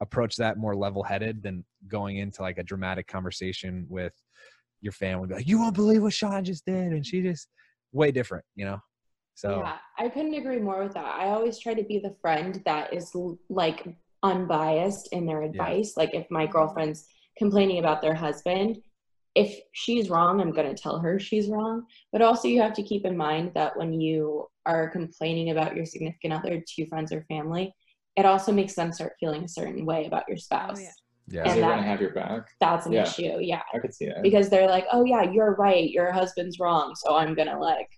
approach 0.00 0.36
that 0.36 0.56
more 0.56 0.74
level 0.74 1.02
headed 1.02 1.42
than 1.42 1.64
going 1.88 2.16
into 2.18 2.42
like 2.42 2.58
a 2.58 2.62
dramatic 2.62 3.06
conversation 3.06 3.86
with 3.88 4.12
your 4.80 4.92
family 4.92 5.28
be 5.28 5.34
like 5.34 5.48
you 5.48 5.58
won't 5.58 5.74
believe 5.74 6.02
what 6.02 6.12
Shawn 6.12 6.44
just 6.44 6.64
did 6.64 6.92
and 6.92 7.06
she 7.06 7.20
just 7.20 7.48
way 7.92 8.10
different 8.10 8.44
you 8.54 8.64
know 8.64 8.80
so 9.34 9.62
Yeah, 9.62 9.76
I 9.98 10.08
couldn't 10.08 10.34
agree 10.34 10.58
more 10.58 10.82
with 10.82 10.94
that. 10.94 11.04
I 11.04 11.28
always 11.28 11.58
try 11.58 11.74
to 11.74 11.82
be 11.82 11.98
the 11.98 12.14
friend 12.20 12.60
that 12.66 12.92
is 12.92 13.14
like 13.48 13.86
unbiased 14.22 15.08
in 15.12 15.26
their 15.26 15.42
advice. 15.42 15.94
Like 15.96 16.14
if 16.14 16.26
my 16.30 16.46
girlfriend's 16.46 17.06
complaining 17.38 17.78
about 17.78 18.02
their 18.02 18.14
husband, 18.14 18.82
if 19.34 19.58
she's 19.72 20.10
wrong, 20.10 20.40
I'm 20.40 20.52
going 20.52 20.74
to 20.74 20.80
tell 20.80 20.98
her 20.98 21.18
she's 21.18 21.48
wrong. 21.48 21.86
But 22.12 22.20
also, 22.20 22.48
you 22.48 22.60
have 22.60 22.74
to 22.74 22.82
keep 22.82 23.06
in 23.06 23.16
mind 23.16 23.52
that 23.54 23.76
when 23.76 23.98
you 23.98 24.48
are 24.66 24.90
complaining 24.90 25.50
about 25.50 25.76
your 25.76 25.86
significant 25.86 26.34
other 26.34 26.62
to 26.66 26.86
friends 26.86 27.12
or 27.12 27.24
family, 27.28 27.72
it 28.16 28.26
also 28.26 28.52
makes 28.52 28.74
them 28.74 28.92
start 28.92 29.12
feeling 29.20 29.44
a 29.44 29.48
certain 29.48 29.84
way 29.86 30.06
about 30.06 30.24
your 30.28 30.36
oh, 30.36 30.40
spouse. 30.40 30.80
yeah. 30.80 30.90
yeah 31.28 31.42
And 31.44 31.50
they 31.52 31.60
that- 31.60 31.68
gonna 31.68 31.82
have 31.82 32.00
your 32.00 32.12
back? 32.12 32.48
That's 32.60 32.86
an 32.86 32.92
Yeah. 32.92 33.02
issue. 33.04 33.38
Yeah. 33.40 33.62
I 33.72 33.78
could 33.78 33.94
see 33.94 34.06
that. 34.06 34.22
because 34.22 34.48
they're 34.50 34.68
like, 34.68 34.86
oh 34.92 35.04
yeah, 35.04 35.22
you're 35.22 35.54
right, 35.54 35.88
your 35.90 36.12
husband's 36.12 36.58
wrong, 36.58 36.94
so 36.96 37.16
I'm 37.16 37.34
gonna 37.34 37.58
like, 37.58 37.88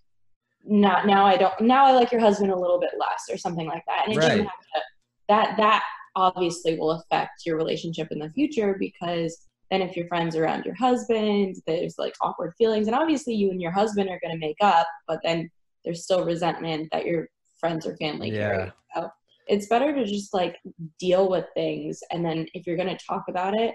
not 0.64 1.06
now 1.06 1.26
I 1.26 1.36
don't 1.36 1.60
now 1.60 1.84
I 1.86 1.92
like 1.92 2.12
your 2.12 2.20
husband 2.20 2.52
a 2.52 2.56
little 2.58 2.78
bit 2.78 2.90
less 2.98 3.24
or 3.30 3.36
something 3.36 3.66
like 3.66 3.82
that, 3.88 4.04
and 4.06 4.12
it 4.16 4.20
doesn't 4.20 4.38
Right. 4.38 4.46
have 4.46 4.60
to, 4.74 4.80
that 5.28 5.56
that 5.56 5.82
obviously 6.14 6.78
will 6.78 6.92
affect 6.92 7.44
your 7.46 7.56
relationship 7.56 8.08
in 8.12 8.18
the 8.18 8.30
future 8.30 8.76
because 8.78 9.48
then 9.70 9.80
if 9.82 9.96
your 9.96 10.06
friends 10.06 10.36
around 10.36 10.64
your 10.66 10.74
husband, 10.74 11.56
there's 11.66 11.96
like 11.98 12.14
awkward 12.20 12.52
feelings, 12.58 12.86
and 12.86 12.94
obviously 12.94 13.34
you 13.34 13.50
and 13.50 13.60
your 13.62 13.72
husband 13.72 14.08
are 14.10 14.20
gonna 14.22 14.36
make 14.38 14.58
up, 14.60 14.86
but 15.08 15.18
then 15.24 15.50
there's 15.84 16.04
still 16.04 16.24
resentment 16.24 16.88
that 16.92 17.06
your 17.06 17.26
friends 17.58 17.86
or 17.86 17.96
family 17.96 18.30
carry. 18.30 18.58
Yeah. 18.66 18.70
So 18.94 19.10
it's 19.52 19.66
better 19.66 19.94
to 19.94 20.04
just 20.04 20.32
like 20.32 20.56
deal 20.98 21.28
with 21.28 21.44
things, 21.54 22.00
and 22.10 22.24
then 22.24 22.46
if 22.54 22.66
you're 22.66 22.76
gonna 22.76 22.98
talk 22.98 23.24
about 23.28 23.54
it, 23.54 23.74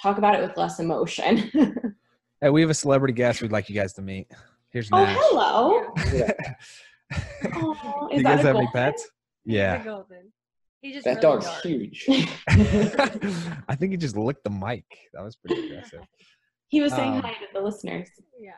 talk 0.00 0.18
about 0.18 0.34
it 0.34 0.42
with 0.42 0.56
less 0.56 0.78
emotion. 0.78 1.50
hey 2.40 2.50
we 2.50 2.60
have 2.60 2.70
a 2.70 2.74
celebrity 2.74 3.12
guest 3.12 3.42
we'd 3.42 3.52
like 3.52 3.68
you 3.68 3.74
guys 3.74 3.92
to 3.92 4.02
meet 4.02 4.26
here's 4.70 4.90
Nash. 4.90 5.16
Oh, 5.20 5.92
hello. 5.94 6.14
Yeah. 6.14 6.32
Aw, 7.56 8.08
is 8.08 8.18
you 8.18 8.22
that 8.22 8.36
guys 8.36 8.44
a 8.44 8.46
have 8.48 8.56
any 8.56 8.68
pets 8.72 9.08
yeah 9.44 9.82
golden. 9.84 10.32
Just 10.82 11.04
that 11.04 11.16
really 11.16 11.20
dog's 11.20 11.44
dark. 11.46 11.62
huge. 11.62 12.06
I 13.68 13.74
think 13.74 13.92
he 13.92 13.98
just 13.98 14.16
licked 14.16 14.44
the 14.44 14.50
mic 14.50 14.84
that 15.12 15.22
was 15.22 15.36
pretty 15.36 15.66
aggressive 15.66 16.00
He 16.68 16.80
was 16.80 16.92
saying 16.92 17.14
Um, 17.14 17.22
hi 17.22 17.32
to 17.32 17.46
the 17.52 17.60
listeners. 17.60 18.08
Yeah. 18.38 18.52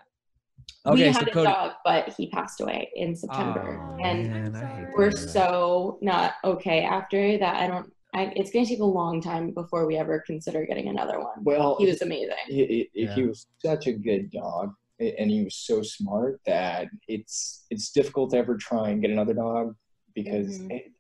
We 0.93 1.03
had 1.03 1.15
so 1.17 1.23
a 1.23 1.31
Cody 1.31 1.47
dog, 1.51 1.73
but 1.85 2.13
he 2.17 2.29
passed 2.29 2.61
away 2.61 2.91
in 2.95 3.15
September, 3.15 3.81
Oh, 3.81 3.99
and 4.05 4.31
man, 4.31 4.47
I'm 4.47 4.55
I 4.57 4.67
hate 4.67 4.75
sorry. 4.77 4.87
we're 4.97 5.11
that. 5.11 5.19
so 5.31 5.99
not 6.03 6.35
okay 6.45 6.83
after 6.83 7.39
that. 7.39 7.57
I 7.57 7.67
don't. 7.67 7.93
I, 8.15 8.31
it's 8.37 8.51
going 8.51 8.67
to 8.67 8.71
take 8.71 8.81
a 8.81 8.85
long 8.85 9.23
time 9.23 9.53
before 9.53 9.87
we 9.87 9.97
ever 9.97 10.23
consider 10.27 10.67
getting 10.67 10.89
another 10.89 11.19
one. 11.19 11.43
Well, 11.45 11.77
He 11.79 11.87
was 11.87 12.03
amazing. 12.03 12.35
he, 12.47 12.67
he, 12.67 12.91
Yeah. 13.05 13.15
he 13.15 13.23
was 13.23 13.47
such 13.65 13.87
a 13.87 13.93
good 13.93 14.31
dog 14.31 14.75
and 15.01 15.31
he 15.31 15.43
was 15.45 15.55
so 15.57 15.81
smart 15.83 16.39
that 16.45 16.89
it's 17.09 17.65
it's 17.71 17.91
difficult 17.91 18.31
to 18.33 18.37
ever 18.37 18.57
try 18.59 18.91
and 18.91 19.01
get 19.01 19.11
another 19.11 19.33
dog 19.33 19.75
because 20.15 20.59
Mhm. 20.59 20.73
it, 20.73 20.93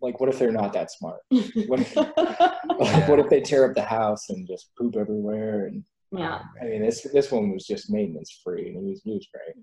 like 0.00 0.18
what 0.18 0.30
if 0.30 0.38
they're 0.38 0.50
not 0.50 0.72
that 0.72 0.90
smart 0.90 1.20
what 1.66 1.80
if, 1.80 1.94
like, 1.94 3.08
what 3.08 3.18
if 3.18 3.28
they 3.28 3.40
tear 3.42 3.68
up 3.68 3.74
the 3.74 3.82
house 3.82 4.30
and 4.30 4.46
just 4.48 4.70
poop 4.78 4.96
everywhere 4.96 5.66
and 5.66 5.84
yeah. 6.12 6.42
i 6.60 6.64
mean 6.64 6.82
this 6.82 7.02
this 7.12 7.30
one 7.32 7.50
was 7.50 7.66
just 7.66 7.90
maintenance 7.90 8.40
free 8.44 8.68
and 8.68 8.84
he 8.84 8.90
was 8.90 9.02
he 9.02 9.12
was 9.12 9.26
great 9.32 9.56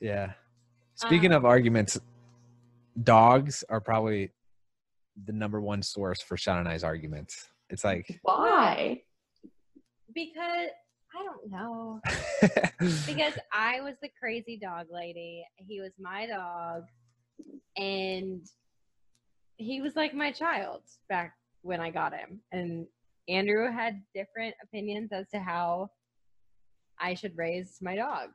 Yeah. 0.00 0.32
Speaking 0.96 1.32
Um, 1.32 1.38
of 1.38 1.44
arguments, 1.44 1.98
dogs 3.02 3.64
are 3.68 3.80
probably 3.80 4.30
the 5.24 5.32
number 5.32 5.60
one 5.60 5.82
source 5.82 6.20
for 6.20 6.36
Shawn 6.36 6.58
and 6.58 6.68
I's 6.68 6.84
arguments. 6.84 7.48
It's 7.70 7.84
like 7.84 8.20
Why? 8.22 9.02
Because 10.14 10.70
I 11.14 11.24
don't 11.24 11.50
know. 11.50 12.00
Because 13.06 13.34
I 13.52 13.80
was 13.80 13.94
the 14.02 14.10
crazy 14.20 14.56
dog 14.56 14.86
lady. 14.90 15.44
He 15.56 15.80
was 15.80 15.92
my 16.00 16.26
dog. 16.26 16.82
And 17.76 18.44
he 19.56 19.80
was 19.80 19.94
like 19.94 20.14
my 20.14 20.32
child 20.32 20.82
back 21.08 21.34
when 21.62 21.80
I 21.80 21.90
got 21.90 22.12
him. 22.12 22.40
And 22.50 22.86
Andrew 23.28 23.70
had 23.70 24.02
different 24.14 24.54
opinions 24.62 25.10
as 25.12 25.28
to 25.30 25.38
how 25.40 25.90
I 27.00 27.14
should 27.14 27.36
raise 27.36 27.78
my 27.80 27.96
dog. 27.96 28.30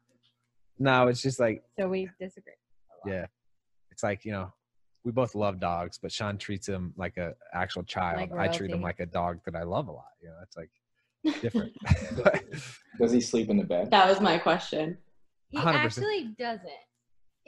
no, 0.80 1.08
it's 1.08 1.22
just 1.22 1.40
like 1.40 1.64
So 1.80 1.88
we 1.88 2.10
disagree. 2.20 2.54
yeah. 3.06 3.26
It's 3.92 4.04
like, 4.04 4.26
you 4.26 4.32
know, 4.32 4.52
we 5.04 5.12
both 5.12 5.36
love 5.36 5.60
dogs, 5.60 5.98
but 5.98 6.12
Shawn 6.12 6.38
treats 6.38 6.68
him 6.68 6.94
like 6.98 7.18
a 7.18 7.34
actual 7.54 7.84
child. 7.84 8.30
Like 8.32 8.40
I 8.40 8.48
treat 8.48 8.72
him 8.72 8.82
like 8.82 9.00
a 9.00 9.06
dog 9.06 9.40
that 9.46 9.56
I 9.56 9.64
love 9.64 9.88
a 9.88 9.92
lot. 9.92 10.12
You 10.22 10.30
know, 10.30 10.36
it's 10.44 10.58
like 10.58 10.70
different. 11.42 11.74
does 13.00 13.12
he 13.12 13.22
sleep 13.22 13.50
in 13.50 13.58
the 13.58 13.64
bed 13.64 13.90
That 13.92 14.08
was 14.08 14.22
my 14.22 14.38
question. 14.38 14.98
He 15.50 15.58
100%. 15.58 15.74
actually 15.74 16.36
doesn't. 16.38 16.68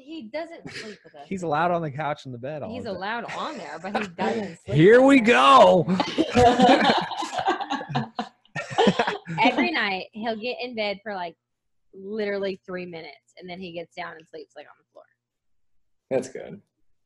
He 0.09 0.23
doesn't 0.23 0.67
sleep 0.71 0.97
with 1.03 1.13
us. 1.13 1.27
He's 1.27 1.43
allowed 1.43 1.69
on 1.69 1.83
the 1.83 1.91
couch 1.91 2.25
in 2.25 2.31
the 2.31 2.37
bed 2.39 2.63
all 2.63 2.73
He's 2.73 2.85
the 2.85 2.89
time. 2.89 2.97
allowed 2.97 3.25
on 3.37 3.57
there, 3.59 3.77
but 3.79 3.95
he 3.95 4.07
doesn't 4.17 4.57
sleep. 4.65 4.75
Here 4.75 5.01
we 5.03 5.19
go. 5.19 5.85
every 9.39 9.69
night 9.71 10.07
he'll 10.13 10.35
get 10.35 10.57
in 10.61 10.73
bed 10.73 10.99
for 11.03 11.13
like 11.13 11.35
literally 11.93 12.59
three 12.65 12.87
minutes 12.87 13.35
and 13.37 13.47
then 13.47 13.59
he 13.59 13.71
gets 13.71 13.95
down 13.95 14.13
and 14.17 14.27
sleeps 14.27 14.53
like 14.55 14.65
on 14.65 14.71
the 14.79 14.85
floor. 14.91 15.03
that's 16.09 16.27
good 16.29 16.59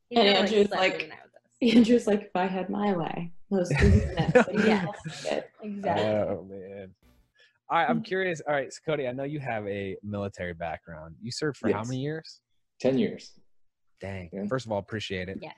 He 0.08 0.16
And 0.16 0.26
Andrew's 0.26 0.70
like- 0.70 0.94
through 0.94 1.02
the 1.02 1.08
night 1.08 1.18
with 1.24 1.34
us. 1.72 1.76
Andrew's 1.76 2.06
like, 2.06 2.22
if 2.22 2.34
I 2.34 2.46
had 2.46 2.70
my 2.70 2.96
way, 2.96 3.32
those 3.50 3.70
three 3.78 3.90
minutes. 3.90 4.48
Yes. 4.64 4.86
yes. 5.26 5.44
Exactly. 5.62 6.06
Oh 6.06 6.46
man. 6.48 6.94
All 7.68 7.78
right, 7.78 7.88
I'm 7.88 7.96
mm-hmm. 7.96 8.02
curious. 8.04 8.40
All 8.46 8.54
right, 8.54 8.72
so 8.72 8.78
Cody, 8.86 9.06
I 9.08 9.12
know 9.12 9.24
you 9.24 9.40
have 9.40 9.66
a 9.66 9.96
military 10.02 10.54
background. 10.54 11.16
You 11.22 11.30
served 11.30 11.58
for 11.58 11.70
how 11.70 11.82
many 11.82 11.98
years? 11.98 12.40
10 12.80 12.98
years 12.98 13.32
Dang. 14.00 14.28
Yeah. 14.32 14.44
First 14.48 14.66
of 14.66 14.72
all, 14.72 14.78
appreciate 14.78 15.28
it. 15.28 15.38
yes. 15.40 15.54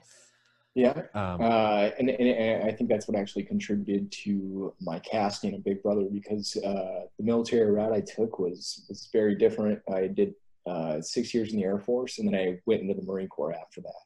yeah 0.74 0.92
Um, 1.14 1.40
uh, 1.40 1.90
and, 1.98 2.10
and, 2.10 2.28
and 2.28 2.64
I 2.64 2.72
think 2.72 2.88
that's 2.90 3.08
what 3.08 3.16
actually 3.16 3.42
contributed 3.44 4.12
to 4.24 4.72
my 4.80 4.98
casting 5.00 5.54
of 5.54 5.64
Big 5.64 5.82
Brother 5.82 6.04
because 6.12 6.54
uh, 6.58 7.06
the 7.18 7.24
military 7.24 7.70
route 7.72 7.92
I 7.92 8.02
took 8.02 8.38
was 8.38 8.84
was 8.88 9.08
very 9.12 9.34
different. 9.34 9.80
I 9.92 10.06
did 10.06 10.34
uh, 10.66 11.00
six 11.00 11.32
years 11.34 11.50
in 11.52 11.56
the 11.58 11.64
Air 11.64 11.78
Force, 11.80 12.18
and 12.18 12.28
then 12.28 12.34
I 12.38 12.60
went 12.66 12.82
into 12.82 12.94
the 12.94 13.02
Marine 13.02 13.28
Corps 13.28 13.54
after 13.54 13.80
that. 13.80 14.02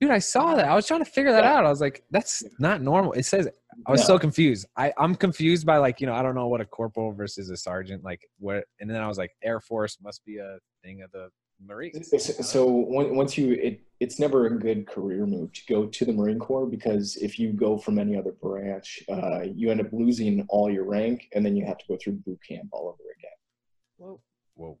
dude, 0.00 0.10
I 0.10 0.18
saw 0.18 0.54
that. 0.54 0.66
I 0.68 0.74
was 0.74 0.86
trying 0.86 1.02
to 1.04 1.10
figure 1.10 1.32
that 1.32 1.44
Yeah. 1.44 1.54
out. 1.54 1.64
I 1.66 1.70
was 1.70 1.80
like, 1.80 2.04
that's 2.10 2.42
not 2.60 2.82
normal. 2.82 3.12
It 3.14 3.24
says 3.24 3.48
I 3.86 3.90
was 3.90 4.00
No. 4.02 4.06
so 4.08 4.18
confused. 4.18 4.66
I, 4.76 4.92
I'm 4.98 5.14
confused 5.14 5.64
by 5.66 5.78
like, 5.78 6.00
you 6.00 6.06
know, 6.06 6.14
I 6.14 6.22
don't 6.22 6.34
know 6.34 6.48
what 6.48 6.60
a 6.60 6.66
corporal 6.66 7.12
versus 7.12 7.48
a 7.50 7.56
sergeant, 7.56 8.04
like 8.04 8.20
what 8.38 8.64
and 8.80 8.88
then 8.90 9.00
I 9.02 9.08
was 9.08 9.16
like, 9.18 9.32
Air 9.42 9.60
Force 9.60 9.96
must 10.02 10.24
be 10.24 10.36
a 10.38 10.58
thing 10.84 11.02
of 11.02 11.10
the 11.12 11.30
Marines. 11.64 12.10
So, 12.10 12.18
so 12.18 12.66
once 12.66 13.38
you, 13.38 13.52
it, 13.52 13.80
it's 14.00 14.18
never 14.18 14.46
a 14.46 14.58
good 14.58 14.86
career 14.86 15.26
move 15.26 15.52
to 15.52 15.60
go 15.68 15.86
to 15.86 16.04
the 16.04 16.12
Marine 16.12 16.38
Corps 16.38 16.66
because 16.66 17.16
if 17.16 17.38
you 17.38 17.52
go 17.52 17.78
from 17.78 17.98
any 17.98 18.16
other 18.16 18.32
branch, 18.32 19.02
uh, 19.08 19.42
you 19.42 19.70
end 19.70 19.80
up 19.80 19.92
losing 19.92 20.44
all 20.48 20.70
your 20.70 20.84
rank, 20.84 21.28
and 21.34 21.44
then 21.44 21.56
you 21.56 21.64
have 21.64 21.78
to 21.78 21.84
go 21.88 21.96
through 21.96 22.14
boot 22.14 22.38
camp 22.46 22.68
all 22.72 22.88
over 22.88 23.10
again. 23.18 23.30
Whoa. 23.96 24.20
Whoa. 24.54 24.78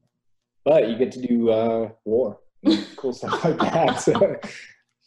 But 0.64 0.88
you 0.88 0.96
get 0.96 1.12
to 1.12 1.20
do 1.20 1.50
uh, 1.50 1.90
war, 2.04 2.40
cool 2.96 3.12
stuff 3.12 3.44
like 3.44 3.58
that. 3.58 4.00
So, 4.00 4.36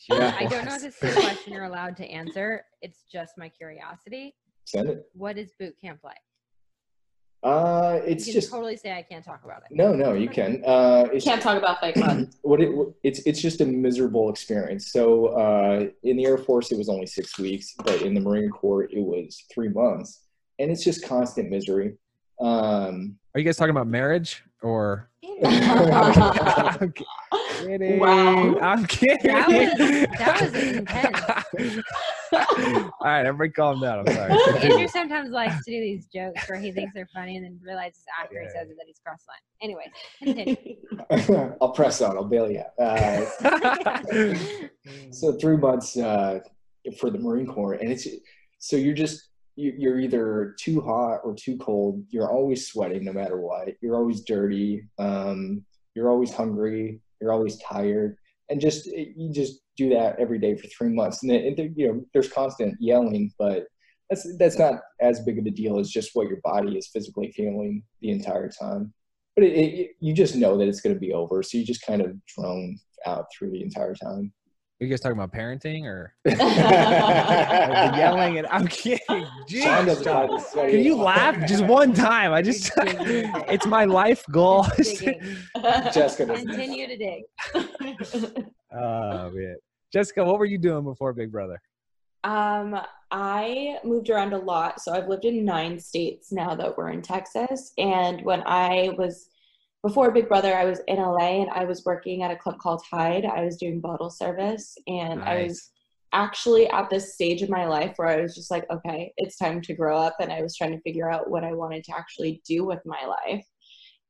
yeah, 0.10 0.36
I 0.40 0.46
don't 0.46 0.66
know 0.66 0.76
if 0.76 0.82
this 0.82 1.04
is 1.04 1.18
a 1.18 1.22
question 1.22 1.54
you're 1.54 1.66
allowed 1.66 1.98
to 1.98 2.06
answer. 2.06 2.64
It's 2.82 3.04
just 3.12 3.38
my 3.38 3.50
curiosity. 3.50 4.36
send 4.64 4.90
it. 4.90 5.06
What 5.14 5.38
is 5.38 5.52
boot 5.60 5.76
camp 5.80 6.00
like? 6.04 6.18
Uh, 7.42 8.02
it's 8.06 8.28
you 8.28 8.34
can 8.34 8.42
just 8.42 8.52
totally 8.52 8.76
say 8.76 8.92
I 8.92 9.02
can't 9.02 9.24
talk 9.24 9.46
about 9.46 9.62
it. 9.62 9.76
no, 9.76 9.94
no. 9.94 10.14
You 10.14 10.28
can. 10.28 10.62
Uh, 10.66 11.08
it's 11.14 11.24
Can't 11.24 11.42
talk 11.42 11.58
about 11.58 11.80
Fight 11.80 11.94
Club. 11.94 12.28
what 12.42 12.60
it 12.60 12.70
it's 13.04 13.20
it's 13.20 13.42
just 13.42 13.62
a 13.62 13.66
miserable 13.66 14.30
experience. 14.30 14.92
So 14.92 15.28
uh, 15.28 15.88
in 16.04 16.18
the 16.18 16.26
Air 16.26 16.38
Force, 16.38 16.72
it 16.72 16.78
was 16.78 16.90
only 16.90 17.06
six 17.06 17.40
weeks, 17.40 17.76
but 17.86 18.02
in 18.02 18.14
the 18.14 18.20
Marine 18.20 18.50
Corps, 18.50 18.84
it 18.84 19.00
was 19.00 19.46
three 19.54 19.70
months, 19.70 20.26
and 20.60 20.70
it's 20.70 20.84
just 20.84 21.06
constant 21.06 21.50
misery. 21.50 21.94
Um, 22.40 23.18
Are 23.36 23.40
you 23.40 23.44
guys 23.46 23.58
talking 23.58 23.72
about 23.72 23.88
marriage 23.88 24.44
or 24.62 25.10
I'm 25.44 26.94
kidding. 26.94 28.00
Wow. 28.00 28.58
I'm 28.60 28.86
kidding. 28.86 29.18
That 29.32 29.48
was- 29.48 29.78
that 30.18 30.42
was 30.42 30.54
intense. 30.64 31.84
All 32.32 32.92
right, 33.04 33.26
everybody 33.26 33.52
calm 33.52 33.80
down. 33.82 34.00
I'm 34.08 34.14
sorry. 34.14 34.32
Andrew 34.62 34.88
sometimes 34.88 35.30
likes 35.32 35.64
to 35.66 35.72
do 35.72 35.80
these 35.80 36.06
jokes 36.14 36.48
where 36.50 36.60
he 36.60 36.72
thinks 36.72 36.94
they're 36.94 37.08
funny 37.14 37.36
and 37.38 37.46
then 37.46 37.60
realizes 37.64 38.04
after 38.22 38.40
he 38.40 38.46
Yeah. 38.46 38.52
says 38.62 38.70
it 38.70 38.78
that 38.78 38.86
he's 38.88 39.00
cross 39.00 39.24
line. 39.28 39.38
Anyway, 39.62 39.92
continue. 40.22 41.56
I'll 41.62 41.72
press 41.72 42.02
on. 42.02 42.18
I'll 42.18 42.26
bail 42.26 42.50
you 42.52 42.60
out. 42.62 42.74
Uh, 42.80 43.26
so 45.12 45.34
three 45.34 45.58
months 45.58 45.98
uh, 45.98 46.40
for 47.00 47.10
the 47.10 47.20
Marine 47.20 47.48
Corps, 47.48 47.74
and 47.74 47.92
it's 47.92 48.08
so 48.60 48.76
you're 48.76 48.94
just 48.94 49.16
you- 49.24 49.29
you're 49.60 50.00
either 50.00 50.56
too 50.60 50.82
hot 50.82 51.20
or 51.24 51.36
too 51.36 51.58
cold. 51.58 52.04
You're 52.10 52.32
always 52.32 52.68
sweating, 52.68 53.04
no 53.06 53.14
matter 53.14 53.40
what. 53.40 53.70
You're 53.82 53.98
always 53.98 54.22
dirty. 54.22 54.84
Um, 54.98 55.66
you're 55.96 56.10
always 56.10 56.34
hungry. 56.34 57.02
You're 57.20 57.34
always 57.34 57.58
tired, 57.58 58.16
and 58.50 58.62
just 58.62 58.86
you 58.86 59.32
just 59.34 59.60
do 59.76 59.90
that 59.90 60.18
every 60.20 60.40
day 60.40 60.56
for 60.56 60.68
three 60.68 60.90
months. 60.90 61.24
And, 61.24 61.32
there- 61.58 61.70
you 61.76 61.88
know, 61.88 62.06
there's 62.14 62.32
constant 62.32 62.76
yelling, 62.80 63.34
but 63.38 63.66
that's 64.10 64.26
that's 64.38 64.58
not 64.58 64.76
as 65.02 65.20
big 65.22 65.38
of 65.38 65.46
a 65.46 65.52
deal 65.52 65.80
as 65.80 65.90
just 65.90 66.12
what 66.14 66.28
your 66.28 66.40
body 66.44 66.78
is 66.78 66.88
physically 66.88 67.32
feeling 67.34 67.84
the 68.02 68.10
entire 68.12 68.50
time. 68.50 68.94
But 69.36 69.44
it, 69.46 69.54
it, 69.54 69.92
you 70.00 70.14
just 70.14 70.36
know 70.36 70.58
that 70.58 70.68
it's 70.68 70.82
going 70.82 70.96
to 70.96 71.00
be 71.00 71.14
over, 71.14 71.44
so 71.44 71.58
you 71.58 71.66
just 71.66 71.86
kind 71.86 72.02
of 72.02 72.16
drone 72.26 72.80
out 73.06 73.26
through 73.32 73.52
the 73.52 73.62
entire 73.62 73.96
time. 73.96 74.34
Are 74.82 74.86
you 74.86 74.92
guys 74.92 75.02
talking 75.02 75.18
about 75.18 75.34
parenting 75.34 75.84
or 75.84 76.14
or 76.26 76.32
yelling? 77.98 78.38
And 78.38 78.48
I'm 78.48 78.66
kidding. 78.66 79.00
Jeez, 79.46 79.64
Shawn 79.64 79.86
doesn't 79.86 80.06
John. 80.06 80.30
like 80.30 80.42
to 80.42 80.50
say 80.50 80.72
Can 80.72 80.80
you 80.86 80.96
laugh 80.96 81.48
just 81.50 81.66
one 81.66 81.94
time? 81.94 82.32
I 82.32 82.42
just, 82.42 82.72
it's 82.78 83.66
my 83.66 83.84
life 83.84 84.24
goal. 84.32 84.66
Jessica. 85.94 86.34
Continue 86.34 86.88
to 86.88 86.98
dig. 86.98 87.24
oh 88.74 89.30
man, 89.32 89.58
Jessica, 89.92 90.24
what 90.24 90.40
were 90.40 90.46
you 90.46 90.58
doing 90.58 90.86
before 90.86 91.12
Big 91.12 91.30
Brother? 91.30 91.62
Um, 92.24 92.80
I 93.12 93.80
moved 93.84 94.10
around 94.10 94.32
a 94.32 94.38
lot. 94.38 94.82
So 94.82 94.94
I've 94.94 95.10
lived 95.10 95.26
in 95.26 95.44
nine 95.44 95.78
states 95.78 96.32
now 96.32 96.56
that 96.56 96.78
we're 96.78 96.92
in 96.92 97.02
Texas. 97.02 97.74
And 97.78 98.24
when 98.24 98.44
I 98.46 98.96
was 98.98 99.30
before 99.84 100.12
Big 100.12 100.28
Brother, 100.28 100.54
I 100.56 100.66
was 100.66 100.82
in 100.88 100.98
LA 100.98 101.42
and 101.42 101.50
I 101.52 101.64
was 101.64 101.86
working 101.86 102.24
at 102.24 102.32
a 102.32 102.36
club 102.36 102.60
called 102.60 102.84
Hyde. 102.90 103.26
I 103.26 103.46
was 103.46 103.58
doing 103.58 103.80
bottle 103.80 104.10
service 104.10 104.76
and 104.88 105.24
I 105.24 105.44
was 105.44 105.72
actually 106.12 106.68
at 106.70 106.90
this 106.90 107.14
stage 107.14 107.42
of 107.42 107.50
my 107.50 107.66
life 107.66 107.94
where 107.96 108.10
I 108.10 108.22
was 108.22 108.36
just 108.36 108.52
like, 108.52 108.66
okay, 108.70 109.14
it's 109.18 109.38
time 109.38 109.62
to 109.62 109.74
grow 109.74 109.98
up. 109.98 110.16
And 110.20 110.32
I 110.32 110.42
was 110.42 110.58
trying 110.58 110.72
to 110.72 110.82
figure 110.82 111.10
out 111.10 111.30
what 111.30 111.46
I 111.46 111.54
wanted 111.54 111.84
to 111.86 111.96
actually 111.96 112.42
do 112.46 112.66
with 112.66 112.80
my 112.86 113.06
life. 113.06 113.46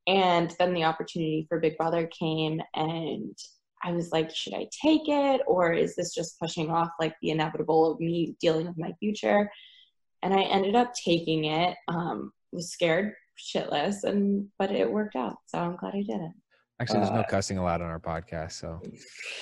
And 0.07 0.55
then 0.57 0.73
the 0.73 0.85
opportunity 0.85 1.45
for 1.47 1.59
Big 1.59 1.77
Brother 1.77 2.07
came, 2.07 2.59
and 2.73 3.37
I 3.83 3.91
was 3.91 4.11
like, 4.11 4.33
should 4.33 4.55
I 4.55 4.67
take 4.81 5.03
it? 5.05 5.41
Or 5.45 5.71
is 5.71 5.95
this 5.95 6.15
just 6.15 6.39
pushing 6.39 6.71
off 6.71 6.89
like 6.99 7.13
the 7.21 7.29
inevitable 7.29 7.91
of 7.91 7.99
me 7.99 8.35
dealing 8.41 8.65
with 8.65 8.77
my 8.77 8.93
future? 8.99 9.51
And 10.23 10.33
I 10.33 10.41
ended 10.41 10.75
up 10.75 10.93
taking 10.95 11.45
it, 11.45 11.77
um, 11.87 12.31
was 12.51 12.71
scared 12.71 13.13
shitless, 13.39 14.03
and 14.03 14.47
but 14.57 14.71
it 14.71 14.91
worked 14.91 15.15
out. 15.15 15.37
So 15.45 15.57
I'm 15.59 15.75
glad 15.75 15.93
I 15.95 16.01
did 16.01 16.21
it. 16.21 16.31
Actually, 16.81 16.99
there's 16.99 17.11
no 17.11 17.19
Uh, 17.19 17.27
cussing 17.27 17.57
allowed 17.57 17.81
on 17.81 17.89
our 17.89 17.99
podcast, 17.99 18.53
so 18.53 18.79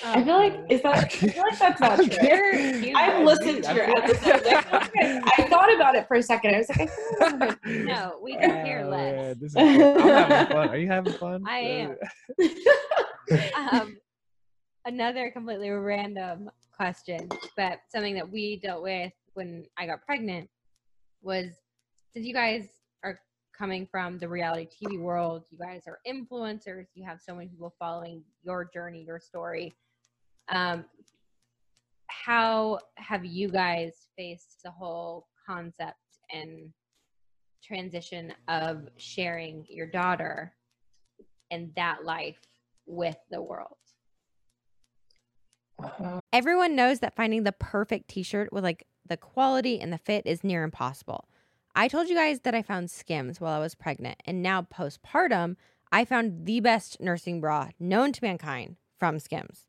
I 0.03 0.23
feel 0.23 0.35
like 0.37 0.55
is 0.69 0.81
that 0.81 0.95
I 0.95 1.07
feel 1.07 1.43
like 1.43 1.59
that's 1.59 1.79
not 1.79 1.97
true. 2.11 2.57
You're- 2.79 2.95
I've 2.95 3.23
listened 3.23 3.63
to 3.63 3.73
your 3.75 3.89
episodes. 3.99 4.43
I, 4.47 5.21
I 5.37 5.43
thought 5.47 5.71
about 5.75 5.93
it 5.95 6.07
for 6.07 6.15
a 6.17 6.23
second. 6.23 6.55
I 6.55 6.57
was 6.59 6.69
like, 6.69 6.89
I 7.21 7.57
No, 7.83 8.19
we 8.23 8.35
can 8.37 8.49
care 8.65 8.83
Oh, 8.85 8.89
less. 8.89 9.15
man, 9.15 9.35
this 9.39 9.51
is 9.51 9.53
fun. 9.53 10.01
I'm 10.23 10.47
fun. 10.47 10.69
Are 10.69 10.77
you 10.77 10.87
having 10.87 11.13
fun? 11.13 11.43
I 11.47 11.57
am. 11.59 11.95
um, 13.71 13.97
another 14.85 15.29
completely 15.31 15.69
random 15.69 16.49
question, 16.75 17.29
but 17.55 17.79
something 17.89 18.15
that 18.15 18.29
we 18.29 18.57
dealt 18.57 18.81
with 18.83 19.11
when 19.33 19.65
I 19.77 19.85
got 19.85 20.01
pregnant 20.05 20.49
was 21.21 21.51
Did 22.15 22.25
you 22.25 22.33
guys 22.33 22.63
are 22.63 22.69
coming 23.57 23.87
from 23.89 24.17
the 24.19 24.27
reality 24.27 24.67
TV 24.67 24.99
world, 24.99 25.43
you 25.49 25.57
guys 25.57 25.83
are 25.87 25.99
influencers, 26.07 26.85
you 26.93 27.03
have 27.05 27.19
so 27.21 27.33
many 27.33 27.47
people 27.47 27.73
following 27.79 28.23
your 28.43 28.69
journey, 28.73 29.03
your 29.05 29.19
story. 29.19 29.73
Um, 30.49 30.85
how 32.07 32.79
have 32.95 33.25
you 33.25 33.49
guys 33.49 34.07
faced 34.17 34.61
the 34.63 34.71
whole 34.71 35.27
concept 35.45 35.97
and 36.31 36.71
transition 37.63 38.33
of 38.47 38.87
sharing 38.97 39.65
your 39.69 39.87
daughter 39.87 40.53
and 41.51 41.71
that 41.75 42.03
life 42.03 42.39
with 42.85 43.17
the 43.31 43.41
world? 43.41 43.77
Everyone 46.33 46.75
knows 46.75 46.99
that 46.99 47.15
finding 47.15 47.43
the 47.43 47.51
perfect 47.51 48.09
t 48.09 48.23
shirt 48.23 48.51
with 48.51 48.63
like 48.63 48.87
the 49.05 49.17
quality 49.17 49.79
and 49.79 49.93
the 49.93 49.97
fit 49.97 50.25
is 50.25 50.43
near 50.43 50.63
impossible. 50.63 51.27
I 51.79 51.87
told 51.87 52.09
you 52.09 52.15
guys 52.15 52.39
that 52.39 52.55
I 52.55 52.63
found 52.63 52.89
Skims 52.89 53.39
while 53.39 53.53
I 53.53 53.59
was 53.59 53.75
pregnant, 53.75 54.23
and 54.25 54.41
now 54.41 54.63
postpartum, 54.63 55.57
I 55.91 56.05
found 56.05 56.47
the 56.47 56.59
best 56.59 56.99
nursing 56.99 57.39
bra 57.39 57.69
known 57.79 58.11
to 58.13 58.23
mankind 58.23 58.77
from 58.97 59.19
Skims. 59.19 59.67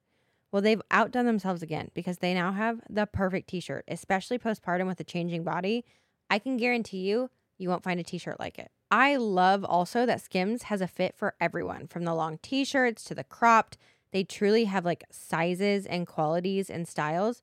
Well, 0.51 0.63
they've 0.63 0.81
outdone 0.91 1.27
themselves 1.27 1.63
again 1.63 1.91
because 1.93 2.17
they 2.17 2.33
now 2.33 2.53
have 2.53 2.81
the 2.89 3.05
perfect 3.05 3.51
t 3.51 3.61
shirt, 3.61 3.85
especially 3.89 4.39
postpartum 4.39 4.87
with 4.87 4.99
a 5.01 5.05
changing 5.05 5.45
body. 5.45 5.85
I 6.31 6.39
can 6.39 6.57
guarantee 6.57 7.07
you, 7.07 7.29
you 7.59 7.69
won't 7.69 7.85
find 7.85 8.01
a 8.01 8.05
t 8.05 8.17
shirt 8.17 8.41
like 8.41 8.59
it. 8.59 8.71
I 8.91 9.17
love 9.17 9.63
also 9.63 10.07
that 10.07 10.23
Skims 10.23 10.63
has 10.63 10.81
a 10.81 10.89
fit 10.89 11.15
for 11.15 11.35
everyone 11.39 11.89
from 11.89 12.05
the 12.05 12.15
long 12.15 12.39
t 12.39 12.65
shirts 12.65 13.05
to 13.05 13.15
the 13.15 13.23
cropped. 13.23 13.77
They 14.13 14.25
truly 14.25 14.65
have 14.65 14.87
like 14.87 15.05
sizes 15.11 15.85
and 15.85 16.07
qualities 16.07 16.71
and 16.71 16.89
styles 16.89 17.43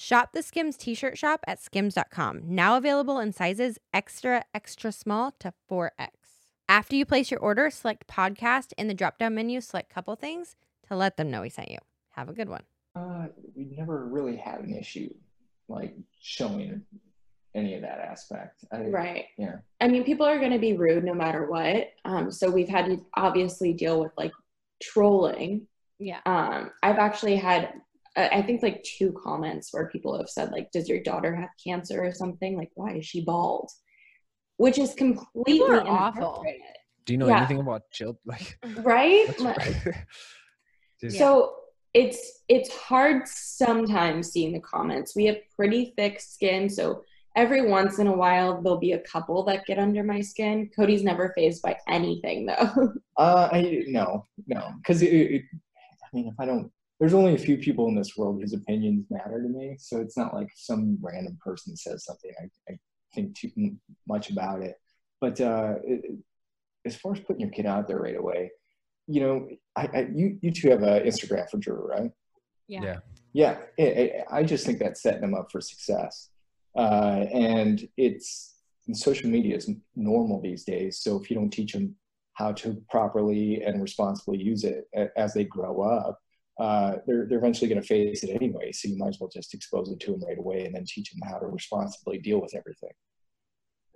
Shop 0.00 0.30
the 0.32 0.44
Skims 0.44 0.76
t-shirt 0.76 1.18
shop 1.18 1.40
at 1.48 1.60
skims.com. 1.60 2.42
Now 2.44 2.76
available 2.76 3.18
in 3.18 3.32
sizes 3.32 3.80
extra 3.92 4.44
extra 4.54 4.92
small 4.92 5.32
to 5.40 5.52
4X. 5.68 6.10
After 6.68 6.94
you 6.94 7.04
place 7.04 7.32
your 7.32 7.40
order, 7.40 7.68
select 7.68 8.06
podcast 8.06 8.72
in 8.78 8.86
the 8.86 8.94
drop-down 8.94 9.34
menu, 9.34 9.60
select 9.60 9.90
couple 9.90 10.14
things 10.14 10.54
to 10.86 10.94
let 10.94 11.16
them 11.16 11.32
know 11.32 11.40
we 11.40 11.48
sent 11.48 11.72
you. 11.72 11.78
Have 12.10 12.28
a 12.28 12.32
good 12.32 12.48
one. 12.48 12.62
uh, 12.94 13.26
we 13.56 13.64
never 13.76 14.06
really 14.06 14.36
had 14.36 14.60
an 14.60 14.72
issue 14.72 15.12
like 15.68 15.96
showing 16.20 16.80
any 17.56 17.74
of 17.74 17.82
that 17.82 17.98
aspect. 17.98 18.64
I, 18.70 18.82
Right. 18.82 19.24
Yeah. 19.36 19.56
I 19.80 19.88
mean, 19.88 20.04
people 20.04 20.26
are 20.26 20.38
going 20.38 20.52
to 20.52 20.60
be 20.60 20.74
rude 20.76 21.02
no 21.02 21.12
matter 21.14 21.50
what. 21.50 21.88
Um, 22.04 22.30
so 22.30 22.48
we've 22.48 22.68
had 22.68 22.86
to 22.86 23.04
obviously 23.14 23.72
deal 23.72 23.98
with 23.98 24.12
like 24.16 24.32
trolling. 24.80 25.66
Yeah. 25.98 26.20
Um, 26.24 26.70
I've 26.84 26.98
actually 26.98 27.34
had, 27.34 27.72
I 28.18 28.42
think, 28.42 28.62
like 28.62 28.82
two 28.82 29.12
comments 29.24 29.72
where 29.72 29.88
people 29.88 30.16
have 30.18 30.28
said, 30.28 30.50
like, 30.50 30.70
"Does 30.72 30.88
your 30.88 31.02
daughter 31.02 31.34
have 31.36 31.50
cancer 31.62 32.02
or 32.04 32.12
something? 32.12 32.56
Like, 32.56 32.70
why 32.74 32.94
is 32.94 33.06
she 33.06 33.24
bald?" 33.24 33.70
Which 34.56 34.78
is 34.78 34.94
completely 34.94 35.60
awful. 35.78 36.44
Do 37.04 37.12
you 37.14 37.18
know 37.18 37.28
Yeah. 37.28 37.38
anything 37.38 37.60
about 37.60 37.82
children? 37.90 38.18
Like, 38.26 38.58
right? 38.84 39.26
what's- 39.28 39.40
Like, 39.40 39.94
Just- 41.00 41.16
So 41.18 41.54
it's 41.94 42.42
it's 42.48 42.70
hard 42.74 43.26
sometimes 43.28 44.30
seeing 44.32 44.52
the 44.52 44.60
comments. 44.60 45.14
We 45.16 45.24
have 45.26 45.36
pretty 45.56 45.94
thick 45.96 46.20
skin, 46.20 46.68
so 46.68 47.02
every 47.36 47.62
once 47.70 47.98
in 48.00 48.08
a 48.08 48.16
while 48.16 48.60
there'll 48.60 48.78
be 48.80 48.92
a 48.92 48.98
couple 49.00 49.44
that 49.44 49.64
get 49.66 49.78
under 49.78 50.02
my 50.02 50.20
skin. 50.20 50.70
Cody's 50.74 51.04
never 51.04 51.32
phased 51.36 51.62
by 51.62 51.78
anything 51.88 52.46
though. 52.46 52.92
Uh, 53.16 53.48
I 53.52 53.84
no, 53.88 54.26
no, 54.46 54.70
because 54.78 55.02
it, 55.02 55.08
it, 55.12 55.42
I 56.04 56.06
mean, 56.12 56.28
if 56.28 56.34
I 56.38 56.46
don't, 56.46 56.70
there's 56.98 57.14
only 57.14 57.34
a 57.34 57.38
few 57.38 57.56
people 57.58 57.88
in 57.88 57.94
this 57.94 58.16
world 58.16 58.40
whose 58.40 58.52
opinions 58.54 59.06
matter 59.10 59.40
to 59.40 59.48
me. 59.48 59.76
So 59.78 60.00
it's 60.00 60.16
not 60.16 60.34
like 60.34 60.48
some 60.54 60.98
random 61.00 61.38
person 61.44 61.76
says 61.76 62.04
something. 62.04 62.32
I, 62.40 62.72
I 62.72 62.78
think 63.14 63.36
too 63.38 63.50
much 64.08 64.30
about 64.30 64.62
it. 64.62 64.76
But 65.20 65.40
uh, 65.40 65.74
it, 65.84 66.04
it- 66.04 66.18
as 66.86 66.94
far 66.96 67.12
as 67.12 67.20
putting 67.20 67.40
your 67.42 67.50
kid 67.50 67.66
out 67.66 67.86
there 67.88 67.98
right 67.98 68.16
away, 68.16 68.50
you 69.08 69.20
know, 69.20 69.48
I, 69.76 69.88
I 69.92 70.08
you 70.14 70.38
you 70.40 70.50
two 70.52 70.70
have 70.70 70.82
an 70.82 71.02
Instagram 71.04 71.50
for 71.50 71.58
Drew, 71.58 71.76
right? 71.86 72.10
Yeah. 72.68 72.82
Yeah. 72.82 72.96
Yeah, 73.34 73.58
it, 73.76 73.96
it, 73.98 74.24
I 74.30 74.42
just 74.42 74.64
think 74.64 74.78
that's 74.78 75.02
setting 75.02 75.20
them 75.20 75.34
up 75.34 75.50
for 75.52 75.60
success. 75.60 76.30
Uh, 76.76 77.26
and 77.32 77.86
it's 77.96 78.54
and 78.86 78.96
social 78.96 79.28
media 79.28 79.56
is 79.56 79.68
normal 79.96 80.40
these 80.40 80.64
days. 80.64 81.00
So 81.00 81.20
if 81.20 81.28
you 81.30 81.36
don't 81.36 81.50
teach 81.50 81.72
them 81.72 81.94
how 82.34 82.52
to 82.52 82.80
properly 82.88 83.62
and 83.62 83.82
responsibly 83.82 84.38
use 84.38 84.64
it 84.64 84.88
as 85.16 85.34
they 85.34 85.44
grow 85.44 85.82
up, 85.82 86.18
uh, 86.58 86.96
they're 87.06 87.26
they're 87.28 87.38
eventually 87.38 87.68
going 87.68 87.80
to 87.80 87.86
face 87.86 88.22
it 88.24 88.30
anyway. 88.34 88.72
So 88.72 88.88
you 88.88 88.96
might 88.98 89.08
as 89.08 89.20
well 89.20 89.30
just 89.32 89.54
expose 89.54 89.90
it 89.90 90.00
to 90.00 90.12
them 90.12 90.22
right 90.26 90.38
away 90.38 90.64
and 90.64 90.74
then 90.74 90.84
teach 90.86 91.10
them 91.12 91.20
how 91.28 91.38
to 91.38 91.46
responsibly 91.46 92.18
deal 92.18 92.40
with 92.40 92.54
everything. 92.54 92.90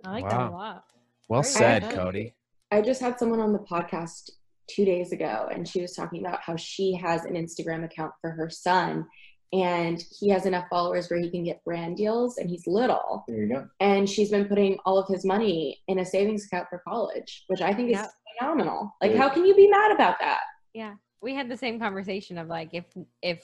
I 0.05 0.11
like 0.11 0.29
that 0.29 0.49
a 0.49 0.49
lot. 0.51 0.83
well 1.29 1.41
Very 1.41 1.53
said, 1.53 1.81
good. 1.83 1.93
Cody. 1.93 2.35
I 2.71 2.81
just 2.81 3.01
had 3.01 3.19
someone 3.19 3.39
on 3.39 3.53
the 3.53 3.59
podcast 3.59 4.29
two 4.69 4.85
days 4.85 5.11
ago, 5.11 5.49
and 5.53 5.67
she 5.67 5.81
was 5.81 5.93
talking 5.93 6.25
about 6.25 6.39
how 6.41 6.55
she 6.55 6.93
has 6.95 7.25
an 7.25 7.33
Instagram 7.33 7.83
account 7.85 8.11
for 8.21 8.31
her 8.31 8.49
son, 8.49 9.05
and 9.51 10.03
he 10.19 10.29
has 10.29 10.45
enough 10.45 10.65
followers 10.69 11.09
where 11.09 11.19
he 11.19 11.29
can 11.29 11.43
get 11.43 11.63
brand 11.63 11.97
deals, 11.97 12.37
and 12.37 12.49
he's 12.49 12.65
little. 12.65 13.23
There 13.27 13.43
you 13.43 13.49
go. 13.53 13.67
And 13.79 14.09
she's 14.09 14.31
been 14.31 14.45
putting 14.45 14.77
all 14.85 14.97
of 14.97 15.07
his 15.07 15.23
money 15.25 15.81
in 15.87 15.99
a 15.99 16.05
savings 16.05 16.45
account 16.45 16.67
for 16.69 16.81
college, 16.87 17.43
which 17.47 17.61
I 17.61 17.73
think 17.73 17.91
is 17.91 18.01
phenomenal. 18.39 18.91
Like, 19.01 19.11
Yeah. 19.11 19.17
how 19.17 19.29
can 19.29 19.45
you 19.45 19.53
be 19.53 19.67
mad 19.69 19.91
about 19.91 20.17
that? 20.21 20.39
Yeah. 20.73 20.93
We 21.23 21.33
had 21.33 21.49
the 21.49 21.57
same 21.57 21.79
conversation 21.79 22.37
of 22.37 22.47
like 22.49 22.73
if 22.73 22.85
if 23.21 23.41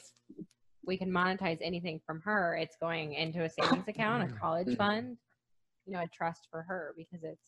we 0.86 0.98
can 0.98 1.10
monetize 1.10 1.60
anything 1.62 2.02
from 2.06 2.20
her, 2.22 2.56
it's 2.58 2.76
going 2.76 3.14
into 3.14 3.44
a 3.44 3.50
savings 3.50 3.88
account, 3.88 4.24
a 4.24 4.40
college 4.40 4.68
Mhm. 4.68 4.78
fund, 4.78 5.18
you 5.86 5.94
know, 5.94 6.02
a 6.02 6.08
trust 6.08 6.48
for 6.52 6.62
her 6.64 6.94
because 6.98 7.24
it's 7.24 7.48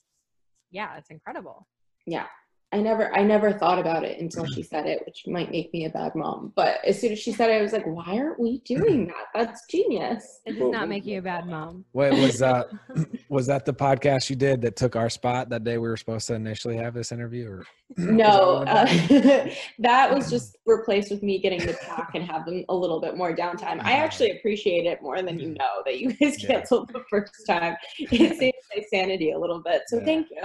yeah, 0.71 0.97
it's 0.97 1.09
incredible. 1.09 1.67
Yeah. 2.07 2.27
I 2.73 2.79
never 2.79 3.13
I 3.13 3.23
never 3.23 3.51
thought 3.51 3.79
about 3.79 4.05
it 4.05 4.19
until 4.19 4.45
she 4.45 4.63
said 4.63 4.85
it, 4.87 5.03
which 5.05 5.23
might 5.27 5.51
make 5.51 5.73
me 5.73 5.85
a 5.85 5.89
bad 5.89 6.15
mom. 6.15 6.53
But 6.55 6.77
as 6.85 6.99
soon 6.99 7.11
as 7.11 7.19
she 7.19 7.33
said 7.33 7.49
it, 7.49 7.59
I 7.59 7.61
was 7.61 7.73
like, 7.73 7.85
why 7.85 8.17
aren't 8.17 8.39
we 8.39 8.59
doing 8.59 9.07
that? 9.07 9.25
That's 9.33 9.65
genius. 9.67 10.39
It 10.45 10.57
does 10.57 10.71
not 10.71 10.87
make 10.87 11.05
you 11.05 11.19
a 11.19 11.21
bad 11.21 11.47
mom. 11.47 11.83
Wait, 11.93 12.13
was 12.13 12.41
uh 12.41 12.63
was 13.29 13.47
that 13.47 13.65
the 13.65 13.73
podcast 13.73 14.29
you 14.29 14.37
did 14.37 14.61
that 14.61 14.77
took 14.77 14.95
our 14.95 15.09
spot 15.09 15.49
that 15.49 15.63
day 15.65 15.77
we 15.77 15.89
were 15.89 15.97
supposed 15.97 16.27
to 16.27 16.33
initially 16.35 16.77
have 16.77 16.93
this 16.93 17.11
interview? 17.11 17.49
Or 17.49 17.65
No, 17.97 18.63
that 18.63 18.87
uh, 19.11 19.49
that 19.79 20.13
was 20.13 20.29
just 20.29 20.57
replaced 20.65 21.11
with 21.11 21.23
me 21.23 21.39
getting 21.39 21.59
to 21.59 21.73
talk 21.73 22.11
and 22.15 22.23
have 22.23 22.45
them 22.45 22.63
a 22.69 22.75
little 22.75 23.01
bit 23.01 23.17
more 23.17 23.35
downtime. 23.35 23.81
I 23.83 23.97
actually 23.97 24.31
appreciate 24.31 24.85
it 24.85 25.01
more 25.01 25.21
than 25.21 25.39
you 25.39 25.49
know 25.49 25.81
that 25.85 25.99
you 25.99 26.13
guys 26.13 26.41
Yeah. 26.41 26.51
canceled 26.51 26.89
the 26.93 27.03
first 27.09 27.45
time. 27.45 27.75
It 27.99 28.37
saved 28.37 28.55
my 28.73 28.81
sanity 28.93 29.31
a 29.31 29.39
little 29.39 29.61
bit. 29.61 29.81
So 29.87 29.97
Yeah. 29.97 30.05
thank 30.05 30.27
you. 30.29 30.43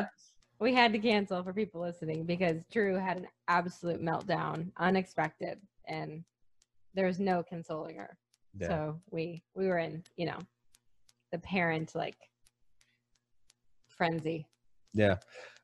We 0.58 0.74
had 0.74 0.92
to 0.92 0.98
cancel 0.98 1.42
for 1.42 1.52
people 1.52 1.80
listening 1.80 2.24
because 2.24 2.62
Drew 2.72 2.94
had 2.96 3.18
an 3.18 3.26
absolute 3.48 4.02
meltdown, 4.02 4.70
unexpected, 4.78 5.60
and 5.86 6.24
there 6.94 7.06
was 7.06 7.18
no 7.18 7.42
consoling 7.42 7.96
her. 7.96 8.16
Yeah. 8.58 8.68
So 8.68 9.00
we 9.10 9.42
we 9.54 9.66
were 9.68 9.78
in, 9.78 10.02
you 10.16 10.26
know, 10.26 10.38
the 11.30 11.38
parent 11.38 11.94
like 11.94 12.16
frenzy. 13.88 14.46
yeah. 14.94 15.16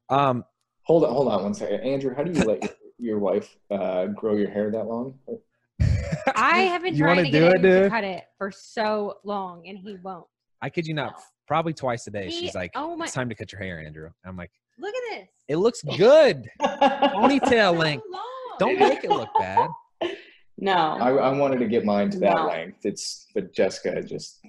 Um 0.08 0.44
Hold 0.84 1.04
on, 1.04 1.12
hold 1.12 1.28
on 1.28 1.42
one 1.44 1.54
second, 1.54 1.80
Andrew. 1.82 2.12
How 2.12 2.24
do 2.24 2.32
you 2.32 2.44
let 2.44 2.60
your, 2.60 2.72
your 2.98 3.18
wife 3.20 3.56
uh, 3.70 4.06
grow 4.06 4.34
your 4.34 4.50
hair 4.50 4.68
that 4.72 4.84
long? 4.88 5.16
I 6.34 6.58
have 6.62 6.82
been 6.82 6.94
You 6.96 7.04
trying 7.04 7.18
to 7.18 7.30
do 7.30 7.30
get 7.30 7.42
it, 7.54 7.64
him 7.64 7.82
to 7.84 7.88
cut 7.88 8.02
it 8.02 8.24
for 8.36 8.50
so 8.50 9.18
long, 9.22 9.68
and 9.68 9.78
he 9.78 9.94
won't. 10.02 10.26
I 10.60 10.70
kid 10.70 10.88
you 10.88 10.94
not, 10.94 11.22
probably 11.46 11.72
twice 11.72 12.04
a 12.08 12.10
day. 12.10 12.24
He- 12.30 12.32
She's 12.40 12.56
like, 12.56 12.72
oh 12.74 12.96
my- 12.96 13.04
"It's 13.04 13.14
time 13.14 13.28
to 13.28 13.36
cut 13.36 13.52
your 13.52 13.60
hair, 13.62 13.78
Andrew." 13.78 14.10
I'm 14.24 14.36
like, 14.36 14.50
Look 14.78 14.94
at 14.94 15.02
this. 15.20 15.28
"It 15.48 15.56
looks 15.56 15.82
good. 15.82 16.48
Ponytail 16.60 17.76
length. 17.78 18.04
long. 18.10 18.22
Don't 18.58 18.78
make 18.78 19.04
it 19.04 19.10
look 19.10 19.28
bad." 19.38 19.70
No. 20.58 20.72
I, 21.00 21.10
I 21.10 21.36
wanted 21.36 21.58
to 21.60 21.66
get 21.66 21.84
mine 21.84 22.10
to 22.10 22.18
that 22.20 22.36
No. 22.36 22.46
length. 22.46 22.84
It's 22.84 23.26
but 23.34 23.52
Jessica 23.52 24.02
just 24.02 24.40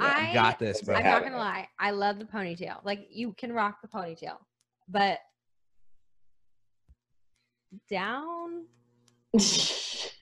I 0.00 0.30
got 0.34 0.58
this, 0.58 0.82
bro. 0.82 0.96
I'm 0.96 1.04
not 1.04 1.22
gonna 1.24 1.36
lie. 1.36 1.68
I 1.78 1.90
love 1.92 2.18
the 2.18 2.24
ponytail. 2.24 2.84
Like 2.84 3.06
you 3.10 3.34
can 3.38 3.52
rock 3.52 3.80
the 3.82 3.88
ponytail, 3.88 4.36
but 4.88 5.18
down. 7.88 8.66
if 9.34 10.12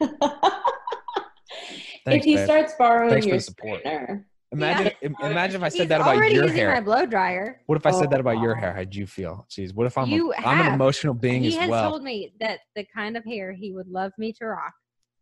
he 2.24 2.34
babe. 2.36 2.44
starts 2.44 2.74
borrowing 2.78 3.10
Thanks 3.10 3.26
for 3.26 3.30
your 3.30 3.38
the 3.38 3.42
support. 3.42 3.84
straightener, 3.84 4.24
Imagine, 4.52 4.92
im- 5.02 5.16
imagine 5.22 5.56
if 5.60 5.64
I 5.64 5.68
said 5.68 5.88
that 5.90 6.00
about 6.00 6.16
already 6.16 6.34
your 6.34 6.44
using 6.44 6.58
hair. 6.58 6.72
my 6.74 6.80
blow 6.80 7.06
dryer. 7.06 7.60
What 7.66 7.76
if 7.76 7.86
I 7.86 7.92
said 7.92 8.10
that 8.10 8.20
about 8.20 8.40
your 8.40 8.56
Oh. 8.56 8.60
hair? 8.60 8.74
How'd 8.74 8.94
you 8.94 9.06
feel? 9.06 9.46
Jeez, 9.50 9.72
what 9.74 9.86
if 9.86 9.96
I'm 9.96 10.08
You 10.08 10.32
a, 10.32 10.36
I'm 10.38 10.66
an 10.66 10.74
emotional 10.74 11.14
being 11.14 11.42
he 11.42 11.48
as 11.48 11.54
well? 11.56 11.66
He 11.66 11.72
has 11.72 11.82
told 11.90 12.02
me 12.02 12.32
that 12.40 12.60
the 12.74 12.84
kind 12.94 13.16
of 13.16 13.24
hair 13.24 13.52
he 13.52 13.72
would 13.72 13.86
love 13.88 14.12
me 14.18 14.32
to 14.34 14.46
rock 14.46 14.72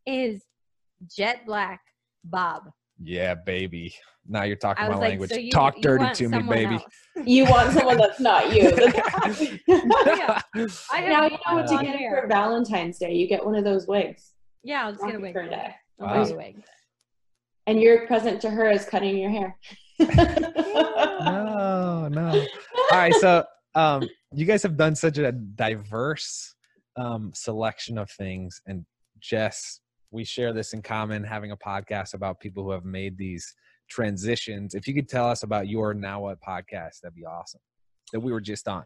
is 0.06 0.42
jet 1.14 1.44
black 1.46 1.80
bob. 2.24 2.70
yeah, 3.02 3.34
baby. 3.34 3.94
Now 4.30 4.42
you're 4.42 4.56
talking 4.56 4.84
I 4.84 4.88
my 4.88 4.94
like, 4.96 5.08
language. 5.10 5.30
so 5.30 5.36
you, 5.36 5.50
Talk 5.50 5.76
you 5.76 5.82
dirty 5.82 6.12
to 6.14 6.28
me, 6.28 6.42
baby. 6.42 6.74
else. 6.74 6.84
You 7.26 7.44
want 7.46 7.72
someone 7.72 7.96
that's 7.96 8.20
not 8.20 8.52
you. 8.54 8.70
Oh, 9.70 10.04
yeah. 10.06 10.40
I 10.92 11.00
now 11.08 11.24
you 11.24 11.30
know 11.30 11.54
what 11.54 11.66
to 11.68 11.78
get 11.82 11.96
hair. 11.96 12.20
for 12.22 12.28
Valentine's 12.28 12.98
Day. 12.98 13.14
You 13.14 13.26
get 13.26 13.44
one 13.44 13.54
of 13.54 13.64
those 13.64 13.86
wigs. 13.86 14.32
Yeah, 14.62 14.84
I'll 14.86 14.92
just 14.92 15.04
get 15.04 15.14
a 15.14 15.20
wig. 15.20 15.32
for 15.32 15.40
a 15.40 15.48
day. 15.50 15.74
I'll 16.00 16.06
Wow. 16.22 16.24
a 16.24 16.36
wig. 16.36 16.62
And 17.68 17.78
your 17.78 18.06
present 18.06 18.40
to 18.40 18.50
her 18.50 18.70
is 18.70 18.86
cutting 18.86 19.18
your 19.18 19.28
hair. 19.28 19.54
no, 20.00 20.08
no. 22.08 22.30
All 22.90 22.98
right, 22.98 23.12
so 23.16 23.44
um, 23.74 24.08
you 24.32 24.46
guys 24.46 24.62
have 24.62 24.78
done 24.78 24.96
such 24.96 25.18
a 25.18 25.32
diverse 25.32 26.54
um, 26.96 27.30
selection 27.34 27.98
of 27.98 28.10
things, 28.10 28.62
and 28.66 28.86
Jess, 29.20 29.80
we 30.10 30.24
share 30.24 30.54
this 30.54 30.72
in 30.72 30.80
common. 30.80 31.22
Having 31.22 31.50
a 31.50 31.58
podcast 31.58 32.14
about 32.14 32.40
people 32.40 32.64
who 32.64 32.70
have 32.70 32.86
made 32.86 33.18
these 33.18 33.54
transitions. 33.90 34.74
If 34.74 34.88
you 34.88 34.94
could 34.94 35.06
tell 35.06 35.28
us 35.28 35.42
about 35.42 35.68
your 35.68 35.92
Now 35.92 36.22
What 36.22 36.40
podcast, 36.40 37.00
that'd 37.02 37.14
be 37.14 37.26
awesome. 37.26 37.60
That 38.14 38.20
we 38.20 38.32
were 38.32 38.40
just 38.40 38.66
on. 38.66 38.84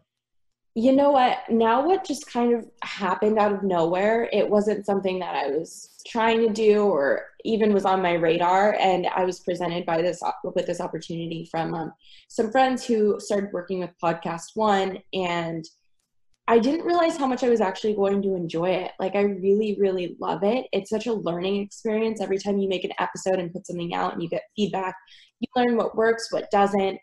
You 0.75 0.91
know 0.91 1.11
what? 1.11 1.39
Now 1.49 1.85
what 1.85 2.03
just 2.03 2.31
kind 2.31 2.55
of 2.55 2.65
happened 2.81 3.37
out 3.37 3.53
of 3.53 3.63
nowhere. 3.63 4.27
It 4.33 4.49
wasn't 4.49 4.85
something 4.85 5.19
that 5.19 5.35
I 5.35 5.49
was 5.49 6.01
trying 6.07 6.41
to 6.47 6.51
do 6.51 6.85
or 6.85 7.27
even 7.45 7.73
was 7.73 7.85
on 7.85 8.01
my 8.01 8.13
radar. 8.13 8.75
And 8.79 9.05
I 9.07 9.23
was 9.23 9.39
presented 9.39 9.85
by 9.85 10.01
this 10.01 10.21
with 10.43 10.65
this 10.65 10.81
opportunity 10.81 11.47
from 11.51 11.75
um, 11.75 11.93
some 12.27 12.51
friends 12.51 12.85
who 12.85 13.19
started 13.19 13.51
working 13.53 13.79
with 13.79 13.91
Podcast 14.03 14.55
One, 14.55 14.97
and 15.13 15.63
I 16.47 16.59
didn't 16.59 16.85
realize 16.85 17.15
how 17.17 17.27
much 17.27 17.43
I 17.43 17.49
was 17.49 17.61
actually 17.61 17.93
going 17.93 18.21
to 18.23 18.35
enjoy 18.35 18.69
it. 18.69 18.91
Like 18.99 19.15
I 19.15 19.21
really, 19.21 19.77
really 19.79 20.17
love 20.19 20.43
it. 20.43 20.65
It's 20.73 20.89
such 20.89 21.07
a 21.07 21.13
learning 21.13 21.61
experience. 21.61 22.19
Every 22.19 22.37
time 22.37 22.57
you 22.57 22.67
make 22.67 22.83
an 22.83 22.91
episode 22.99 23.39
and 23.39 23.53
put 23.53 23.65
something 23.65 23.93
out 23.93 24.13
and 24.13 24.21
you 24.21 24.27
get 24.27 24.43
feedback, 24.55 24.95
you 25.39 25.47
learn 25.55 25.77
what 25.77 25.95
works, 25.95 26.31
what 26.31 26.51
doesn't. 26.51 26.99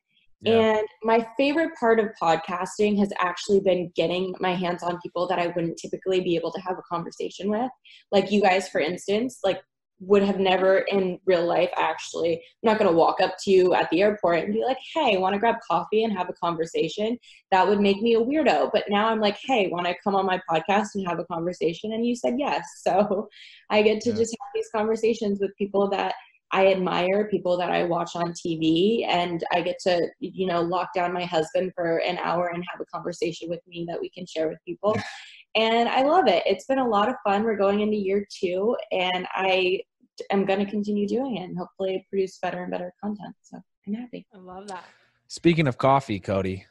And 0.47 0.87
my 1.03 1.27
favorite 1.37 1.71
part 1.79 2.01
of 2.01 2.09
podcasting 2.21 2.99
has 2.99 3.13
actually 3.19 3.61
been 3.61 3.93
getting 3.95 4.35
my 4.41 4.55
hands 4.55 4.83
on 4.83 4.99
people 5.01 5.29
that 5.29 5.39
I 5.39 5.49
wouldn't 5.49 5.77
typically 5.77 6.21
be 6.21 6.35
able 6.37 6.51
to 6.53 6.61
have 6.63 6.79
a 6.79 6.83
conversation 6.83 7.51
with. 7.51 7.71
Like 8.11 8.33
you 8.33 8.41
guys, 8.41 8.69
for 8.69 8.81
instance, 8.81 9.41
like 9.45 9.61
would 10.03 10.23
have 10.23 10.41
never 10.41 10.79
in 10.79 11.21
real 11.27 11.45
life 11.45 11.69
actually, 11.77 12.33
I'm 12.37 12.41
not 12.63 12.79
going 12.79 12.91
to 12.91 12.97
walk 12.97 13.21
up 13.21 13.35
to 13.41 13.51
you 13.51 13.75
at 13.75 13.91
the 13.91 14.01
airport 14.01 14.45
and 14.45 14.55
be 14.55 14.65
like, 14.65 14.79
hey, 14.95 15.19
want 15.19 15.35
to 15.35 15.39
grab 15.39 15.57
coffee 15.71 16.05
and 16.05 16.13
have 16.17 16.31
a 16.31 16.33
conversation? 16.33 17.19
That 17.51 17.69
would 17.69 17.81
make 17.81 18.01
me 18.01 18.15
a 18.15 18.21
weirdo. 18.21 18.71
But 18.73 18.85
now 18.89 19.09
I'm 19.09 19.21
like, 19.21 19.37
hey, 19.45 19.69
want 19.69 19.87
to 19.87 19.95
come 20.03 20.15
on 20.15 20.25
my 20.25 20.41
podcast 20.51 20.95
and 20.95 21.07
have 21.07 21.19
a 21.19 21.25
conversation? 21.27 21.93
And 21.93 22.07
you 22.07 22.17
said 22.17 22.37
yes. 22.39 22.67
So 22.81 23.29
I 23.69 23.83
get 23.83 24.01
to 24.03 24.11
Yeah. 24.11 24.17
just 24.17 24.37
have 24.41 24.51
these 24.55 24.71
conversations 24.75 25.39
with 25.39 25.55
people 25.59 25.91
that 25.91 26.15
I 26.53 26.73
admire 26.73 27.29
people 27.29 27.57
that 27.59 27.71
I 27.71 27.85
watch 27.85 28.17
on 28.17 28.33
TV, 28.33 29.07
and 29.07 29.45
I 29.53 29.61
get 29.61 29.79
to, 29.81 30.09
you 30.19 30.47
know, 30.47 30.61
lock 30.61 30.93
down 30.95 31.13
my 31.13 31.25
husband 31.25 31.73
for 31.75 31.99
an 31.99 32.19
hour 32.19 32.49
and 32.53 32.65
have 32.71 32.81
a 32.81 32.85
conversation 32.87 33.49
with 33.49 33.61
me 33.69 33.87
that 33.89 34.01
we 34.01 34.11
can 34.11 34.27
share 34.27 34.49
with 34.49 34.59
people. 34.67 34.97
And 35.55 35.89
I 35.89 36.03
love 36.03 36.27
it. 36.27 36.43
It's 36.47 36.65
been 36.67 36.79
a 36.79 36.89
lot 36.89 37.09
of 37.09 37.15
fun. 37.25 37.45
We're 37.45 37.57
going 37.57 37.81
into 37.81 37.97
year 37.97 38.27
two, 38.41 38.77
and 38.91 39.27
I 39.33 39.81
am 40.31 40.45
going 40.45 40.59
to 40.65 40.71
continue 40.71 41.07
doing 41.07 41.37
it 41.37 41.45
and 41.45 41.57
hopefully 41.57 42.05
produce 42.09 42.39
better 42.39 42.63
and 42.63 42.71
better 42.71 42.93
content. 43.03 43.35
So 43.43 43.59
I'm 43.87 43.95
happy. 43.95 44.27
I 44.35 44.39
love 44.39 44.67
that. 44.69 44.85
Speaking 45.29 45.69
of 45.69 45.79
coffee, 45.79 46.19
Cody, 46.19 46.67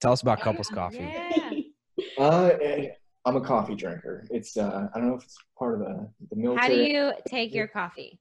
tell 0.00 0.12
us 0.12 0.22
about 0.22 0.40
Couples 0.40 0.68
Coffee. 0.68 0.98
Yeah. 0.98 1.50
Uh, 2.16 2.50
I'm 3.24 3.36
a 3.36 3.40
coffee 3.40 3.76
drinker. 3.76 4.24
It's 4.30 4.56
uh, 4.56 4.88
I 4.92 4.98
don't 4.98 5.08
know 5.08 5.14
if 5.14 5.22
it's 5.22 5.36
part 5.56 5.74
of 5.74 5.80
the 5.80 6.08
the 6.30 6.36
military. 6.36 6.60
How 6.60 6.68
do 6.68 6.82
you 6.82 7.12
take 7.28 7.54
your 7.54 7.68
coffee? 7.68 8.18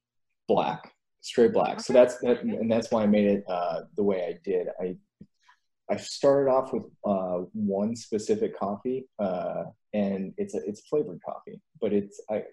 black, 0.48 0.93
straight 1.28 1.54
black. 1.54 1.80
So 1.80 1.94
that's 1.94 2.18
that, 2.20 2.40
okay. 2.40 2.50
and 2.50 2.72
that's 2.72 2.90
why 2.92 3.04
I 3.04 3.08
made 3.08 3.26
it 3.28 3.44
uh, 3.48 3.82
the 3.96 4.04
way 4.04 4.26
I 4.26 4.40
did. 4.44 4.68
I 4.80 4.96
I 5.90 5.96
started 5.98 6.50
off 6.52 6.74
with 6.74 6.84
uh, 7.06 7.46
one 7.54 7.96
specific 7.96 8.58
coffee, 8.58 9.08
uh, 9.20 9.66
and 9.94 10.34
it's 10.38 10.54
a 10.56 10.60
it's 10.66 10.82
flavored 10.88 11.20
coffee, 11.26 11.62
but 11.82 11.94
it's 11.94 12.22
I 12.30 12.44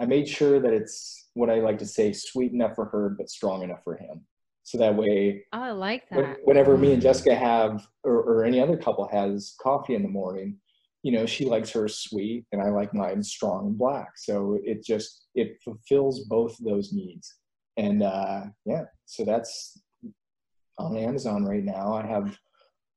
I 0.00 0.06
made 0.06 0.28
sure 0.28 0.58
that 0.60 0.72
it's 0.72 1.28
what 1.34 1.50
I 1.50 1.60
like 1.60 1.78
to 1.78 1.86
say 1.86 2.12
sweet 2.12 2.52
enough 2.52 2.74
for 2.74 2.86
her, 2.86 3.10
but 3.16 3.28
strong 3.30 3.62
enough 3.62 3.84
for 3.84 3.96
him. 3.96 4.22
So 4.64 4.78
that 4.78 4.96
way, 4.96 5.44
Oh, 5.52 5.60
I 5.60 5.70
like 5.72 6.04
when- 6.10 6.24
that. 6.24 6.38
whenever 6.44 6.76
me 6.78 6.92
and 6.92 7.02
Jessica 7.02 7.34
have, 7.34 7.86
or, 8.04 8.14
or 8.22 8.44
any 8.44 8.60
other 8.60 8.76
couple 8.76 9.06
has 9.08 9.54
coffee 9.60 9.94
in 9.94 10.02
the 10.02 10.08
morning, 10.08 10.56
you 11.02 11.10
know, 11.12 11.26
she 11.26 11.44
likes 11.44 11.70
hers 11.70 11.98
sweet 11.98 12.46
and 12.52 12.60
I 12.62 12.68
like 12.70 12.94
mine 12.94 13.22
strong 13.22 13.66
and 13.66 13.78
black. 13.78 14.10
So 14.16 14.58
it 14.64 14.84
just, 14.84 15.26
it 15.34 15.58
fulfills 15.64 16.20
both 16.26 16.56
those 16.58 16.92
needs. 16.92 17.34
And 17.76 18.02
uh, 18.02 18.44
yeah, 18.64 18.84
so 19.06 19.24
that's 19.24 19.80
on 20.78 20.96
Amazon 20.96 21.44
right 21.44 21.64
now. 21.64 21.94
I 21.94 22.06
have 22.06 22.36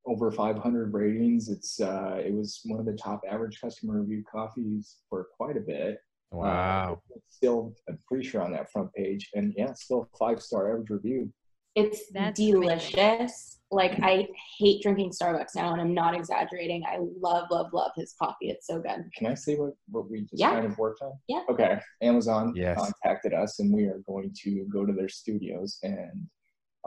over 0.05 0.31
500 0.31 0.93
ratings. 0.93 1.49
It's, 1.49 1.79
uh, 1.79 2.21
it 2.23 2.33
was 2.33 2.61
one 2.65 2.79
of 2.79 2.85
the 2.85 2.93
top 2.93 3.21
average 3.29 3.59
customer 3.59 4.01
review 4.01 4.23
coffees 4.31 4.97
for 5.09 5.27
quite 5.35 5.57
a 5.57 5.61
bit. 5.61 5.97
Uh, 6.33 6.37
Wow. 6.37 7.01
it's 7.15 7.35
still, 7.35 7.73
I'm 7.87 7.97
pretty 8.07 8.27
sure 8.27 8.41
on 8.41 8.51
that 8.51 8.71
front 8.71 8.93
page. 8.93 9.29
And 9.33 9.53
yeah, 9.57 9.73
still 9.73 10.09
five 10.17 10.41
star 10.41 10.69
average 10.71 10.89
review. 10.89 11.31
It's 11.75 12.09
That's 12.11 12.39
delicious. 12.39 13.59
Like 13.71 13.99
I 14.01 14.27
hate 14.57 14.81
drinking 14.81 15.11
Starbucks 15.11 15.55
now, 15.55 15.73
and 15.73 15.81
I'm 15.81 15.93
not 15.93 16.15
exaggerating. 16.15 16.83
I 16.85 16.99
love, 17.19 17.47
love, 17.51 17.73
love 17.73 17.91
his 17.97 18.13
coffee. 18.17 18.49
It's 18.49 18.67
so 18.67 18.79
good. 18.79 19.09
Can 19.17 19.27
I 19.27 19.33
say 19.33 19.55
what, 19.55 19.73
what 19.89 20.09
we 20.09 20.21
just 20.21 20.39
Yeah. 20.39 20.51
kind 20.51 20.65
of 20.65 20.77
worked 20.77 21.01
on? 21.01 21.13
Yeah. 21.27 21.43
Okay. 21.49 21.79
Amazon 22.01 22.53
Yes. 22.55 22.77
contacted 22.79 23.33
us 23.33 23.59
and 23.59 23.73
we 23.73 23.85
are 23.85 24.01
going 24.07 24.33
to 24.43 24.65
go 24.71 24.85
to 24.85 24.93
their 24.93 25.09
studios 25.09 25.79
and 25.83 26.27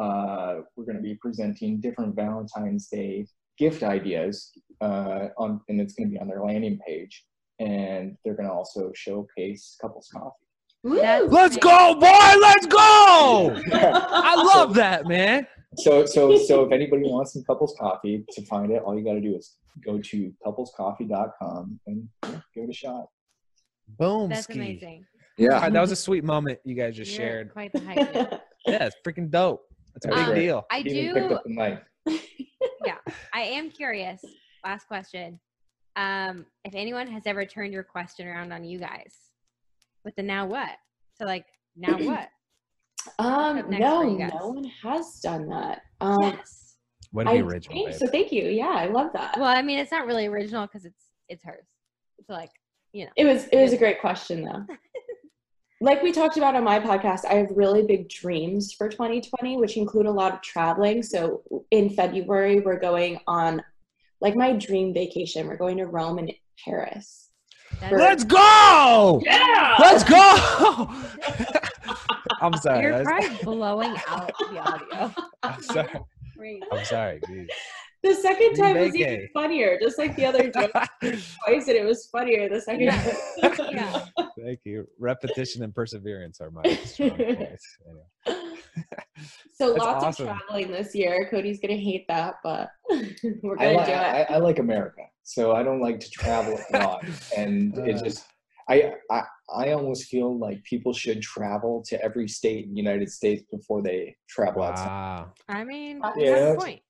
uh, 0.01 0.61
we're 0.77 0.85
going 0.85 0.97
to 0.97 1.03
be 1.03 1.17
presenting 1.17 1.81
different 1.81 2.15
Valentine's 2.15 2.87
Day 2.89 3.27
gift 3.59 3.83
ideas 3.83 4.53
uh, 4.81 5.27
on, 5.37 5.61
and 5.69 5.81
it's 5.81 5.95
going 5.95 6.09
to 6.09 6.13
be 6.15 6.21
on 6.21 6.29
their 6.29 6.43
landing 6.45 6.79
page. 6.87 7.25
And 7.59 8.17
they're 8.25 8.37
going 8.37 8.49
to 8.49 8.55
also 8.55 8.93
showcase 8.95 9.77
couples 9.81 10.09
coffee. 10.13 10.47
That's 10.85 11.31
Let's 11.33 11.57
go, 11.57 11.95
boy! 11.95 12.07
Let's 12.41 12.67
go! 12.67 13.61
I 13.73 14.35
love 14.55 14.75
that, 14.75 15.07
man. 15.07 15.47
So, 15.77 16.07
so, 16.07 16.37
so 16.39 16.65
if 16.65 16.73
anybody 16.73 17.03
wants 17.03 17.33
some 17.35 17.43
couples 17.45 17.75
coffee 17.79 18.25
to 18.31 18.43
find 18.47 18.71
it, 18.73 18.83
all 18.83 18.97
you 18.97 19.05
got 19.05 19.15
to 19.15 19.21
do 19.21 19.35
is 19.37 19.57
go 19.85 19.99
to 19.99 20.33
couplescoffee.com 20.47 21.81
and 21.87 22.09
yeah, 22.25 22.41
give 22.55 22.65
it 22.65 22.71
a 22.71 22.73
shot. 22.73 23.07
Boom. 23.99 24.31
That's 24.31 24.45
ski. 24.45 24.55
amazing. 24.55 25.05
All 25.41 25.49
right, 25.49 25.73
that 25.73 25.81
was 25.81 25.93
a 25.93 25.97
sweet 25.97 26.25
moment 26.25 26.59
you 26.65 26.75
guys 26.75 26.97
just 26.97 27.13
You're 27.13 27.27
shared. 27.27 27.53
quite 27.53 27.73
the 27.73 27.81
hype. 27.81 28.41
Yeah, 28.67 28.85
it's 28.87 28.97
freaking 29.07 29.31
dope. 29.31 29.63
That's 29.95 30.07
a 30.07 30.09
big 30.09 30.29
Um, 30.29 30.35
deal. 30.35 30.67
I 30.71 30.81
He 30.81 30.91
even 31.09 31.29
do. 31.29 31.35
up 31.37 31.45
the 31.45 31.55
knife. 31.55 31.81
Yeah. 32.85 32.97
I 33.33 33.43
am 33.43 33.71
curious. 33.71 34.21
Last 34.65 34.87
question. 34.89 35.39
Um, 35.97 36.45
if 36.65 36.75
anyone 36.75 37.07
has 37.09 37.23
ever 37.27 37.45
turned 37.45 37.73
your 37.73 37.83
question 37.85 38.27
around 38.27 38.53
on 38.53 38.65
you 38.65 38.79
guys 38.79 39.15
with 40.09 40.17
the 40.17 40.23
now 40.23 40.47
what? 40.47 40.71
So 41.19 41.27
like 41.27 41.45
now 41.77 41.99
what? 41.99 42.29
Um, 43.19 43.69
no, 43.69 44.03
for 44.03 44.09
you 44.09 44.19
guys? 44.19 44.33
no 44.41 44.49
one 44.49 44.65
has 44.83 45.21
done 45.21 45.49
that. 45.51 45.83
Um, 46.01 46.17
yes. 46.23 46.77
Way 47.13 47.25
to 47.25 47.31
I 47.31 47.37
original, 47.37 47.85
think- 47.87 47.95
so 47.99 48.07
thank 48.07 48.33
you. 48.33 48.45
Yeah, 48.49 48.69
I 48.71 48.87
love 48.87 49.13
that. 49.13 49.37
Well, 49.39 49.47
I 49.49 49.61
mean, 49.63 49.79
it's 49.79 49.91
not 49.93 50.07
really 50.07 50.27
original 50.27 50.67
because 50.67 50.85
it's 50.87 51.05
it's 51.29 51.45
hers. 51.45 51.67
It's 52.19 52.29
like 52.31 52.51
you 52.93 53.05
know. 53.05 53.11
It 53.17 53.27
was 53.27 53.47
it 53.49 53.61
was 53.61 53.73
a 53.75 53.77
great 53.77 54.01
question 54.01 54.45
though. 54.45 54.65
like 55.83 56.03
we 56.03 56.11
talked 56.11 56.39
about 56.39 56.57
on 56.57 56.65
my 56.65 56.81
podcast, 56.81 57.27
I 57.27 57.35
have 57.35 57.49
really 57.55 57.83
big 57.83 58.09
dreams 58.09 58.73
for 58.73 58.89
2020, 58.89 59.59
which 59.59 59.77
include 59.77 60.07
a 60.07 60.11
lot 60.11 60.33
of 60.35 60.41
traveling. 60.41 61.03
So 61.03 61.43
in 61.71 61.91
February, 61.91 62.61
we're 62.61 62.81
going 62.81 63.21
on 63.27 63.63
like 64.23 64.35
my 64.37 64.53
dream 64.55 64.93
vacation. 64.95 65.47
We're 65.47 65.57
going 65.59 65.77
to 65.79 65.87
Rome 65.87 66.19
and 66.19 66.33
Paris. 66.65 67.31
That's- 67.81 68.01
Let's 68.01 68.25
go! 68.25 69.23
Yeah. 69.25 69.48
Let's 69.99 70.09
go! 70.11 70.91
I'm 72.41 72.53
sorry. 72.59 72.83
You're 72.83 73.03
that's- 73.03 73.27
probably 73.29 73.45
blowing 73.45 73.97
out 74.07 74.31
the 74.39 74.59
audio. 74.59 75.15
I'm 75.43 75.61
sorry. 75.63 75.89
Great. 76.37 76.63
I'm 76.71 76.85
sorry, 76.85 77.21
dude. 77.27 77.51
The 78.05 78.15
second 78.15 78.55
time 78.55 78.77
was 78.79 78.95
even 78.95 79.23
it. 79.23 79.31
funnier, 79.35 79.77
just 79.83 79.99
like 79.99 80.15
the 80.15 80.25
other 80.25 80.49
joke 80.53 80.71
twice, 81.01 81.67
and 81.67 81.77
it 81.77 81.85
was 81.85 82.07
funnier 82.13 82.49
the 82.49 82.61
second 82.61 82.83
Yeah. 82.83 83.13
time. 83.43 83.69
Yeah. 83.73 84.07
Thank 84.41 84.61
you. 84.65 84.87
Repetition 85.01 85.65
and 85.65 85.75
perseverance 85.75 86.41
are 86.41 86.53
my 86.53 86.63
strong 86.85 87.11
points. 87.11 87.67
Anyway. 87.85 88.53
So 89.55 89.73
That's 89.73 89.79
lots 89.85 90.05
awesome. 90.05 90.29
of 90.29 90.37
traveling 90.39 90.71
this 90.71 90.95
year. 90.95 91.27
Cody's 91.29 91.59
gonna 91.59 91.75
hate 91.75 92.07
that, 92.07 92.37
but 92.45 92.71
we're 93.43 93.59
I, 93.59 93.65
gonna 93.75 93.79
li- 93.79 93.85
do 93.87 93.93
I, 93.93 94.19
it. 94.21 94.27
I 94.31 94.37
like 94.39 94.61
America, 94.61 95.03
so 95.25 95.57
I 95.57 95.65
don't 95.65 95.81
like 95.81 95.99
to 95.99 96.09
travel 96.11 96.57
a 96.73 96.79
lot, 96.79 97.05
and 97.37 97.77
it 97.79 97.97
Uh. 97.97 98.05
just 98.05 98.25
I, 98.71 98.93
I 99.11 99.23
I 99.55 99.73
almost 99.73 100.05
feel 100.05 100.39
like 100.39 100.63
people 100.65 100.93
should 100.93 101.23
travel 101.23 101.83
to 101.89 102.03
every 102.05 102.29
state 102.29 102.65
in 102.67 102.71
the 102.73 102.77
United 102.77 103.11
States 103.11 103.43
before 103.51 103.81
they 103.83 104.15
travel 104.29 104.63
outside. 104.63 105.25
I 105.49 105.65
mean, 105.65 106.03
Yeah. 106.17 106.25
you 106.25 106.33
have 106.35 106.55
a 106.55 106.61
point. 106.61 106.81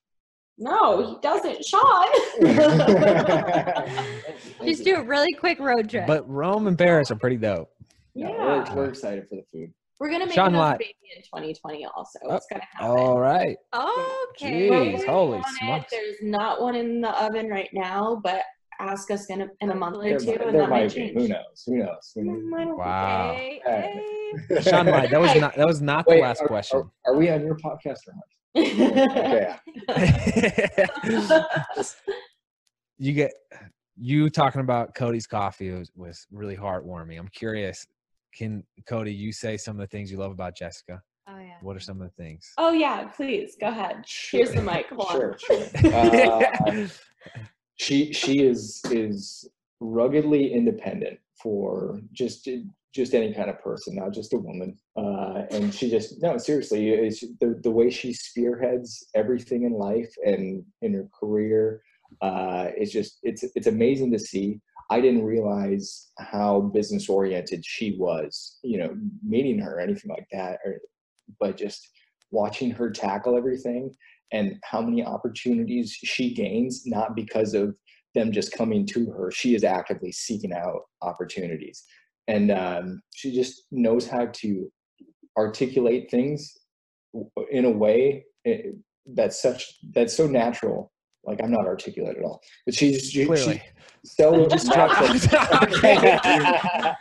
No, 0.61 1.07
he 1.07 1.17
doesn't, 1.23 1.65
Shawn. 1.65 2.09
Just 4.65 4.85
do 4.85 4.97
a 4.97 5.03
really 5.03 5.33
quick 5.35 5.61
road 5.61 5.89
trip. 5.89 6.07
But 6.07 6.29
Rome 6.29 6.67
and 6.67 6.77
Paris 6.77 7.11
are 7.11 7.17
pretty 7.17 7.37
dope. 7.37 7.71
Yeah, 8.15 8.29
Yeah. 8.31 8.75
We're, 8.75 8.77
we're 8.77 8.89
excited 8.89 9.29
for 9.29 9.37
the 9.37 9.45
food. 9.53 9.73
We're 10.01 10.11
gonna 10.11 10.27
make 10.27 10.35
Shawn 10.35 10.49
another 10.49 10.59
Lott. 10.73 10.79
baby 10.79 10.95
in 11.17 11.23
2020 11.23 11.85
also. 11.87 12.19
Oh, 12.25 12.37
It's 12.37 12.47
gonna 12.51 12.65
happen. 12.73 12.89
All 12.89 13.19
right. 13.19 13.57
okay. 13.75 14.69
Jeez, 14.69 14.71
working 14.71 15.07
holy 15.09 15.39
on 15.39 15.41
it. 15.45 15.47
smokes. 15.59 15.91
There's 15.91 16.17
not 16.23 16.61
one 16.61 16.75
in 16.77 17.01
the 17.01 17.11
oven 17.25 17.49
right 17.49 17.71
now, 17.73 18.21
but 18.23 18.43
ask 18.81 19.11
us 19.11 19.27
in 19.31 19.43
a, 19.43 19.49
in 19.61 19.71
a 19.71 19.75
month 19.75 19.97
or 19.97 20.03
There, 20.05 20.19
two, 20.19 20.27
might- 20.27 20.41
and 20.43 20.55
there 20.55 20.63
that 20.63 20.71
might 20.71 20.81
might 20.83 20.89
be. 20.95 20.95
change. 20.95 21.15
Who 21.19 21.29
knows? 21.29 21.63
Who 21.67 21.77
knows? 21.79 22.13
Who 22.15 22.25
knows? 22.25 22.43
I 22.53 22.59
don't 22.59 22.67
think 22.67 22.79
Wow. 22.79 23.35
Hey, 23.35 23.61
Hey. 23.65 24.03
hey. 24.49 24.61
Sean 24.61 24.87
White, 24.87 25.11
that 25.11 25.21
was 25.21 25.35
not 25.37 25.55
that 25.57 25.67
was 25.67 25.81
not 25.83 26.07
the 26.07 26.17
last 26.17 26.43
are, 26.43 26.47
question. 26.47 26.79
Are, 27.07 27.13
are 27.13 27.17
we 27.17 27.29
on 27.31 27.43
your 27.45 27.57
podcast 27.57 27.99
or 28.09 28.15
not? 28.15 28.25
Okay. 28.57 29.57
you 32.99 33.13
get 33.13 33.33
you 34.01 34.31
talking 34.31 34.61
about 34.61 34.95
Cody's 34.95 35.27
coffee 35.27 35.71
was, 35.71 35.91
was 35.97 36.27
really 36.31 36.57
heartwarming. 36.57 37.19
I'm 37.19 37.29
curious, 37.29 37.87
can 38.35 38.63
Cody 38.87 39.13
you 39.13 39.33
say 39.33 39.57
some 39.57 39.77
of 39.77 39.81
the 39.81 39.87
things 39.89 40.11
you 40.11 40.19
love 40.19 40.33
about 40.33 40.57
Jessica? 40.57 41.03
Oh 41.29 41.39
yeah. 41.39 41.55
What 41.61 41.77
are 41.77 41.81
some 41.81 42.01
of 42.01 42.09
the 42.09 42.15
things? 42.23 42.51
oh 42.59 42.73
yeah, 42.73 43.05
please 43.09 43.57
go 43.61 43.69
ahead. 43.69 44.05
Here's 44.31 44.53
the 44.53 44.63
mic. 44.63 44.87
Hold 44.91 45.11
on. 45.11 45.39
Sure, 45.39 45.69
sure. 45.81 45.95
Uh, 45.95 46.87
she 47.79 48.13
she 48.13 48.41
is 48.41 48.81
is 48.91 49.49
ruggedly 49.81 50.53
independent 50.53 51.19
for 51.41 52.01
just 52.13 52.49
just 52.95 53.15
any 53.15 53.33
kind 53.33 53.49
of 53.49 53.61
person, 53.61 53.95
not 53.95 54.13
just 54.13 54.33
a 54.33 54.37
woman. 54.37 54.77
Uh, 54.97 55.43
and 55.51 55.73
she 55.73 55.89
just 55.89 56.21
no 56.21 56.37
seriously, 56.39 56.91
it's 56.91 57.21
the 57.41 57.59
the 57.63 57.71
way 57.71 57.89
she 57.89 58.13
spearheads 58.13 59.07
everything 59.15 59.63
in 59.63 59.73
life 59.73 60.13
and 60.25 60.65
in 60.83 60.95
her 60.95 61.09
career. 61.19 61.83
Uh, 62.21 62.69
it's 62.77 62.93
just 62.93 63.19
it's 63.23 63.45
it's 63.55 63.67
amazing 63.69 64.13
to 64.13 64.19
see. 64.19 64.61
I 64.91 65.01
didn't 65.01 65.25
realize 65.25 66.11
how 66.19 66.61
business 66.61 67.09
oriented 67.09 67.65
she 67.65 67.97
was. 67.97 68.59
You 68.63 68.79
know, 68.79 68.97
meeting 69.23 69.59
her 69.61 69.77
or 69.77 69.81
anything 69.81 70.11
like 70.11 70.27
that, 70.33 70.59
or, 70.65 70.81
but 71.39 71.57
just 71.57 71.89
watching 72.31 72.71
her 72.71 72.91
tackle 72.91 73.37
everything 73.37 73.95
and 74.33 74.57
how 74.65 74.81
many 74.81 75.05
opportunities 75.05 75.93
she 75.93 76.35
gains 76.35 76.87
not 76.87 77.15
because 77.15 77.55
of 77.55 77.75
them 78.15 78.33
just 78.33 78.53
coming 78.53 78.87
to 78.87 79.11
her. 79.11 79.31
She 79.31 79.55
is 79.55 79.65
actively 79.65 80.13
seeking 80.13 80.53
out 80.53 80.83
opportunities. 81.03 81.85
And 82.27 82.51
um, 82.51 83.03
she 83.15 83.35
just 83.35 83.63
knows 83.71 84.07
how 84.07 84.27
to 84.27 84.71
articulate 85.37 86.11
things 86.11 86.53
in 87.51 87.65
a 87.65 87.71
way 87.71 88.25
eh, 88.47 88.59
that's 89.15 89.41
such 89.41 89.65
that's 89.95 90.15
so 90.15 90.27
natural 90.27 90.93
like 91.25 91.41
i'm 91.43 91.51
not 91.51 91.67
articulate 91.67 92.17
at 92.17 92.25
all 92.25 92.41
but 92.67 92.75
she's 92.75 93.11
she, 93.11 93.27
Clearly. 93.27 93.55
she's 94.05 94.13
so 94.15 94.47
Just 94.47 94.69
natural. 94.69 95.09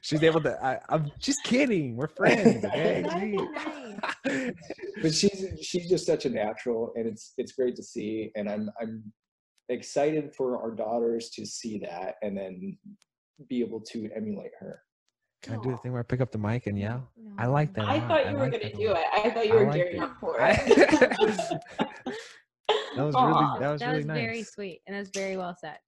She's 0.00 0.22
able 0.22 0.40
to. 0.42 0.58
I, 0.64 0.78
I'm 0.88 1.10
just 1.18 1.42
kidding. 1.44 1.96
We're 1.96 2.08
friends. 2.08 2.64
Okay. 2.64 3.02
That'd 3.02 3.20
be 3.20 3.36
Gee. 3.38 3.48
nice. 4.24 4.52
but 5.02 5.14
she's 5.14 5.46
she's 5.62 5.88
just 5.88 6.04
such 6.04 6.24
a 6.26 6.30
natural 6.30 6.92
and 6.96 7.06
it's 7.06 7.32
it's 7.38 7.52
great 7.52 7.74
to 7.76 7.82
see 7.82 8.30
and 8.34 8.48
i'm 8.50 8.68
i'm 8.80 9.02
excited 9.68 10.34
for 10.34 10.58
our 10.58 10.70
daughters 10.72 11.30
to 11.30 11.46
see 11.46 11.78
that 11.78 12.16
and 12.22 12.36
then 12.36 12.76
be 13.48 13.60
able 13.60 13.80
to 13.80 14.08
emulate 14.14 14.50
her 14.58 14.80
Can 15.42 15.54
I 15.58 15.62
do 15.62 15.70
the 15.70 15.76
thing 15.78 15.92
where 15.92 16.00
I 16.00 16.04
pick 16.04 16.20
up 16.20 16.30
the 16.32 16.38
mic 16.38 16.66
and 16.66 16.78
yell? 16.78 17.08
No. 17.16 17.32
I 17.38 17.46
like 17.46 17.72
that. 17.74 17.86
I 17.88 18.00
thought 18.00 18.26
you 18.30 18.36
were 18.36 18.48
like 18.48 18.52
gonna 18.52 18.72
do 18.74 18.90
it. 18.92 19.06
I 19.12 19.30
thought 19.30 19.46
you 19.46 19.52
I 19.52 19.56
were 19.56 19.66
like 19.66 19.74
gearing 19.76 19.96
it. 19.96 20.02
up 20.02 20.16
for 20.20 20.36
it. 20.40 21.60
That 22.96 23.04
was 23.04 23.14
Aw. 23.14 23.26
really 23.26 23.60
that 23.60 23.72
was 23.72 23.80
That 23.80 23.86
really 23.88 23.98
was 23.98 24.06
nice. 24.06 24.16
very 24.16 24.42
sweet 24.42 24.80
and 24.86 24.94
that 24.96 25.00
was 25.00 25.10
very 25.10 25.36
well 25.36 25.56
said. 25.60 25.78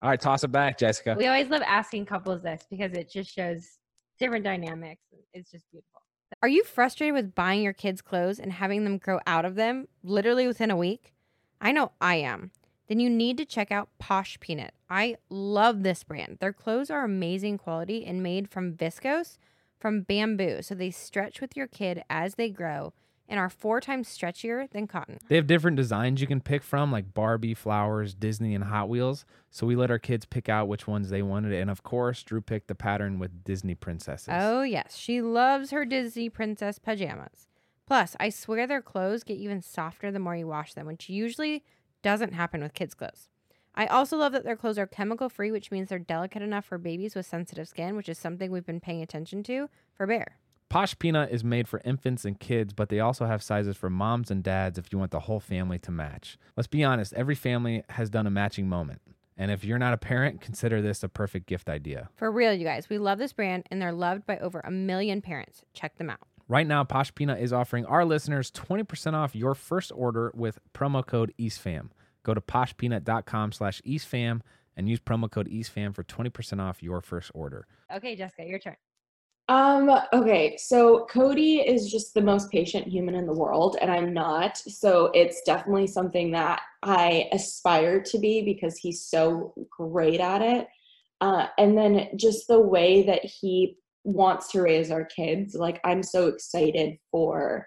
All 0.00 0.10
right, 0.10 0.20
toss 0.20 0.44
it 0.44 0.52
back, 0.52 0.78
Jessica. 0.78 1.16
We 1.18 1.26
always 1.26 1.48
love 1.48 1.62
asking 1.66 2.06
couples 2.06 2.42
this 2.42 2.64
because 2.70 2.92
it 2.92 3.10
just 3.10 3.34
shows 3.34 3.78
different 4.18 4.44
dynamics. 4.44 5.02
It's 5.34 5.50
just 5.50 5.64
beautiful. 5.72 6.02
Are 6.40 6.48
you 6.48 6.62
frustrated 6.62 7.14
with 7.14 7.34
buying 7.34 7.62
your 7.62 7.72
kids 7.72 8.00
clothes 8.00 8.38
and 8.38 8.52
having 8.52 8.84
them 8.84 8.98
grow 8.98 9.18
out 9.26 9.44
of 9.44 9.56
them 9.56 9.88
literally 10.04 10.46
within 10.46 10.70
a 10.70 10.76
week? 10.76 11.14
I 11.60 11.72
know 11.72 11.90
I 12.00 12.16
am. 12.16 12.52
Then 12.88 13.00
you 13.00 13.10
need 13.10 13.36
to 13.38 13.44
check 13.44 13.72
out 13.72 13.88
Posh 13.98 14.38
Peanut. 14.38 14.72
I 14.88 15.16
love 15.30 15.82
this 15.82 16.04
brand. 16.04 16.38
Their 16.40 16.52
clothes 16.52 16.90
are 16.90 17.02
amazing 17.04 17.58
quality 17.58 18.04
and 18.04 18.22
made 18.22 18.50
from 18.50 18.74
viscose 18.74 19.36
from 19.78 20.02
bamboo, 20.02 20.62
so 20.62 20.74
they 20.74 20.90
stretch 20.90 21.40
with 21.40 21.56
your 21.56 21.66
kid 21.66 22.02
as 22.10 22.34
they 22.34 22.50
grow 22.50 22.92
and 23.28 23.38
are 23.38 23.50
four 23.50 23.80
times 23.80 24.08
stretchier 24.08 24.70
than 24.70 24.86
cotton. 24.86 25.18
They 25.28 25.36
have 25.36 25.46
different 25.46 25.76
designs 25.76 26.20
you 26.20 26.26
can 26.26 26.40
pick 26.40 26.62
from, 26.62 26.90
like 26.90 27.12
Barbie, 27.12 27.54
Flowers, 27.54 28.14
Disney, 28.14 28.54
and 28.54 28.64
Hot 28.64 28.88
Wheels. 28.88 29.24
So 29.50 29.66
we 29.66 29.76
let 29.76 29.90
our 29.90 29.98
kids 29.98 30.24
pick 30.24 30.48
out 30.48 30.68
which 30.68 30.86
ones 30.86 31.10
they 31.10 31.22
wanted. 31.22 31.52
And 31.52 31.70
of 31.70 31.82
course, 31.82 32.22
Drew 32.22 32.40
picked 32.40 32.68
the 32.68 32.74
pattern 32.74 33.18
with 33.18 33.44
Disney 33.44 33.74
princesses. 33.74 34.28
Oh, 34.30 34.62
yes. 34.62 34.96
She 34.96 35.20
loves 35.20 35.70
her 35.70 35.84
Disney 35.84 36.30
princess 36.30 36.78
pajamas. 36.78 37.46
Plus, 37.86 38.16
I 38.20 38.28
swear 38.30 38.66
their 38.66 38.82
clothes 38.82 39.24
get 39.24 39.38
even 39.38 39.62
softer 39.62 40.10
the 40.10 40.18
more 40.18 40.36
you 40.36 40.46
wash 40.46 40.74
them, 40.74 40.86
which 40.86 41.08
usually 41.08 41.64
doesn't 42.02 42.34
happen 42.34 42.62
with 42.62 42.74
kids' 42.74 42.94
clothes. 42.94 43.28
I 43.74 43.86
also 43.86 44.16
love 44.16 44.32
that 44.32 44.44
their 44.44 44.56
clothes 44.56 44.78
are 44.78 44.86
chemical 44.86 45.28
free, 45.28 45.50
which 45.50 45.70
means 45.70 45.88
they're 45.88 45.98
delicate 45.98 46.42
enough 46.42 46.64
for 46.64 46.78
babies 46.78 47.14
with 47.14 47.26
sensitive 47.26 47.68
skin, 47.68 47.96
which 47.96 48.08
is 48.08 48.18
something 48.18 48.50
we've 48.50 48.66
been 48.66 48.80
paying 48.80 49.02
attention 49.02 49.42
to 49.44 49.70
for 49.94 50.06
Bear. 50.06 50.38
Posh 50.70 50.98
Peanut 50.98 51.30
is 51.30 51.42
made 51.42 51.66
for 51.66 51.80
infants 51.82 52.26
and 52.26 52.38
kids, 52.38 52.74
but 52.74 52.90
they 52.90 53.00
also 53.00 53.24
have 53.24 53.42
sizes 53.42 53.74
for 53.76 53.88
moms 53.88 54.30
and 54.30 54.42
dads 54.44 54.76
if 54.78 54.92
you 54.92 54.98
want 54.98 55.12
the 55.12 55.20
whole 55.20 55.40
family 55.40 55.78
to 55.78 55.90
match. 55.90 56.36
Let's 56.58 56.66
be 56.66 56.84
honest, 56.84 57.14
every 57.14 57.34
family 57.34 57.84
has 57.90 58.10
done 58.10 58.26
a 58.26 58.30
matching 58.30 58.68
moment. 58.68 59.00
And 59.38 59.50
if 59.50 59.64
you're 59.64 59.78
not 59.78 59.94
a 59.94 59.98
parent, 59.98 60.42
consider 60.42 60.82
this 60.82 61.02
a 61.02 61.08
perfect 61.08 61.46
gift 61.46 61.70
idea. 61.70 62.10
For 62.16 62.30
real, 62.30 62.52
you 62.52 62.64
guys, 62.64 62.90
we 62.90 62.98
love 62.98 63.18
this 63.18 63.32
brand 63.32 63.64
and 63.70 63.80
they're 63.80 63.92
loved 63.92 64.26
by 64.26 64.36
over 64.38 64.60
a 64.60 64.70
million 64.70 65.22
parents. 65.22 65.64
Check 65.72 65.96
them 65.96 66.10
out. 66.10 66.20
Right 66.48 66.66
now, 66.66 66.84
Posh 66.84 67.14
Peanut 67.14 67.40
is 67.40 67.52
offering 67.52 67.86
our 67.86 68.04
listeners 68.04 68.50
20% 68.50 69.14
off 69.14 69.34
your 69.34 69.54
first 69.54 69.90
order 69.94 70.32
with 70.34 70.58
promo 70.74 71.06
code 71.06 71.32
EastFam. 71.38 71.90
Go 72.24 72.34
to 72.34 72.40
poshpeanut.com 72.42 73.52
slash 73.52 73.80
EastFam 73.86 74.40
and 74.76 74.88
use 74.88 75.00
promo 75.00 75.30
code 75.30 75.48
EastFam 75.48 75.94
for 75.94 76.04
20% 76.04 76.60
off 76.60 76.82
your 76.82 77.00
first 77.00 77.30
order. 77.34 77.66
Okay, 77.94 78.16
Jessica, 78.16 78.44
your 78.44 78.58
turn. 78.58 78.76
Um, 79.48 79.90
okay, 80.12 80.58
so 80.58 81.06
Cody 81.06 81.60
is 81.60 81.90
just 81.90 82.12
the 82.12 82.20
most 82.20 82.50
patient 82.50 82.86
human 82.86 83.14
in 83.14 83.26
the 83.26 83.32
world, 83.32 83.78
and 83.80 83.90
I'm 83.90 84.12
not. 84.12 84.58
So 84.58 85.06
it's 85.14 85.40
definitely 85.46 85.86
something 85.86 86.30
that 86.32 86.60
I 86.82 87.28
aspire 87.32 88.02
to 88.02 88.18
be 88.18 88.42
because 88.42 88.76
he's 88.76 89.02
so 89.02 89.54
great 89.70 90.20
at 90.20 90.42
it. 90.42 90.68
Uh, 91.22 91.46
and 91.56 91.76
then 91.76 92.08
just 92.16 92.46
the 92.46 92.60
way 92.60 93.02
that 93.04 93.24
he 93.24 93.78
wants 94.04 94.52
to 94.52 94.60
raise 94.60 94.90
our 94.90 95.04
kids, 95.04 95.54
like 95.54 95.80
I'm 95.82 96.02
so 96.02 96.28
excited 96.28 96.98
for 97.10 97.66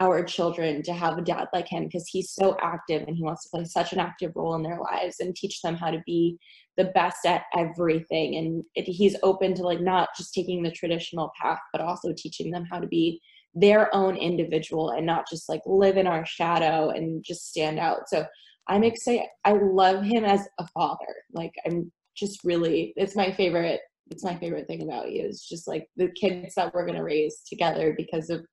our 0.00 0.22
children 0.22 0.82
to 0.82 0.92
have 0.92 1.18
a 1.18 1.22
dad 1.22 1.48
like 1.52 1.66
him 1.66 1.84
because 1.84 2.06
he's 2.06 2.30
so 2.30 2.56
active 2.62 3.02
and 3.06 3.16
he 3.16 3.22
wants 3.22 3.42
to 3.42 3.50
play 3.50 3.64
such 3.64 3.92
an 3.92 3.98
active 3.98 4.32
role 4.36 4.54
in 4.54 4.62
their 4.62 4.78
lives 4.78 5.16
and 5.18 5.34
teach 5.34 5.60
them 5.60 5.74
how 5.74 5.90
to 5.90 6.00
be 6.06 6.38
the 6.76 6.84
best 6.94 7.26
at 7.26 7.42
everything. 7.56 8.36
And 8.36 8.64
it, 8.76 8.84
he's 8.84 9.16
open 9.22 9.54
to 9.54 9.62
like 9.62 9.80
not 9.80 10.10
just 10.16 10.32
taking 10.32 10.62
the 10.62 10.70
traditional 10.70 11.32
path 11.40 11.58
but 11.72 11.80
also 11.80 12.12
teaching 12.16 12.50
them 12.50 12.64
how 12.70 12.78
to 12.78 12.86
be 12.86 13.20
their 13.54 13.92
own 13.94 14.16
individual 14.16 14.90
and 14.90 15.04
not 15.04 15.24
just 15.28 15.48
like 15.48 15.62
live 15.66 15.96
in 15.96 16.06
our 16.06 16.24
shadow 16.24 16.90
and 16.90 17.24
just 17.24 17.48
stand 17.48 17.78
out. 17.78 18.08
So 18.08 18.24
i'm 18.70 18.84
excited 18.84 19.24
i 19.46 19.52
love 19.52 20.04
him 20.04 20.24
as 20.24 20.46
a 20.58 20.66
father. 20.68 21.14
Like 21.32 21.54
i'm 21.66 21.90
just 22.14 22.44
really 22.44 22.92
it's 22.96 23.16
my 23.16 23.32
favorite 23.32 23.80
it's 24.10 24.24
my 24.24 24.36
favorite 24.36 24.66
thing 24.66 24.82
about 24.82 25.12
you 25.12 25.22
is 25.22 25.46
just 25.46 25.68
like 25.68 25.88
the 25.96 26.08
kids 26.08 26.54
that 26.54 26.72
we're 26.72 26.86
going 26.86 26.96
to 26.96 27.04
raise 27.04 27.40
together 27.46 27.94
because 27.96 28.30
of 28.30 28.44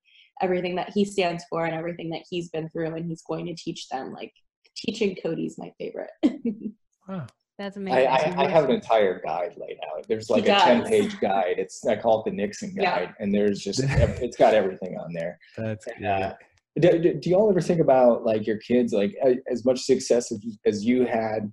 everything 0.42 0.76
that 0.76 0.92
he 0.94 1.06
stands 1.06 1.44
for 1.50 1.66
and 1.66 1.74
everything 1.76 2.10
that 2.10 2.24
he's 2.30 2.50
been 2.50 2.70
through 2.70 2.94
and 2.94 3.06
he's 3.06 3.22
going 3.24 3.46
to 3.46 3.56
teach 3.56 3.88
them 3.90 4.12
like 4.14 4.34
teaching 4.76 5.16
cody's 5.24 5.58
my 5.58 5.72
favorite 5.80 6.10
Wow. 7.08 7.28
That's 7.58 7.78
amazing. 7.78 8.08
I, 8.10 8.44
I 8.44 8.50
have 8.50 8.66
an 8.66 8.72
entire 8.72 9.22
guide 9.22 9.56
laid 9.58 9.78
out. 9.96 10.06
There's 10.10 10.30
like 10.30 10.44
a 10.44 10.48
does. 10.48 10.64
10 10.64 10.84
page 10.86 11.20
guide. 11.22 11.56
It's 11.58 11.86
I 11.86 11.96
call 11.96 12.20
it 12.20 12.26
the 12.30 12.36
Nickson 12.36 12.74
Yeah. 12.76 12.84
guide, 13.00 13.14
and 13.20 13.34
there's 13.34 13.62
just 13.62 13.80
it's 13.84 14.36
got 14.36 14.54
everything 14.54 14.98
on 14.98 15.14
there. 15.14 15.40
That's 15.56 15.88
And, 15.88 16.06
uh, 16.06 16.34
do, 16.78 17.00
do, 17.00 17.14
do 17.14 17.30
y'all 17.30 17.50
ever 17.50 17.62
think 17.62 17.80
about 17.80 18.26
like 18.26 18.46
your 18.46 18.58
kids, 18.58 18.92
like 18.92 19.16
as 19.50 19.64
much 19.64 19.80
success 19.84 20.34
as, 20.34 20.44
as 20.66 20.84
you 20.84 21.06
had, 21.06 21.50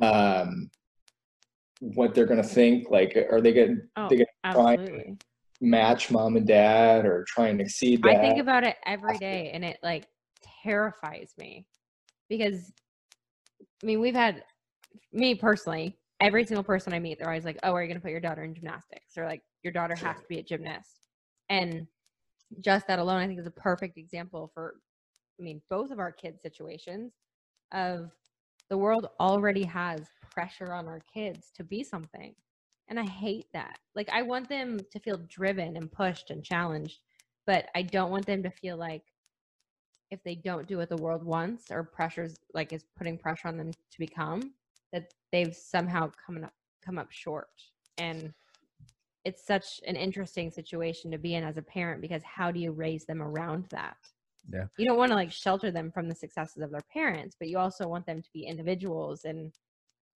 um, 0.00 0.70
what 1.80 2.14
they're 2.14 2.24
gonna 2.26 2.42
think? 2.42 2.88
Like, 2.88 3.14
are 3.30 3.42
they 3.42 3.52
gonna 3.52 3.76
Oh, 3.96 4.08
they 4.08 4.16
gonna 4.16 4.54
try 4.54 4.72
absolutely. 4.74 5.18
Match 5.62 6.10
mom 6.10 6.36
and 6.36 6.46
dad, 6.46 7.06
or 7.06 7.24
try 7.28 7.48
and 7.48 7.60
exceed 7.60 8.02
that? 8.02 8.16
I 8.16 8.20
think 8.20 8.38
about 8.38 8.64
it 8.64 8.76
every 8.84 9.18
day 9.18 9.50
and 9.54 9.64
it 9.64 9.78
like 9.82 10.06
terrifies 10.62 11.32
me 11.38 11.66
because 12.28 12.72
I 13.82 13.86
mean, 13.86 14.00
we've 14.00 14.14
had 14.14 14.44
me 15.12 15.34
personally, 15.34 15.98
every 16.20 16.44
single 16.44 16.62
person 16.64 16.92
I 16.92 16.98
meet, 16.98 17.18
they're 17.18 17.28
always 17.28 17.44
like, 17.44 17.58
"Oh, 17.62 17.72
are 17.72 17.82
you 17.82 17.88
going 17.88 17.98
to 17.98 18.02
put 18.02 18.10
your 18.10 18.20
daughter 18.20 18.44
in 18.44 18.54
gymnastics?" 18.54 19.16
Or 19.16 19.24
like, 19.24 19.42
"Your 19.62 19.72
daughter 19.72 19.94
has 19.96 20.20
to 20.20 20.26
be 20.28 20.38
a 20.38 20.42
gymnast." 20.42 21.08
And 21.48 21.86
just 22.60 22.86
that 22.86 22.98
alone, 22.98 23.20
I 23.20 23.26
think, 23.26 23.40
is 23.40 23.46
a 23.46 23.50
perfect 23.50 23.98
example 23.98 24.50
for, 24.54 24.76
I 25.40 25.42
mean, 25.42 25.60
both 25.70 25.90
of 25.90 25.98
our 25.98 26.12
kids' 26.12 26.42
situations 26.42 27.12
of 27.72 28.10
the 28.68 28.78
world 28.78 29.08
already 29.20 29.64
has 29.64 30.06
pressure 30.32 30.72
on 30.72 30.86
our 30.86 31.00
kids 31.12 31.50
to 31.56 31.64
be 31.64 31.82
something. 31.82 32.34
And 32.92 33.00
I 33.00 33.06
hate 33.06 33.46
that. 33.54 33.78
Like, 33.94 34.10
I 34.10 34.20
want 34.20 34.50
them 34.50 34.78
to 34.90 35.00
feel 35.00 35.16
driven 35.26 35.78
and 35.78 35.90
pushed 35.90 36.28
and 36.28 36.44
challenged, 36.44 37.00
but 37.46 37.70
I 37.74 37.80
don't 37.80 38.10
want 38.10 38.26
them 38.26 38.42
to 38.42 38.50
feel 38.50 38.76
like 38.76 39.04
if 40.10 40.22
they 40.24 40.34
don't 40.34 40.68
do 40.68 40.76
what 40.76 40.90
the 40.90 40.98
world 40.98 41.24
wants 41.24 41.70
or 41.70 41.84
pressures, 41.84 42.36
like, 42.52 42.70
is 42.70 42.84
putting 42.98 43.16
pressure 43.16 43.48
on 43.48 43.56
them 43.56 43.70
to 43.70 43.98
become, 43.98 44.52
that 44.92 45.14
they've 45.32 45.56
somehow 45.56 46.10
come 46.26 46.44
up, 46.44 46.52
come 46.84 46.98
up 46.98 47.10
short. 47.10 47.48
And 47.96 48.34
it's 49.24 49.46
such 49.46 49.80
an 49.86 49.96
interesting 49.96 50.50
situation 50.50 51.10
to 51.12 51.18
be 51.18 51.34
in 51.34 51.44
as 51.44 51.56
a 51.56 51.62
parent 51.62 52.02
because 52.02 52.22
how 52.22 52.50
do 52.50 52.60
you 52.60 52.72
raise 52.72 53.06
them 53.06 53.22
around 53.22 53.68
that? 53.70 53.96
Yeah. 54.52 54.66
You 54.76 54.84
don't 54.84 54.98
want 54.98 55.12
to 55.12 55.16
like 55.16 55.32
shelter 55.32 55.70
them 55.70 55.90
from 55.90 56.10
the 56.10 56.14
successes 56.14 56.62
of 56.62 56.70
their 56.70 56.84
parents, 56.92 57.36
but 57.38 57.48
you 57.48 57.56
also 57.56 57.88
want 57.88 58.04
them 58.04 58.20
to 58.20 58.28
be 58.34 58.44
individuals 58.44 59.24
and 59.24 59.50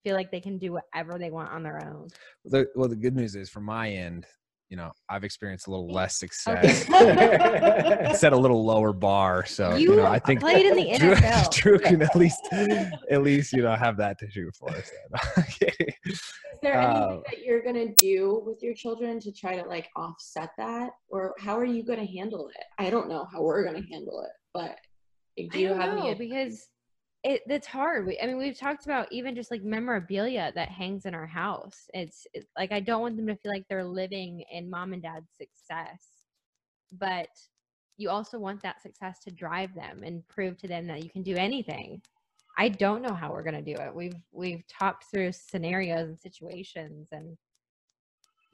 feel 0.07 0.15
like 0.15 0.31
they 0.31 0.39
can 0.39 0.57
do 0.57 0.71
whatever 0.71 1.19
they 1.19 1.29
want 1.29 1.51
on 1.51 1.63
their 1.63 1.83
own. 1.85 2.07
The, 2.45 2.67
well, 2.75 2.87
the 2.87 2.95
good 2.95 3.13
news 3.13 3.35
is 3.35 3.49
from 3.49 3.65
my 3.65 3.89
end, 3.89 4.25
you 4.69 4.77
know, 4.77 4.91
I've 5.09 5.25
experienced 5.25 5.67
a 5.67 5.71
little 5.71 5.89
less 5.91 6.17
success. 6.17 6.89
Okay. 6.89 8.11
set 8.15 8.31
a 8.31 8.37
little 8.37 8.65
lower 8.65 8.93
bar. 8.93 9.45
So 9.45 9.75
you, 9.75 9.91
You 9.91 9.97
know, 9.97 10.05
I 10.05 10.19
think 10.19 10.39
played 10.39 10.65
in 10.65 10.75
the 10.75 10.97
Drew, 10.97 11.13
NFL. 11.15 11.51
Drew 11.59 11.79
can 11.79 12.01
at 12.01 12.15
least 12.15 12.41
at 13.09 13.21
least 13.21 13.51
you 13.53 13.61
know 13.63 13.75
have 13.75 13.97
that 13.97 14.17
to 14.19 14.29
shoot 14.31 14.53
for 14.55 14.69
us. 14.69 14.89
then. 15.11 15.45
Okay. 15.45 15.95
Is 16.05 16.21
there 16.61 16.73
anything 16.75 17.03
Uh, 17.03 17.21
that 17.29 17.43
you're 17.43 17.63
gonna 17.63 17.93
do 17.95 18.41
with 18.45 18.61
your 18.63 18.73
children 18.73 19.19
to 19.21 19.31
try 19.31 19.55
to 19.61 19.67
like 19.67 19.87
offset 19.95 20.49
that, 20.57 20.89
or 21.09 21.33
how 21.39 21.57
are 21.57 21.65
you 21.65 21.83
gonna 21.83 22.05
handle 22.05 22.47
it? 22.49 22.63
I 22.77 22.89
don't 22.89 23.07
know 23.09 23.25
how 23.31 23.41
we're 23.41 23.63
gonna 23.63 23.85
handle 23.91 24.21
it, 24.21 24.31
but 24.53 24.77
do 25.37 25.47
I 25.53 25.57
you 25.57 25.67
don't 25.69 25.79
have 25.81 25.95
know 25.95 26.07
any? 26.07 26.15
because 26.15 26.67
it 27.27 27.41
it's 27.47 27.67
hard. 27.67 28.07
We, 28.07 28.17
I 28.21 28.25
mean, 28.25 28.37
we've 28.37 28.57
talked 28.57 28.85
about 28.85 29.11
even 29.11 29.35
just 29.35 29.51
like 29.51 29.61
memorabilia 29.61 30.53
that 30.55 30.69
hangs 30.69 31.05
in 31.05 31.13
our 31.13 31.27
house. 31.27 31.89
It's, 31.93 32.25
it's 32.33 32.47
like 32.57 32.71
I 32.71 32.79
don't 32.79 33.01
want 33.01 33.17
them 33.17 33.27
to 33.27 33.35
feel 33.35 33.51
like 33.51 33.65
they're 33.69 33.83
living 33.83 34.45
in 34.49 34.69
mom 34.69 34.93
and 34.93 35.01
dad's 35.01 35.29
success, 35.37 36.23
but 36.93 37.27
you 37.97 38.09
also 38.09 38.39
want 38.39 38.61
that 38.63 38.81
success 38.81 39.19
to 39.25 39.31
drive 39.31 39.75
them 39.75 40.03
and 40.03 40.25
prove 40.29 40.57
to 40.59 40.67
them 40.69 40.87
that 40.87 41.03
you 41.03 41.09
can 41.09 41.21
do 41.21 41.35
anything. 41.35 42.01
I 42.57 42.69
don't 42.69 43.01
know 43.01 43.13
how 43.13 43.33
we're 43.33 43.43
gonna 43.43 43.61
do 43.61 43.75
it. 43.75 43.93
We've 43.93 44.15
we've 44.31 44.63
talked 44.67 45.05
through 45.11 45.33
scenarios 45.33 46.07
and 46.07 46.19
situations, 46.19 47.09
and 47.11 47.37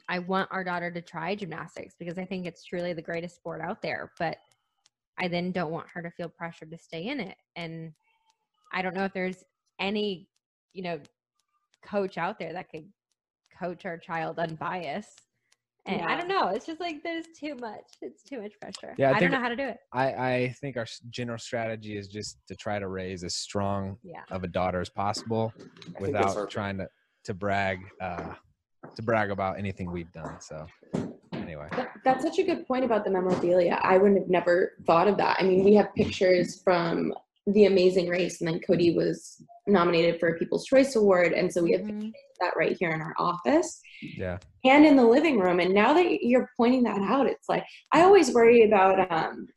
I 0.09 0.17
want 0.17 0.49
our 0.51 0.63
daughter 0.63 0.89
to 0.89 1.01
try 1.01 1.36
gymnastics 1.36 1.93
because 1.99 2.17
I 2.17 2.26
think 2.26 2.47
it's 2.47 2.65
truly 2.65 2.93
the 2.93 3.03
greatest 3.03 3.36
sport 3.36 3.61
out 3.61 3.84
there. 3.84 4.11
But 4.17 4.38
I 5.19 5.28
then 5.28 5.51
don't 5.51 5.71
want 5.71 5.88
her 5.93 6.01
to 6.01 6.09
feel 6.09 6.30
pressured 6.30 6.71
to 6.71 6.78
stay 6.78 7.07
in 7.07 7.19
it. 7.19 7.38
And 7.55 7.93
I 8.74 8.82
don't 8.82 8.95
know 8.95 9.05
if 9.05 9.13
there's 9.13 9.43
any, 9.80 10.28
you 10.74 10.84
know, 10.84 10.99
coach 11.86 12.17
out 12.17 12.39
there 12.39 12.53
that 12.53 12.69
could 12.69 12.86
coach 13.57 13.86
our 13.86 13.97
child 13.97 14.39
unbiased. 14.39 15.21
And 15.86 16.01
I 16.01 16.15
don't 16.17 16.30
know. 16.30 16.47
It's 16.47 16.65
just 16.65 16.80
like 16.80 17.03
there's 17.03 17.26
too 17.38 17.55
much. 17.55 17.84
It's 18.01 18.24
too 18.24 18.41
much 18.41 18.53
pressure. 18.59 18.95
Yeah, 18.97 19.11
I 19.11 19.15
I, 19.15 19.19
don't 19.19 19.32
know 19.32 19.39
how 19.39 19.49
to 19.49 19.55
do 19.55 19.67
it. 19.67 19.80
I 19.91 20.13
I 20.13 20.55
think 20.61 20.78
our 20.78 20.86
general 21.09 21.38
strategy 21.38 21.97
is 21.97 22.07
just 22.07 22.38
to 22.47 22.55
try 22.55 22.80
to 22.80 22.88
raise 22.88 23.24
as 23.26 23.36
strong 23.36 23.97
Yeah. 24.01 24.21
of 24.32 24.45
a 24.45 24.47
daughter 24.47 24.80
as 24.80 24.89
possible 24.89 25.53
think 25.57 26.13
that's 26.13 26.36
without 26.36 26.49
trying 26.49 26.78
to 26.78 26.88
to 27.26 27.34
brag 27.34 27.80
uh 28.01 28.34
to 28.95 29.01
brag 29.01 29.30
about 29.30 29.57
anything 29.59 29.91
we've 29.91 30.11
done. 30.13 30.39
So 30.39 30.65
anyway, 31.34 31.67
That- 31.71 31.91
That's 32.05 32.24
such 32.24 32.39
a 32.39 32.43
good 32.43 32.65
point 32.65 32.86
about 32.86 33.03
the 33.03 33.11
memorabilia. 33.11 33.78
I 33.82 33.97
would 33.97 34.13
have 34.15 34.30
never 34.30 34.74
thought 34.86 35.09
of 35.09 35.17
that. 35.17 35.38
I 35.39 35.43
mean, 35.43 35.65
we 35.65 35.74
have 35.74 35.93
pictures 35.95 36.61
from 36.61 37.13
the 37.48 37.66
Amazing 37.66 38.08
Race, 38.08 38.39
and 38.41 38.48
then 38.48 38.60
Cody 38.62 38.96
was 38.96 39.41
nominated 39.68 40.20
for 40.20 40.30
a 40.30 40.38
People's 40.39 40.66
Choice 40.66 40.96
Award, 40.96 41.34
and 41.34 41.52
so 41.52 41.62
we 41.62 41.72
have 41.74 41.82
Mhm. 41.82 42.12
that 42.39 42.56
right 42.56 42.76
here 42.80 42.91
in 42.91 43.02
our 43.02 43.14
office 43.18 43.82
yeah. 44.02 44.38
and 44.66 44.86
in 44.86 44.96
the 44.96 45.06
living 45.06 45.39
room. 45.39 45.60
And 45.60 45.74
now 45.74 45.94
that 45.94 46.24
you're 46.24 46.50
pointing 46.58 46.84
that 46.84 47.02
out, 47.02 47.28
it's 47.28 47.48
like 47.50 47.64
I 47.91 48.02
always 48.02 48.34
worry 48.34 48.64
about 48.64 49.12
um, 49.12 49.48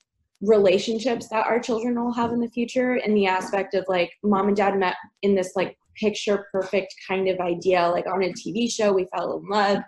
relationships 0.43 1.29
that 1.29 1.47
our 1.47 1.59
children 1.59 1.99
will 2.01 2.13
have 2.13 2.33
in 2.33 2.41
the 2.41 2.49
future, 2.51 2.97
in 2.97 3.15
the 3.15 3.27
aspect 3.27 3.75
of 3.75 3.85
like 3.89 4.13
mom 4.23 4.49
and 4.49 4.57
dad 4.57 4.79
met 4.79 4.97
in 5.23 5.35
this 5.35 5.53
like 5.57 5.77
picture 5.97 6.47
perfect 6.53 6.95
kind 7.09 7.29
of 7.29 7.41
idea, 7.41 7.89
like 7.89 8.07
on 8.07 8.23
a 8.23 8.33
TV 8.33 8.71
show, 8.71 8.93
we 8.93 9.07
fell 9.17 9.39
in 9.39 9.49
love 9.49 9.79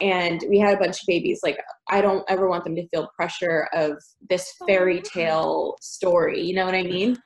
and 0.00 0.44
we 0.48 0.58
had 0.58 0.74
a 0.74 0.78
bunch 0.78 1.00
of 1.00 1.06
babies. 1.06 1.40
Like 1.42 1.58
I 1.88 2.00
don't 2.00 2.24
ever 2.28 2.48
want 2.48 2.64
them 2.64 2.76
to 2.76 2.86
feel 2.88 3.08
pressure 3.16 3.68
of 3.72 3.92
this 4.28 4.52
fairy 4.66 5.00
tale 5.00 5.76
story. 5.80 6.42
You 6.42 6.54
know 6.54 6.66
what 6.66 6.74
I 6.74 6.82
mean? 6.82 7.16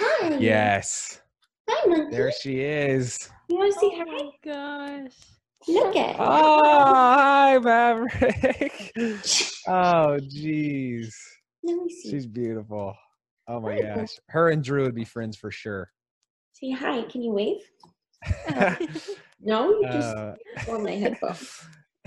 Hi. 0.00 0.36
Yes. 0.38 1.20
Hi, 1.68 1.88
monkey. 1.88 2.16
There 2.16 2.32
she 2.32 2.60
is. 2.60 3.28
You 3.48 3.56
want 3.56 3.74
to 3.74 3.80
say 3.80 3.96
her? 3.98 4.04
Oh 4.08 4.12
my 4.12 4.30
gosh. 5.04 5.12
Look 5.68 5.96
at. 5.96 6.16
Oh, 6.18 6.60
hi, 6.64 7.58
Maverick. 7.58 8.92
Oh, 9.66 10.18
jeez. 10.20 11.14
Let 11.62 11.76
me 11.82 11.88
see. 11.88 12.10
She's 12.10 12.26
beautiful. 12.26 12.94
Oh 13.48 13.60
my 13.60 13.76
Hi. 13.76 13.80
gosh. 13.96 14.10
Her 14.28 14.50
and 14.50 14.62
Drew 14.62 14.82
would 14.82 14.94
be 14.94 15.04
friends 15.06 15.38
for 15.38 15.50
sure. 15.50 15.90
Say 16.52 16.70
hi. 16.70 17.02
Can 17.04 17.22
you 17.22 17.32
wave? 17.32 17.62
No, 19.40 19.68
you 19.70 19.86
just 19.92 20.16
Uh, 20.16 20.34
on 20.70 20.82
my 20.84 20.92
headphones. 20.92 21.60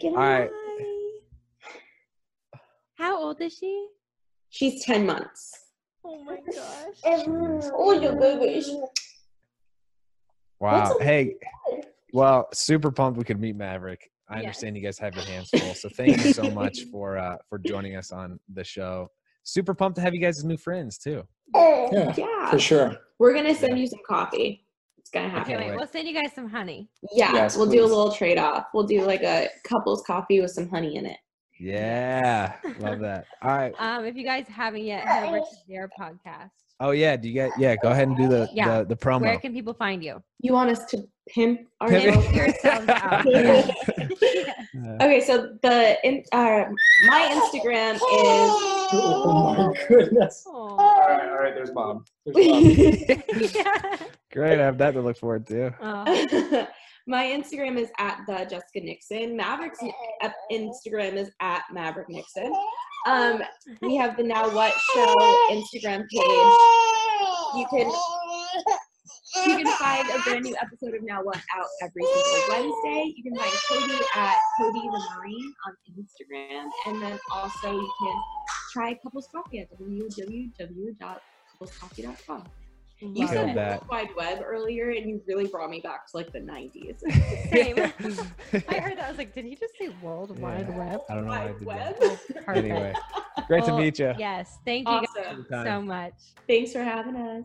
Give 0.00 0.12
All 0.12 0.18
right. 0.18 0.50
Hi. 0.52 1.20
How 2.96 3.16
old 3.16 3.40
is 3.40 3.56
she? 3.56 3.88
She's 4.50 4.84
ten 4.84 5.06
months. 5.06 5.52
Oh 6.10 6.24
my 6.24 6.36
gosh. 6.36 7.70
Oh, 7.74 7.92
you 7.92 8.12
babies. 8.18 8.70
Wow. 10.58 10.96
Hey, 11.00 11.34
well, 12.14 12.48
super 12.54 12.90
pumped 12.90 13.18
we 13.18 13.24
could 13.24 13.38
meet 13.38 13.56
Maverick. 13.56 14.10
I 14.28 14.36
Yes. 14.36 14.44
understand 14.44 14.76
you 14.76 14.82
guys 14.82 14.98
have 14.98 15.14
your 15.14 15.24
hands 15.24 15.50
full, 15.50 15.74
so 15.74 15.88
thank 15.90 16.16
you 16.24 16.32
so 16.32 16.50
much 16.50 16.84
for 16.92 17.18
uh, 17.18 17.36
for 17.48 17.58
joining 17.58 17.96
us 17.96 18.10
on 18.10 18.40
the 18.54 18.64
show. 18.64 19.10
Super 19.42 19.74
pumped 19.74 19.96
to 19.96 20.02
have 20.02 20.14
you 20.14 20.20
guys 20.20 20.38
as 20.38 20.44
new 20.44 20.56
friends 20.56 20.96
too. 20.98 21.24
Yeah, 21.54 22.14
Yeah. 22.16 22.50
for 22.50 22.58
sure. 22.58 22.96
We're 23.18 23.34
gonna 23.34 23.54
send 23.54 23.78
you 23.78 23.86
some 23.86 24.00
coffee. 24.06 24.64
It's 24.98 25.10
gonna 25.10 25.28
happen. 25.28 25.52
Okay, 25.54 25.62
wait. 25.62 25.70
wait. 25.70 25.76
We'll 25.78 25.86
send 25.86 26.08
you 26.08 26.14
guys 26.14 26.32
some 26.34 26.48
honey. 26.48 26.88
Yeah, 27.12 27.32
Yes, 27.34 27.56
we'll 27.56 27.70
do 27.70 27.82
a 27.84 27.86
little 27.86 28.12
trade 28.12 28.38
off. 28.38 28.66
We'll 28.72 28.86
do 28.86 29.02
like 29.04 29.22
a 29.22 29.48
couples 29.64 30.02
coffee 30.06 30.40
with 30.40 30.50
some 30.52 30.68
honey 30.70 30.96
in 30.96 31.04
it. 31.06 31.18
Yeah, 31.60 32.54
love 32.78 33.00
that. 33.00 33.26
All 33.42 33.50
right. 33.56 33.74
Um, 33.78 34.04
if 34.04 34.16
you 34.16 34.24
guys 34.24 34.46
haven't 34.48 34.82
yet, 34.84 35.04
head 35.06 35.28
over 35.28 35.38
to 35.38 35.44
their 35.68 35.88
podcast. 35.98 36.50
Oh 36.80 36.92
yeah, 36.92 37.16
do 37.16 37.26
you 37.28 37.34
get 37.34 37.50
yeah? 37.58 37.74
Go 37.76 37.90
ahead 37.90 38.06
and 38.08 38.16
do 38.16 38.28
the 38.28 38.48
Yeah. 38.52 38.78
the, 38.78 38.84
the 38.86 38.96
promo. 38.96 39.22
Where 39.22 39.38
can 39.38 39.52
people 39.52 39.74
find 39.74 40.02
you? 40.04 40.22
You 40.40 40.52
want 40.52 40.70
us 40.70 40.84
to 40.92 41.02
pimp 41.28 41.62
our 41.80 41.88
Pimp 41.88 42.22
Pimp 42.22 42.34
yourselves 42.34 42.88
out. 42.88 43.24
Yeah. 43.28 43.70
Okay, 45.00 45.20
so 45.20 45.56
the 45.62 45.98
in, 46.06 46.22
uh, 46.32 46.64
my 47.08 47.28
Instagram 47.32 47.94
is 47.96 48.00
Oh 48.92 49.54
my 49.72 49.86
goodness. 49.88 50.44
Aw. 50.46 50.50
All 50.52 50.76
right, 51.08 51.28
all 51.28 51.38
right. 51.38 51.54
There's 51.54 51.72
mom. 51.72 52.04
There's 52.24 52.36
mom. 52.46 52.62
yeah. 53.54 53.96
Great, 54.32 54.60
I 54.60 54.64
have 54.64 54.78
that 54.78 54.92
to 54.92 55.00
look 55.00 55.16
forward 55.16 55.46
to. 55.48 55.74
Aw. 55.82 56.68
My 57.08 57.24
Instagram 57.24 57.76
is 57.78 57.90
at 57.98 58.20
the 58.26 58.44
Jessica 58.44 58.82
Nickson. 58.82 59.34
Maverick's 59.34 59.78
Instagram 60.52 61.14
is 61.14 61.30
at 61.40 61.62
Maverick 61.72 62.10
Nickson. 62.10 62.52
Um, 63.06 63.42
we 63.80 63.96
have 63.96 64.18
the 64.18 64.24
Now 64.24 64.54
What 64.54 64.74
Show 64.94 65.14
Instagram 65.50 66.06
page. 66.06 66.52
You 67.56 67.66
can 67.70 67.90
you 69.46 69.56
can 69.56 69.66
find 69.78 70.06
a 70.10 70.18
brand 70.22 70.44
new 70.44 70.54
episode 70.60 70.94
of 70.94 71.02
Now 71.02 71.22
What 71.22 71.38
out 71.56 71.66
every 71.80 72.02
single 72.02 72.42
Wednesday. 72.50 73.14
You 73.16 73.22
can 73.22 73.34
find 73.36 73.52
Cody 73.70 74.04
at 74.14 74.36
Cody 74.58 74.80
the 74.80 75.02
Marine 75.16 75.54
on 75.66 75.74
Instagram, 75.98 76.68
and 76.88 77.00
then 77.00 77.18
also 77.32 77.72
you 77.72 77.90
can 78.00 78.22
try 78.70 78.92
Couples 79.02 79.28
Coffee 79.32 79.60
at 79.60 79.70
www.couplescoffee.com. 79.80 82.44
You 83.00 83.26
Love 83.26 83.30
said 83.30 83.56
that. 83.56 83.88
World 83.88 83.90
Wide 83.90 84.08
Web 84.16 84.42
earlier, 84.44 84.90
and 84.90 85.08
you 85.08 85.20
really 85.26 85.46
brought 85.46 85.70
me 85.70 85.80
back 85.80 86.10
to 86.10 86.16
like 86.16 86.32
the 86.32 86.40
90s. 86.40 86.98
Same. 87.50 87.76
I 88.68 88.80
heard 88.80 88.98
that. 88.98 89.04
I 89.06 89.08
was 89.08 89.18
like, 89.18 89.32
did 89.34 89.44
he 89.44 89.54
just 89.54 89.74
say 89.78 89.88
World 90.02 90.36
Wide 90.40 90.66
Yeah. 90.68 90.76
Web? 90.78 91.00
I 91.08 91.14
don't 91.14 91.24
know 91.24 91.30
why 91.30 91.42
I 91.42 91.46
Wide 91.46 91.58
did 91.58 91.66
Web. 91.66 91.96
Oh, 92.00 92.18
that. 92.34 92.56
Anyway, 92.56 92.92
great 93.46 93.64
to 93.64 93.76
meet 93.78 93.98
you. 94.00 94.12
Yes. 94.18 94.58
Thank 94.64 94.88
you 94.88 95.00
guys 95.00 95.06
Awesome. 95.28 95.46
so 95.64 95.80
much. 95.82 96.14
Thanks 96.48 96.72
for 96.72 96.82
having 96.82 97.14
us. 97.16 97.44